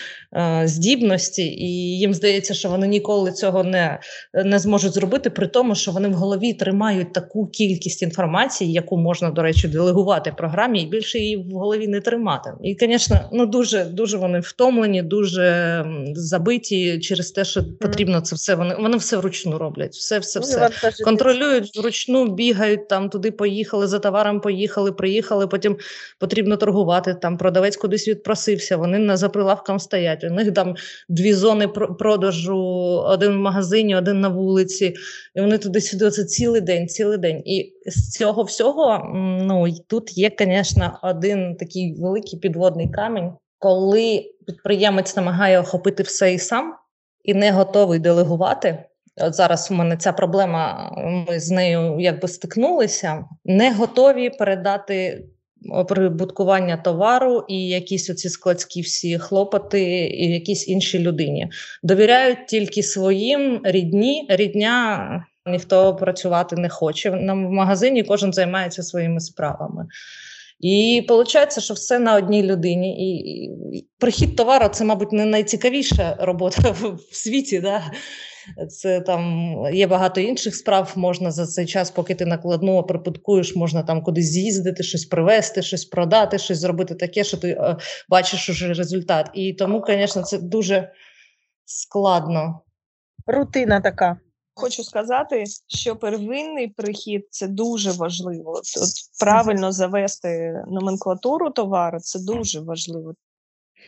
здібності, 0.65 1.43
і 1.43 1.99
їм 1.99 2.15
здається, 2.15 2.55
що 2.55 2.69
вони 2.69 2.87
ніколи 2.87 3.33
цього 3.33 3.65
не 3.65 3.99
не 4.45 4.59
зможуть 4.59 4.93
зробити, 4.93 5.31
при 5.31 5.47
тому, 5.47 5.75
що 5.75 5.93
вони 5.93 6.09
в 6.09 6.13
голові 6.13 6.53
тримають 6.55 7.13
таку 7.13 7.47
кількість 7.47 8.03
інформації, 8.03 8.73
яку 8.73 8.97
можна, 8.97 9.31
до 9.31 9.43
речі, 9.43 9.69
делегувати 9.69 10.33
програмі, 10.37 10.83
і 10.83 10.87
більше 10.87 11.19
її 11.19 11.37
в 11.37 11.51
голові 11.51 11.89
не 11.89 12.01
тримати. 12.01 12.51
І, 12.63 12.77
звісно, 12.81 13.21
ну 13.33 13.47
дуже 13.47 13.85
дуже 13.85 14.17
вони 14.17 14.41
втомлені, 14.41 15.03
дуже 15.03 15.87
забиті 16.15 16.99
через 16.99 17.31
те, 17.31 17.45
що 17.45 17.65
потрібно 17.81 18.21
це 18.21 18.37
все. 18.37 18.55
Вони 18.55 18.75
вони 18.75 18.97
все 18.97 19.17
вручну 19.17 19.59
роблять. 19.59 19.95
Все, 19.95 20.19
все, 20.19 20.41
Ну, 20.41 20.47
все 20.47 20.71
контролюють 21.05 21.79
вручну, 21.79 22.35
бігають 22.35 22.89
там 22.89 23.09
туди. 23.09 23.31
Поїхали 23.31 23.87
за 23.87 23.99
товаром, 23.99 24.41
поїхали, 24.41 24.93
приїхали. 24.93 25.47
Потім 25.47 25.77
потрібно 26.19 26.57
торгувати. 26.57 27.15
Там 27.15 27.37
продавець 27.37 27.77
кудись 27.77 28.09
відпросився. 28.09 28.77
Вони 28.77 28.99
на 28.99 29.17
за 29.17 29.29
прилавком 29.29 29.79
стоять. 29.79 30.24
У 30.31 30.35
них 30.35 30.55
там 30.55 30.75
дві 31.09 31.35
зони 31.35 31.69
продажу: 31.69 32.59
один 33.07 33.33
в 33.33 33.41
магазині, 33.41 33.97
один 33.97 34.21
на 34.21 34.29
вулиці. 34.29 34.95
І 35.35 35.41
вони 35.41 35.59
туди-сюди. 35.59 36.11
Це 36.11 36.25
цілий 36.25 36.61
день, 36.61 36.89
цілий 36.89 37.19
день. 37.19 37.43
І 37.45 37.73
з 37.87 38.11
цього 38.11 38.43
всього 38.43 39.11
ну 39.43 39.67
тут 39.89 40.19
є, 40.19 40.31
звісно, 40.39 40.99
один 41.03 41.57
такий 41.57 41.95
великий 42.01 42.39
підводний 42.39 42.91
камінь, 42.91 43.33
коли 43.59 44.25
підприємець 44.47 45.17
намагає 45.17 45.61
охопити 45.61 46.03
все 46.03 46.35
і 46.35 46.39
сам 46.39 46.75
і 47.25 47.35
не 47.35 47.53
готовий 47.53 47.99
делегувати. 47.99 48.85
От 49.17 49.35
зараз 49.35 49.69
у 49.71 49.75
мене 49.75 49.97
ця 49.97 50.13
проблема, 50.13 50.93
ми 51.29 51.41
з 51.41 51.51
нею 51.51 52.01
якби 52.01 52.29
стикнулися, 52.29 53.25
не 53.45 53.73
готові 53.73 54.31
передати 54.31 55.25
прибуткування 55.89 56.77
товару 56.77 57.45
і 57.49 57.69
якісь 57.69 58.11
оці 58.11 58.29
складські 58.29 58.81
всі 58.81 59.19
хлопоти, 59.19 59.83
і 60.07 60.33
якісь 60.33 60.69
іншій 60.69 60.99
людині. 60.99 61.49
Довіряють 61.83 62.47
тільки 62.47 62.83
своїм 62.83 63.61
рідні, 63.65 64.27
рідня 64.29 65.27
ніхто 65.47 65.97
працювати 65.97 66.57
не 66.57 66.69
хоче. 66.69 67.11
На 67.11 67.35
в 67.35 67.37
магазині 67.37 68.03
кожен 68.03 68.33
займається 68.33 68.83
своїми 68.83 69.21
справами. 69.21 69.87
І 70.61 71.07
виходить, 71.09 71.63
що 71.63 71.75
все 71.75 71.99
на 71.99 72.17
одній 72.17 72.43
людині. 72.43 72.97
І 72.99 73.89
прихід 73.99 74.37
товару 74.37 74.69
це, 74.69 74.85
мабуть, 74.85 75.13
не 75.13 75.25
найцікавіша 75.25 76.17
робота 76.21 76.71
в 76.71 77.15
світі. 77.17 77.61
Да? 77.61 77.83
Це 78.69 79.01
там 79.01 79.55
є 79.73 79.87
багато 79.87 80.21
інших 80.21 80.57
справ. 80.57 80.93
Можна 80.97 81.31
за 81.31 81.47
цей 81.47 81.67
час, 81.67 81.91
поки 81.91 82.15
ти 82.15 82.27
накладно 82.27 82.83
припадкуєш, 82.83 83.57
можна 83.57 83.83
там 83.83 84.03
кудись 84.03 84.31
з'їздити, 84.31 84.83
щось 84.83 85.05
привезти, 85.05 85.63
щось 85.63 85.85
продати, 85.85 86.39
щось 86.39 86.59
зробити 86.59 86.95
таке, 86.95 87.25
що 87.25 87.37
ти 87.37 87.51
е, 87.51 87.77
бачиш 88.09 88.49
уже 88.49 88.75
результат. 88.75 89.31
І 89.35 89.53
тому, 89.53 89.85
звісно, 89.89 90.23
це 90.23 90.39
дуже 90.39 90.93
складно. 91.65 92.61
Рутина 93.27 93.81
така. 93.81 94.17
Хочу 94.57 94.85
сказати, 94.85 95.45
що 95.67 95.97
первинний 95.97 96.69
прихід 96.69 97.27
це 97.31 97.49
дуже 97.49 97.93
важливо. 97.93 98.51
От, 98.51 98.83
от 98.83 98.91
правильно 99.21 99.73
завести 99.73 100.63
номенклатуру 100.69 101.51
товару 101.51 102.01
це 102.01 102.19
дуже 102.19 102.61
важливо. 102.61 103.15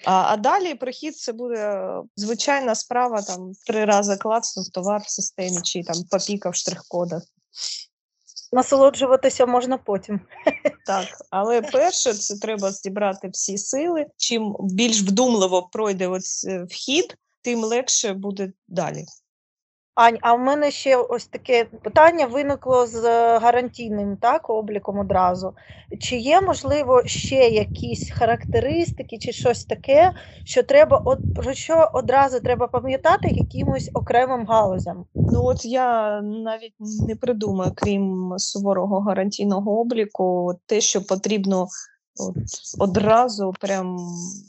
А 0.06 0.32
а 0.32 0.36
далі 0.36 0.74
прихід 0.74 1.16
це 1.16 1.32
буде 1.32 1.90
звичайна 2.16 2.74
справа, 2.74 3.22
там 3.22 3.52
три 3.66 3.84
рази 3.84 4.16
клацнув 4.16 4.68
товар 4.68 5.02
в 5.04 5.10
системі 5.10 5.62
чи 5.62 5.82
там 5.82 5.96
попікав 6.10 6.54
штрих-кодах. 6.54 7.22
Насолоджуватися 8.52 9.46
можна 9.46 9.78
потім. 9.78 10.20
Так, 10.86 11.06
але 11.30 11.62
перше 11.62 12.14
це 12.14 12.36
треба 12.38 12.72
зібрати 12.72 13.28
всі 13.28 13.58
сили. 13.58 14.06
Чим 14.16 14.56
більш 14.60 15.02
вдумливо 15.02 15.62
пройде 15.72 16.08
ось 16.08 16.44
е, 16.44 16.64
вхід, 16.64 17.16
тим 17.42 17.64
легше 17.64 18.12
буде 18.12 18.52
далі. 18.68 19.04
Ань, 19.96 20.18
а 20.20 20.34
в 20.34 20.38
мене 20.38 20.70
ще 20.70 20.96
ось 20.96 21.26
таке 21.26 21.64
питання 21.64 22.26
виникло 22.26 22.86
з 22.86 23.04
е, 23.04 23.38
гарантійним 23.38 24.16
так, 24.16 24.50
обліком 24.50 24.98
одразу. 24.98 25.54
Чи 26.00 26.16
є, 26.16 26.40
можливо, 26.40 27.02
ще 27.06 27.48
якісь 27.48 28.10
характеристики 28.10 29.18
чи 29.18 29.32
щось 29.32 29.64
таке, 29.64 30.12
що 30.44 30.62
треба 30.62 31.02
от, 31.04 31.18
про 31.36 31.54
що 31.54 31.90
одразу 31.92 32.40
треба 32.40 32.66
пам'ятати 32.66 33.28
якимось 33.28 33.90
окремим 33.94 34.46
галузям? 34.46 35.04
Ну 35.14 35.44
от 35.44 35.64
я 35.64 36.20
навіть 36.22 36.74
не 37.08 37.16
придумаю, 37.16 37.72
крім 37.76 38.34
суворого 38.36 39.00
гарантійного 39.00 39.80
обліку, 39.80 40.54
те, 40.66 40.80
що 40.80 41.02
потрібно 41.02 41.66
от, 42.20 42.36
одразу, 42.78 43.54
прям 43.60 43.96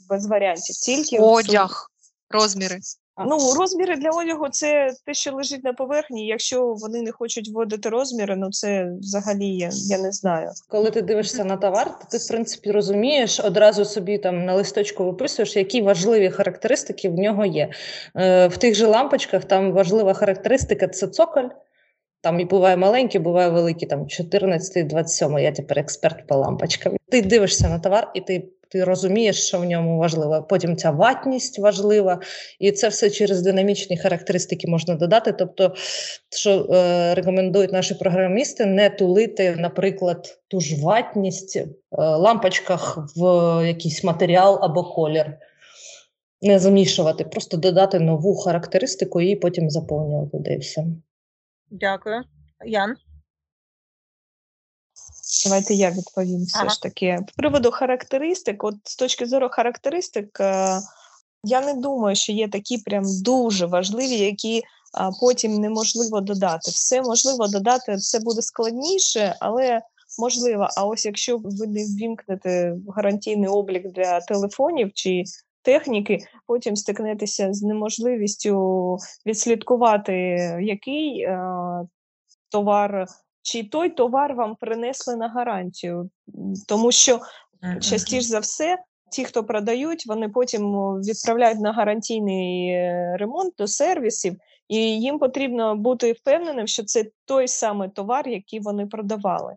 без 0.08 0.26
варіантів. 0.26 0.76
Тільки 0.76 1.18
одяг, 1.18 1.90
розміри. 2.30 2.78
Ну, 3.26 3.38
розміри 3.58 3.96
для 3.96 4.10
одягу 4.10 4.48
це 4.50 4.90
те, 5.06 5.14
що 5.14 5.32
лежить 5.32 5.64
на 5.64 5.72
поверхні. 5.72 6.26
Якщо 6.26 6.74
вони 6.74 7.02
не 7.02 7.12
хочуть 7.12 7.48
вводити 7.48 7.88
розміри, 7.88 8.36
ну 8.36 8.50
це 8.50 8.90
взагалі 9.00 9.46
я, 9.46 9.70
я 9.72 9.98
не 9.98 10.12
знаю. 10.12 10.50
Коли 10.68 10.90
ти 10.90 11.02
дивишся 11.02 11.44
на 11.44 11.56
товар, 11.56 11.98
то 11.98 12.06
ти 12.10 12.18
в 12.18 12.28
принципі 12.28 12.70
розумієш, 12.70 13.40
одразу 13.40 13.84
собі 13.84 14.18
там 14.18 14.44
на 14.44 14.54
листочку 14.54 15.04
виписуєш, 15.04 15.56
які 15.56 15.82
важливі 15.82 16.30
характеристики 16.30 17.08
в 17.08 17.14
нього 17.14 17.44
є. 17.44 17.70
Е, 18.16 18.48
В 18.48 18.56
тих 18.56 18.74
же 18.74 18.86
лампочках 18.86 19.44
там 19.44 19.72
важлива 19.72 20.14
характеристика 20.14 20.88
це 20.88 21.06
цоколь. 21.06 21.48
Там 22.20 22.40
і 22.40 22.44
буває 22.44 22.76
маленькі, 22.76 23.18
буває 23.18 23.48
великі, 23.48 23.86
там 23.86 24.06
14, 24.06 24.86
27, 24.86 25.38
Я 25.38 25.52
тепер 25.52 25.78
експерт 25.78 26.26
по 26.26 26.36
лампочкам. 26.36 26.96
Ти 27.10 27.22
дивишся 27.22 27.68
на 27.68 27.78
товар, 27.78 28.10
і 28.14 28.20
ти 28.20 28.48
ти 28.70 28.84
розумієш, 28.84 29.46
що 29.46 29.58
в 29.58 29.64
ньому 29.64 29.98
важливо. 29.98 30.46
Потім 30.48 30.76
ця 30.76 30.90
ватність 30.90 31.58
важлива, 31.58 32.20
і 32.58 32.72
це 32.72 32.88
все 32.88 33.10
через 33.10 33.42
динамічні 33.42 33.98
характеристики 33.98 34.68
можна 34.68 34.94
додати. 34.94 35.32
Тобто, 35.32 35.74
що 36.36 36.64
е, 36.64 37.14
рекомендують 37.14 37.72
наші 37.72 37.94
програмісти, 37.94 38.66
не 38.66 38.90
тулити, 38.90 39.56
наприклад, 39.56 40.38
ту 40.48 40.60
ж 40.60 40.82
ватність 40.82 41.56
е, 41.56 41.66
лампочках 41.92 42.98
в 43.16 43.22
якийсь 43.66 44.04
матеріал 44.04 44.58
або 44.62 44.84
колір. 44.84 45.38
Не 46.42 46.58
замішувати, 46.58 47.24
просто 47.24 47.56
додати 47.56 48.00
нову 48.00 48.36
характеристику 48.36 49.20
і 49.20 49.36
потім 49.36 49.70
заповнювати 49.70 50.38
де 50.38 50.56
все. 50.56 50.84
Дякую. 51.70 52.22
Ян? 52.64 52.96
Давайте 55.44 55.74
я 55.74 55.90
відповім 55.90 56.44
все 56.44 56.58
ага. 56.58 56.68
ж 56.68 56.82
таки. 56.82 57.18
З 57.28 57.32
приводу 57.32 57.70
характеристик, 57.70 58.64
от 58.64 58.74
з 58.84 58.96
точки 58.96 59.26
зору 59.26 59.48
характеристик, 59.52 60.40
е, 60.40 60.80
я 61.44 61.60
не 61.60 61.74
думаю, 61.74 62.16
що 62.16 62.32
є 62.32 62.48
такі 62.48 62.78
прям 62.78 63.04
дуже 63.22 63.66
важливі, 63.66 64.16
які 64.18 64.62
потім 65.20 65.54
неможливо 65.54 66.20
додати. 66.20 66.70
Все 66.70 67.02
можливо 67.02 67.48
додати, 67.48 67.94
все 67.94 68.20
буде 68.20 68.42
складніше, 68.42 69.36
але 69.40 69.82
можливо. 70.18 70.68
А 70.76 70.84
ось 70.84 71.04
якщо 71.04 71.38
ви 71.38 71.66
не 71.66 71.84
ввімкнете 71.84 72.76
гарантійний 72.96 73.48
облік 73.48 73.92
для 73.92 74.20
телефонів 74.20 74.90
чи 74.94 75.24
техніки, 75.62 76.18
потім 76.46 76.76
стикнетеся 76.76 77.52
з 77.52 77.62
неможливістю 77.62 78.96
відслідкувати, 79.26 80.14
який 80.62 81.20
е, 81.20 81.40
товар 82.48 83.06
чи 83.48 83.64
той 83.64 83.90
товар 83.90 84.34
вам 84.34 84.56
принесли 84.56 85.16
на 85.16 85.28
гарантію, 85.28 86.10
тому 86.68 86.92
що 86.92 87.20
частіше 87.80 88.26
за 88.26 88.38
все. 88.38 88.78
Ті, 89.10 89.24
хто 89.24 89.44
продають, 89.44 90.06
вони 90.06 90.28
потім 90.28 90.72
відправляють 91.00 91.60
на 91.60 91.72
гарантійний 91.72 92.68
е, 92.68 93.16
ремонт 93.18 93.54
до 93.58 93.66
сервісів, 93.66 94.36
і 94.68 94.76
їм 94.76 95.18
потрібно 95.18 95.76
бути 95.76 96.12
впевненим, 96.12 96.66
що 96.66 96.84
це 96.84 97.04
той 97.24 97.48
самий 97.48 97.88
товар, 97.88 98.28
який 98.28 98.60
вони 98.60 98.86
продавали 98.86 99.54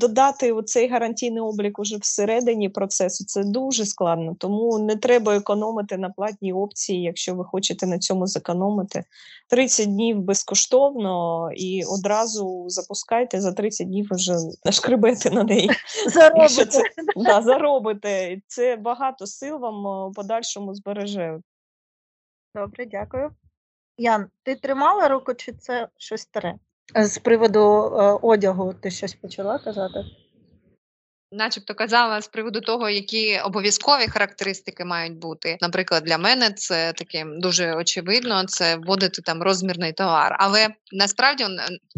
додати 0.00 0.62
цей 0.66 0.88
гарантійний 0.88 1.42
облік 1.42 1.78
уже 1.78 1.96
всередині 1.96 2.68
процесу 2.68 3.24
це 3.24 3.44
дуже 3.44 3.86
складно, 3.86 4.36
тому 4.38 4.78
не 4.78 4.96
треба 4.96 5.36
економити 5.36 5.98
на 5.98 6.10
платній 6.10 6.52
опції, 6.52 7.02
якщо 7.02 7.34
ви 7.34 7.44
хочете 7.44 7.86
на 7.86 7.98
цьому 7.98 8.26
зекономити. 8.26 9.04
30 9.48 9.86
днів 9.86 10.20
безкоштовно 10.20 11.48
і 11.52 11.84
одразу 11.84 12.64
запускайте 12.68 13.40
за 13.40 13.52
30 13.52 13.86
днів 13.86 14.08
вже 14.10 14.34
нашкребете 14.64 15.30
на 15.30 15.44
неї. 15.44 15.70
Заробите. 16.06 16.66
Це, 16.66 16.82
да, 17.16 17.42
заробите. 17.42 18.40
Це 18.46 18.76
багато 18.76 19.26
сил 19.26 19.58
вам 19.58 19.86
у 19.86 20.12
подальшому 20.12 20.74
збереже. 20.74 21.40
Добре, 22.54 22.86
дякую. 22.86 23.30
Ян, 23.98 24.26
ти 24.42 24.56
тримала 24.56 25.08
руку, 25.08 25.34
чи 25.34 25.52
це 25.52 25.88
щось 25.98 26.20
старе? 26.20 26.54
З 26.94 27.18
приводу 27.18 27.60
е, 27.60 28.18
одягу 28.22 28.74
ти 28.74 28.90
щось 28.90 29.14
почала 29.14 29.58
казати? 29.58 30.04
начебто 31.34 31.74
казала 31.74 32.20
з 32.20 32.28
приводу 32.28 32.60
того, 32.60 32.88
які 32.90 33.40
обов'язкові 33.44 34.06
характеристики 34.08 34.84
мають 34.84 35.18
бути. 35.18 35.58
Наприклад, 35.60 36.02
для 36.04 36.18
мене 36.18 36.50
це 36.50 36.92
таке 36.92 37.26
дуже 37.38 37.74
очевидно. 37.74 38.44
Це 38.44 38.76
вводити 38.76 39.22
там 39.22 39.42
розмірний 39.42 39.92
товар. 39.92 40.36
Але 40.40 40.68
насправді 40.92 41.46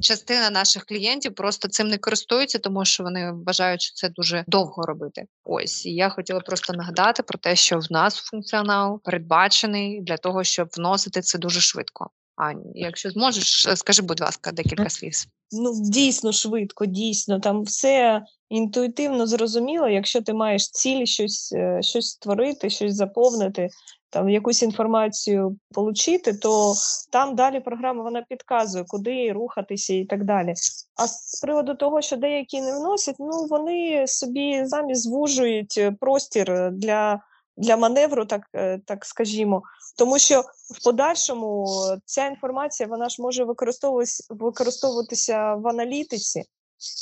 частина 0.03 0.51
наших 0.51 0.85
клієнтів 0.85 1.35
просто 1.35 1.69
цим 1.69 1.89
не 1.89 1.99
користуються, 1.99 2.59
тому 2.59 2.85
що 2.85 3.03
вони 3.03 3.33
вважають, 3.33 3.83
що 3.83 3.95
це 3.95 4.09
дуже 4.09 4.45
довго 4.47 4.87
робити. 4.87 5.23
Ось 5.45 5.87
і 5.87 5.95
я 5.95 6.09
хотіла 6.09 6.41
просто 6.41 6.73
нагадати 6.73 7.23
про 7.23 7.39
те, 7.39 7.57
що 7.57 7.79
в 7.79 7.93
нас 7.93 8.17
функціонал 8.17 9.01
передбачений 9.05 10.01
для 10.03 10.17
того, 10.17 10.45
щоб 10.45 10.69
вносити 10.77 11.21
це 11.21 11.39
дуже 11.39 11.61
швидко. 11.61 12.11
Ань, 12.37 12.63
якщо 12.75 13.11
зможеш, 13.11 13.69
скажи, 13.75 14.03
будь 14.03 14.21
ласка, 14.21 14.53
декілька 14.53 14.91
слів. 14.91 15.13
Ну, 15.53 15.73
дійсно 15.91 16.33
швидко, 16.33 16.87
дійсно. 16.87 17.41
Там 17.41 17.63
все 17.63 18.23
інтуїтивно 18.49 19.27
зрозуміло. 19.27 19.89
Якщо 19.89 20.23
ти 20.23 20.33
маєш 20.33 20.71
ціль 20.71 21.05
щось 21.05 21.53
е, 21.53 21.83
щось 21.83 22.09
створити, 22.09 22.71
щось 22.71 22.95
заповнити, 22.95 23.69
там 24.11 24.29
якусь 24.29 24.63
інформацію 24.63 25.59
отримати, 25.75 26.35
то 26.35 26.75
там 27.13 27.35
далі 27.35 27.61
програма 27.61 28.03
вона 28.03 28.23
підказує, 28.29 28.85
куди 28.89 29.33
рухатися 29.33 29.95
і 29.95 30.05
так 30.05 30.25
далі. 30.25 30.55
А 30.97 31.07
з 31.07 31.41
приводу 31.43 31.75
того, 31.75 32.03
що 32.03 32.17
деякі 32.17 32.61
не 32.61 32.79
вносять, 32.79 33.17
ну 33.19 33.47
вони 33.51 34.07
собі 34.07 34.65
самі 34.67 34.95
звужують 34.95 35.75
е, 35.79 35.97
простір 36.01 36.71
для 36.73 37.21
для 37.57 37.77
маневру, 37.77 38.27
так 38.27 38.43
е, 38.55 38.81
так 38.87 39.05
скажімо, 39.05 39.63
тому 39.99 40.19
що 40.19 40.41
в 40.75 40.85
подальшому 40.85 41.67
ця 42.05 42.27
інформація 42.27 42.89
вона 42.89 43.09
ж 43.09 43.23
може 43.23 43.45
використовуватися 43.45 44.25
використовуватися 44.31 45.55
в 45.55 45.69
аналітиці, 45.69 46.43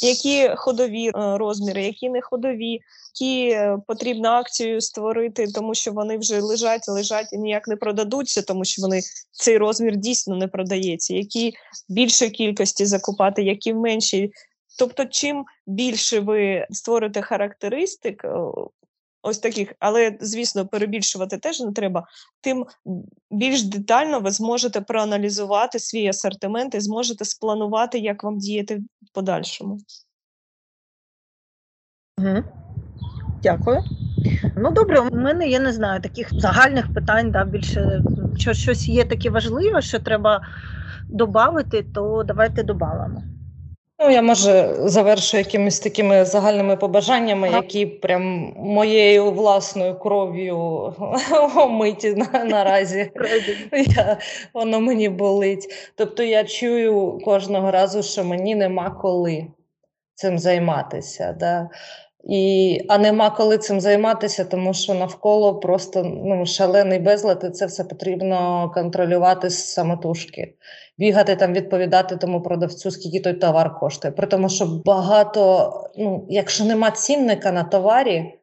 які 0.02 0.50
ходові 0.56 1.08
е, 1.08 1.12
розміри, 1.14 1.84
які 1.84 2.10
не 2.10 2.22
ходові, 2.22 2.80
які 3.20 3.50
е, 3.50 3.78
потрібно 3.86 4.28
акцію 4.28 4.80
створити, 4.80 5.46
тому 5.46 5.74
що 5.74 5.92
вони 5.92 6.18
вже 6.18 6.40
лежать, 6.40 6.88
лежать 6.88 7.32
і 7.32 7.38
ніяк 7.38 7.68
не 7.68 7.76
продадуться, 7.76 8.42
тому 8.42 8.64
що 8.64 8.82
вони 8.82 9.00
цей 9.32 9.58
розмір 9.58 9.96
дійсно 9.96 10.36
не 10.36 10.48
продається. 10.48 11.14
Які 11.14 11.52
більше 11.88 12.30
кількості 12.30 12.86
закупати, 12.86 13.42
які 13.42 13.72
в 13.72 13.76
меншій. 13.76 14.32
Тобто, 14.78 15.04
чим 15.04 15.44
більше 15.66 16.20
ви 16.20 16.66
створите 16.70 17.22
характеристик, 17.22 18.24
ось 19.24 19.38
таких, 19.38 19.72
але 19.78 20.18
звісно, 20.20 20.66
перебільшувати 20.66 21.38
теж 21.38 21.60
не 21.60 21.72
треба. 21.72 22.06
Тим 22.40 22.66
більш 23.30 23.62
детально 23.62 24.20
ви 24.20 24.30
зможете 24.30 24.80
проаналізувати 24.80 25.78
свій 25.78 26.08
асортимент 26.08 26.74
і 26.74 26.80
зможете 26.80 27.24
спланувати, 27.24 27.98
як 27.98 28.24
вам 28.24 28.38
діяти 28.38 28.76
в 28.76 29.14
подальшому. 29.14 29.78
Угу. 32.18 32.42
Дякую. 33.42 33.82
Ну, 34.56 34.70
добре, 34.70 35.00
у 35.00 35.16
мене 35.16 35.48
я 35.48 35.58
не 35.58 35.72
знаю 35.72 36.00
таких 36.00 36.40
загальних 36.40 36.94
питань, 36.94 37.30
да, 37.30 37.44
більше 37.44 38.02
що 38.36 38.52
щось 38.52 38.88
є 38.88 39.04
таке 39.04 39.30
важливе, 39.30 39.82
що 39.82 39.98
треба 39.98 40.46
додати, 41.08 41.86
то 41.94 42.24
давайте 42.26 42.62
додамо. 42.62 43.22
Ну, 44.04 44.10
я 44.10 44.22
може 44.22 44.74
завершу 44.78 45.36
якимись 45.36 45.80
такими 45.80 46.24
загальними 46.24 46.76
побажаннями, 46.76 47.48
ага. 47.48 47.56
які 47.56 47.86
прям 47.86 48.52
моєю 48.56 49.30
власною 49.30 49.98
кров'ю 49.98 50.58
омиті 51.56 52.14
на, 52.14 52.44
наразі. 52.44 53.10
я, 53.96 54.16
Воно 54.54 54.80
мені 54.80 55.08
болить. 55.08 55.66
Тобто 55.96 56.22
я 56.22 56.44
чую 56.44 57.18
кожного 57.24 57.70
разу, 57.70 58.02
що 58.02 58.24
мені 58.24 58.54
нема 58.54 58.90
коли 58.90 59.46
цим 60.14 60.38
займатися. 60.38 61.36
Да? 61.40 61.68
І, 62.26 62.80
А 62.88 62.98
нема 62.98 63.30
коли 63.30 63.58
цим 63.58 63.80
займатися, 63.80 64.44
тому 64.44 64.74
що 64.74 64.94
навколо 64.94 65.54
просто 65.54 66.04
ну, 66.04 66.46
шалений 66.46 66.98
безлад, 66.98 67.44
і 67.48 67.50
це 67.50 67.66
все 67.66 67.84
потрібно 67.84 68.70
контролювати 68.74 69.50
з 69.50 69.72
самотужки. 69.72 70.54
Бігати 70.98 71.36
там, 71.36 71.52
відповідати 71.52 72.16
тому 72.16 72.42
продавцю, 72.42 72.90
скільки 72.90 73.20
той 73.20 73.32
товар 73.32 73.78
коштує. 73.78 74.12
При 74.12 74.26
тому, 74.26 74.48
що 74.48 74.66
багато, 74.84 75.72
ну, 75.96 76.26
якщо 76.28 76.64
нема 76.64 76.90
цінника 76.90 77.52
на 77.52 77.64
товарі, 77.64 78.34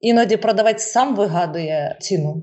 іноді 0.00 0.36
продавець 0.36 0.82
сам 0.82 1.16
вигадує 1.16 1.96
ціну, 2.00 2.42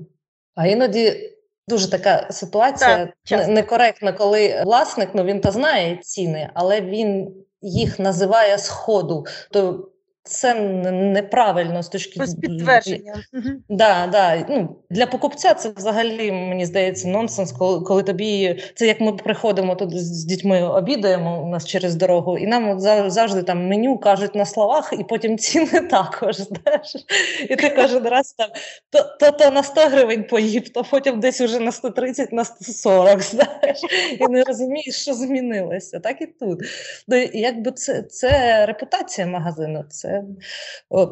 а 0.54 0.66
іноді. 0.66 1.34
Дуже 1.68 1.90
така 1.90 2.26
ситуація 2.30 3.08
так, 3.28 3.48
некоректна, 3.48 4.12
коли 4.12 4.62
власник 4.64 5.08
ну 5.14 5.24
він 5.24 5.40
то 5.40 5.50
знає 5.50 5.96
ціни, 5.96 6.50
але 6.54 6.80
він 6.80 7.34
їх 7.62 7.98
називає 7.98 8.58
з 8.58 8.68
ходу. 8.68 9.26
То 9.50 9.88
це 10.22 10.54
неправильно 10.92 11.82
з 11.82 11.88
точки 11.88 12.26
З 12.26 12.34
підтвердження. 12.34 13.14
Да, 13.68 14.08
да. 14.12 14.46
Ну, 14.48 14.76
Для 14.90 15.06
покупця 15.06 15.54
це 15.54 15.70
взагалі, 15.76 16.32
мені 16.32 16.66
здається, 16.66 17.08
нонсенс, 17.08 17.52
коли 17.52 17.80
коли 17.80 18.02
тобі. 18.02 18.60
Це 18.74 18.86
як 18.86 19.00
ми 19.00 19.12
приходимо 19.12 19.74
тут 19.74 19.98
з 19.98 20.24
дітьми, 20.24 20.62
обідаємо 20.62 21.42
у 21.42 21.48
нас 21.48 21.66
через 21.66 21.94
дорогу, 21.94 22.38
і 22.38 22.46
нам 22.46 22.70
от 22.70 22.80
завжди 23.12 23.42
там 23.42 23.66
меню 23.68 23.98
кажуть 23.98 24.34
на 24.34 24.44
словах, 24.44 24.94
і 25.00 25.04
потім 25.04 25.38
ціни 25.38 25.80
також. 25.90 26.36
знаєш. 26.36 26.96
І 27.50 27.56
ти 27.56 27.70
кожен 27.70 28.08
раз 28.08 28.32
там 28.32 28.48
то, 28.90 29.02
то, 29.20 29.30
то 29.30 29.50
на 29.50 29.62
100 29.62 29.80
гривень 29.80 30.24
поїв, 30.24 30.68
то 30.68 30.84
потім 30.90 31.20
десь 31.20 31.40
уже 31.40 31.60
на 31.60 31.72
130, 31.72 32.32
на 32.32 32.44
140, 32.44 33.22
знаєш, 33.22 33.78
і 34.20 34.28
не 34.28 34.44
розумієш, 34.44 35.02
що 35.02 35.14
змінилося. 35.14 36.00
Так 36.00 36.22
і 36.22 36.26
тут. 36.26 36.60
Ну, 37.08 37.16
якби 37.32 37.72
Це 37.72 38.02
це 38.02 38.66
репутація 38.66 39.26
магазину. 39.26 39.84
це 39.90 40.07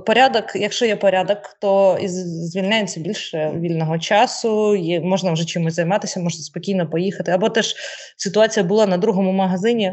порядок, 0.06 0.44
якщо 0.54 0.86
є 0.86 0.96
порядок, 0.96 1.56
то 1.60 1.98
і 2.00 2.08
звільняється 2.08 3.00
більше 3.00 3.52
вільного 3.56 3.98
часу, 3.98 4.76
є, 4.76 5.00
можна 5.00 5.32
вже 5.32 5.44
чимось 5.44 5.74
займатися, 5.74 6.20
можна 6.20 6.42
спокійно 6.42 6.90
поїхати. 6.90 7.32
Або 7.32 7.48
теж 7.48 7.74
ситуація 8.16 8.66
була 8.66 8.86
на 8.86 8.96
другому 8.96 9.32
магазині. 9.32 9.92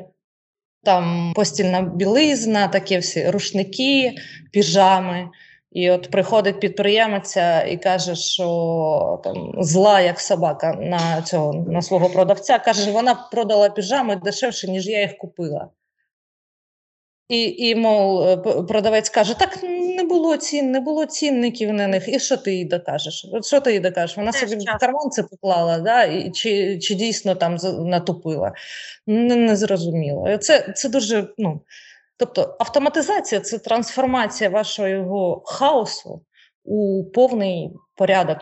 Там 0.83 1.33
постільна 1.35 1.81
білизна, 1.81 2.67
такі 2.67 2.97
всі 2.97 3.29
рушники, 3.29 4.15
піжами. 4.51 5.29
І 5.73 5.91
от 5.91 6.11
приходить 6.11 6.59
підприємець 6.59 7.37
і 7.71 7.77
каже, 7.77 8.15
що 8.15 9.21
там 9.23 9.55
зла 9.57 10.01
як 10.01 10.19
собака 10.19 10.73
на 10.73 11.21
цього 11.21 11.53
на 11.53 11.81
свого 11.81 12.09
продавця. 12.09 12.59
Каже, 12.59 12.91
вона 12.91 13.15
продала 13.31 13.69
піжами 13.69 14.15
дешевше, 14.15 14.67
ніж 14.67 14.87
я 14.87 15.01
їх 15.01 15.17
купила. 15.17 15.69
І, 17.33 17.69
і 17.69 17.75
мов, 17.75 18.21
е, 18.21 18.37
продавець 18.63 19.09
каже: 19.09 19.39
так 19.39 19.63
не 19.97 20.03
було 20.03 20.37
цін, 20.37 20.71
не 20.71 20.79
було 20.79 21.05
цінників 21.05 21.73
на 21.73 21.87
них. 21.87 22.07
І 22.07 22.19
що 22.19 22.37
ти 22.37 22.53
їй 22.55 22.65
докажеш? 22.65 23.27
От 23.33 23.45
що 23.45 23.61
ти 23.61 23.73
їй 23.73 23.79
докажеш? 23.79 24.17
Вона 24.17 24.33
собі 24.33 24.55
в 24.55 24.79
карман 24.79 25.09
це 25.11 25.23
поклала, 25.23 25.79
да? 25.79 26.03
і, 26.03 26.31
чи 26.31 26.79
чи 26.79 26.95
дійсно 26.95 27.35
там 27.35 27.57
натупила? 27.79 28.53
Не, 29.07 29.35
не 29.35 29.55
зрозуміло. 29.55 30.37
Це 30.37 30.73
це 30.75 30.89
дуже. 30.89 31.27
ну, 31.37 31.61
Тобто 32.17 32.55
автоматизація 32.59 33.41
це 33.41 33.57
трансформація 33.57 34.49
вашого 34.49 35.43
хаосу 35.45 36.21
у 36.63 37.03
повний 37.03 37.71
порядок. 37.95 38.37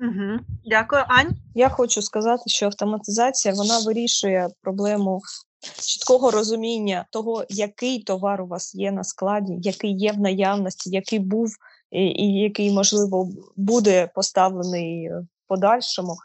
Угу. 0.00 0.38
Дякую, 0.64 1.02
Ань. 1.08 1.36
Я 1.54 1.68
хочу 1.68 2.02
сказати, 2.02 2.42
що 2.46 2.66
автоматизація 2.66 3.54
вона 3.54 3.78
вирішує 3.78 4.48
проблему 4.62 5.20
чіткого 5.60 6.30
розуміння 6.30 7.06
того, 7.10 7.44
який 7.48 8.02
товар 8.02 8.42
у 8.42 8.46
вас 8.46 8.74
є 8.74 8.92
на 8.92 9.04
складі, 9.04 9.58
який 9.62 9.92
є 9.92 10.12
в 10.12 10.18
наявності, 10.18 10.90
який 10.90 11.18
був 11.18 11.50
і, 11.90 12.06
і 12.06 12.40
який, 12.40 12.72
можливо, 12.72 13.30
буде 13.56 14.10
поставлений 14.14 15.08
в 15.08 15.26
подальшому. 15.48 16.16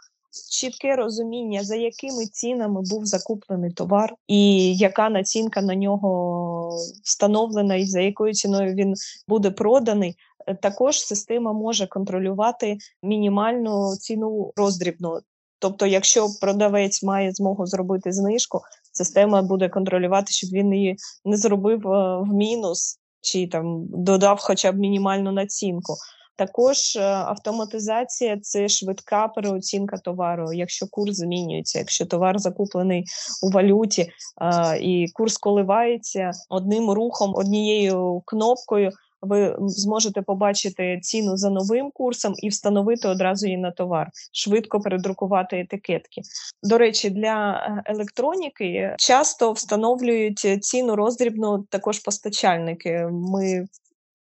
Чітке 0.52 0.96
розуміння, 0.96 1.64
за 1.64 1.76
якими 1.76 2.26
цінами 2.26 2.82
був 2.82 3.06
закуплений 3.06 3.72
товар, 3.72 4.16
і 4.28 4.74
яка 4.76 5.10
націнка 5.10 5.62
на 5.62 5.76
нього 5.76 6.80
встановлена, 7.04 7.76
і 7.76 7.86
за 7.86 8.02
якою 8.02 8.34
ціною 8.34 8.74
він 8.74 8.94
буде 9.28 9.52
проданий. 9.52 10.16
Також 10.62 11.06
система 11.06 11.54
може 11.54 11.88
контролювати 11.88 12.78
мінімальну 13.04 13.96
ціну 13.96 14.54
роздрібну. 14.56 15.20
Тобто, 15.60 15.86
якщо 15.86 16.28
продавець 16.42 17.04
має 17.04 17.32
змогу 17.32 17.66
зробити 17.66 18.12
знижку, 18.12 18.62
система 18.94 19.42
буде 19.42 19.70
контролювати, 19.70 20.32
щоб 20.32 20.50
він 20.50 20.74
її 20.74 20.98
не 21.26 21.38
зробив 21.38 21.88
е, 21.88 22.18
в 22.18 22.34
мінус 22.34 23.00
чи 23.22 23.48
там 23.48 23.86
додав 23.90 24.38
хоча 24.42 24.72
б 24.72 24.76
мінімальну 24.76 25.32
націнку. 25.32 25.94
Також 26.36 26.96
е, 26.96 27.02
автоматизація 27.04 28.38
це 28.42 28.70
швидка 28.70 29.28
переоцінка 29.28 29.98
товару. 29.98 30.54
Якщо 30.54 30.88
курс 30.88 31.16
змінюється, 31.16 31.80
якщо 31.80 32.06
товар 32.06 32.40
закуплений 32.40 33.06
у 33.44 33.50
валюті 33.50 34.02
е, 34.02 34.80
і 34.80 35.08
курс 35.14 35.38
коливається 35.38 36.32
одним 36.50 36.92
рухом, 36.92 37.36
однією 37.36 38.22
кнопкою 38.26 38.92
ви 39.24 39.56
зможете 39.60 40.22
побачити 40.22 41.00
ціну 41.02 41.38
за 41.38 41.50
новим 41.50 41.92
курсом 41.94 42.34
і 42.38 42.50
встановити 42.50 43.08
одразу 43.08 43.46
її 43.46 43.58
на 43.58 43.72
товар, 43.72 44.10
швидко 44.32 44.80
передрукувати 44.80 45.60
етикетки. 45.60 46.22
До 46.64 46.78
речі, 46.78 47.10
для 47.10 47.54
е, 47.54 47.92
електроніки 47.92 48.96
часто 49.00 49.52
встановлюють 49.52 50.60
ціну 50.62 50.96
роздрібну 50.96 51.66
також 51.70 52.00
постачальники. 52.00 53.08
Ми 53.12 53.68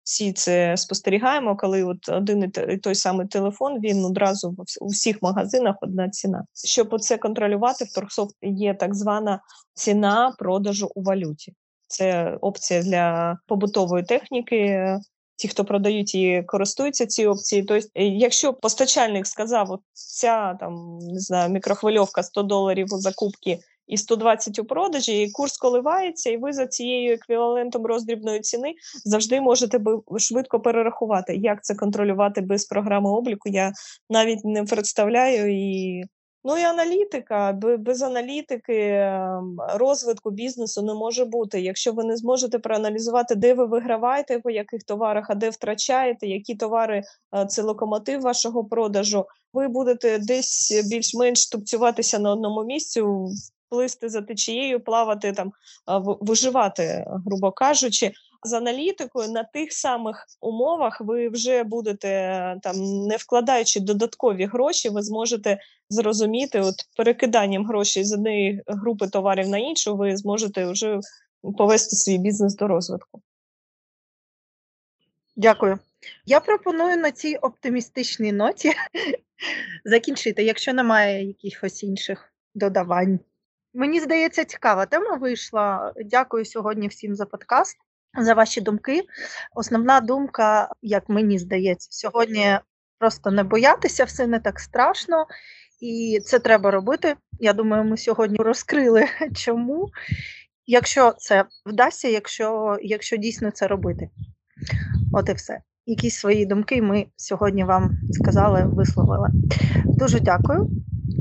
всі 0.09 0.33
це 0.33 0.77
спостерігаємо, 0.77 1.55
коли 1.57 1.83
от 1.83 2.09
один 2.09 2.51
і 2.69 2.77
той 2.77 2.95
самий 2.95 3.27
телефон 3.27 3.79
він 3.79 4.05
одразу 4.05 4.55
у 4.81 4.87
всіх 4.87 5.21
магазинах 5.21 5.75
одна 5.81 6.09
ціна. 6.09 6.45
Щоб 6.65 6.99
це 6.99 7.17
контролювати, 7.17 7.85
в 7.85 7.93
Торксофт 7.93 8.35
є 8.41 8.73
так 8.73 8.95
звана 8.95 9.41
ціна 9.73 10.35
продажу 10.39 10.91
у 10.95 11.03
валюті. 11.03 11.53
Це 11.89 12.37
опція 12.41 12.83
для 12.83 13.37
побутової 13.47 14.03
техніки. 14.03 14.87
Ті, 15.35 15.47
хто 15.47 15.65
продають 15.65 16.15
і 16.15 16.43
користуються 16.47 17.05
цією 17.05 17.31
опцією. 17.31 17.67
Тобто, 17.67 17.87
якщо 17.95 18.53
постачальник 18.53 19.27
сказав, 19.27 19.71
от 19.71 19.81
ця 19.93 20.53
там 20.59 20.97
не 20.97 21.19
знаю, 21.19 21.49
мікрохвильовка 21.49 22.23
100 22.23 22.43
доларів 22.43 22.87
у 22.91 22.97
закупки 22.97 23.59
і 23.89 23.97
120 23.97 24.59
у 24.59 24.65
продажі, 24.65 25.21
і 25.21 25.31
курс 25.31 25.57
коливається, 25.57 26.29
і 26.29 26.37
ви 26.37 26.53
за 26.53 26.67
цією 26.67 27.13
еквівалентом 27.13 27.85
роздрібної 27.85 28.39
ціни 28.39 28.73
завжди 29.05 29.41
можете 29.41 29.79
швидко 30.17 30.59
перерахувати. 30.59 31.35
Як 31.35 31.63
це 31.63 31.75
контролювати 31.75 32.41
без 32.41 32.65
програми 32.65 33.09
обліку? 33.09 33.49
Я 33.49 33.73
навіть 34.09 34.45
не 34.45 34.63
представляю 34.63 35.53
і. 35.53 36.03
Ну 36.43 36.57
і 36.57 36.63
аналітика, 36.63 37.59
без 37.79 38.01
аналітики 38.01 38.77
ем, 38.77 39.57
розвитку 39.75 40.31
бізнесу 40.31 40.81
не 40.81 40.93
може 40.93 41.25
бути. 41.25 41.61
Якщо 41.61 41.93
ви 41.93 42.03
не 42.03 42.17
зможете 42.17 42.59
проаналізувати, 42.59 43.35
де 43.35 43.53
ви 43.53 43.65
виграваєте, 43.65 44.39
по 44.39 44.49
яких 44.49 44.83
товарах, 44.83 45.25
а 45.29 45.35
де 45.35 45.49
втрачаєте, 45.49 46.27
які 46.27 46.55
товари 46.55 47.03
е, 47.35 47.45
це 47.45 47.61
локомотив 47.61 48.21
вашого 48.21 48.65
продажу, 48.65 49.25
ви 49.53 49.67
будете 49.67 50.19
десь 50.19 50.83
більш-менш 50.89 51.49
тупцюватися 51.49 52.19
на 52.19 52.31
одному 52.31 52.63
місці, 52.63 53.03
плисти 53.69 54.09
за 54.09 54.21
течією, 54.21 54.79
плавати 54.79 55.31
там, 55.31 55.51
виживати, 56.21 57.05
грубо 57.25 57.51
кажучи. 57.51 58.11
З 58.43 58.53
аналітикою 58.53 59.31
на 59.31 59.43
тих 59.43 59.73
самих 59.73 60.25
умовах 60.41 61.01
ви 61.01 61.29
вже 61.29 61.63
будете 61.63 62.09
там, 62.63 62.75
не 63.07 63.15
вкладаючи 63.15 63.79
додаткові 63.79 64.45
гроші, 64.45 64.89
ви 64.89 65.01
зможете 65.01 65.59
зрозуміти, 65.89 66.61
от 66.61 66.75
перекиданням 66.97 67.65
грошей 67.65 68.03
з 68.03 68.13
однієї 68.13 68.63
групи 68.67 69.07
товарів 69.07 69.49
на 69.49 69.57
іншу, 69.57 69.95
ви 69.95 70.17
зможете 70.17 70.71
вже 70.71 70.99
повести 71.57 71.95
свій 71.95 72.17
бізнес 72.17 72.55
до 72.55 72.67
розвитку. 72.67 73.21
Дякую. 75.35 75.79
Я 76.25 76.39
пропоную 76.39 76.97
на 76.97 77.11
цій 77.11 77.35
оптимістичній 77.35 78.31
ноті 78.31 78.71
закінчити, 79.85 80.43
якщо 80.43 80.73
немає 80.73 81.27
якихось 81.27 81.83
інших 81.83 82.33
додавань. 82.55 83.19
Мені 83.73 83.99
здається, 83.99 84.45
цікава 84.45 84.85
тема 84.85 85.15
вийшла. 85.15 85.93
Дякую 86.05 86.45
сьогодні 86.45 86.87
всім 86.87 87.15
за 87.15 87.25
подкаст, 87.25 87.77
за 88.17 88.33
ваші 88.33 88.61
думки. 88.61 89.01
Основна 89.55 89.99
думка, 90.01 90.69
як 90.81 91.09
мені 91.09 91.39
здається, 91.39 91.87
сьогодні 91.91 92.59
просто 92.99 93.31
не 93.31 93.43
боятися, 93.43 94.03
все 94.03 94.27
не 94.27 94.39
так 94.39 94.59
страшно, 94.59 95.25
і 95.81 96.19
це 96.25 96.39
треба 96.39 96.71
робити. 96.71 97.15
Я 97.39 97.53
думаю, 97.53 97.83
ми 97.83 97.97
сьогодні 97.97 98.37
розкрили 98.37 99.05
чому. 99.35 99.89
Якщо 100.65 101.13
це 101.17 101.45
вдасться, 101.65 102.07
якщо, 102.07 102.77
якщо 102.81 103.17
дійсно 103.17 103.51
це 103.51 103.67
робити. 103.67 104.09
От 105.13 105.29
і 105.29 105.33
все. 105.33 105.61
Якісь 105.85 106.15
свої 106.15 106.45
думки 106.45 106.81
ми 106.81 107.05
сьогодні 107.15 107.63
вам 107.63 107.91
сказали, 108.11 108.63
висловили. 108.65 109.29
Дуже 109.85 110.19
дякую 110.19 110.69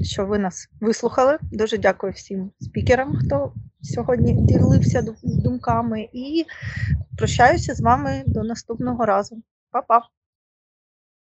що 0.03 0.26
ви 0.26 0.39
нас 0.39 0.68
вислухали. 0.80 1.39
Дуже 1.53 1.78
дякую 1.78 2.12
всім 2.12 2.51
спікерам, 2.61 3.16
хто 3.16 3.53
сьогодні 3.83 4.33
ділився 4.33 5.05
думками, 5.22 6.09
і 6.12 6.45
прощаюся 7.18 7.74
з 7.74 7.81
вами 7.81 8.22
до 8.26 8.43
наступного 8.43 9.07
разу. 9.07 9.43
Па-па! 9.70 10.03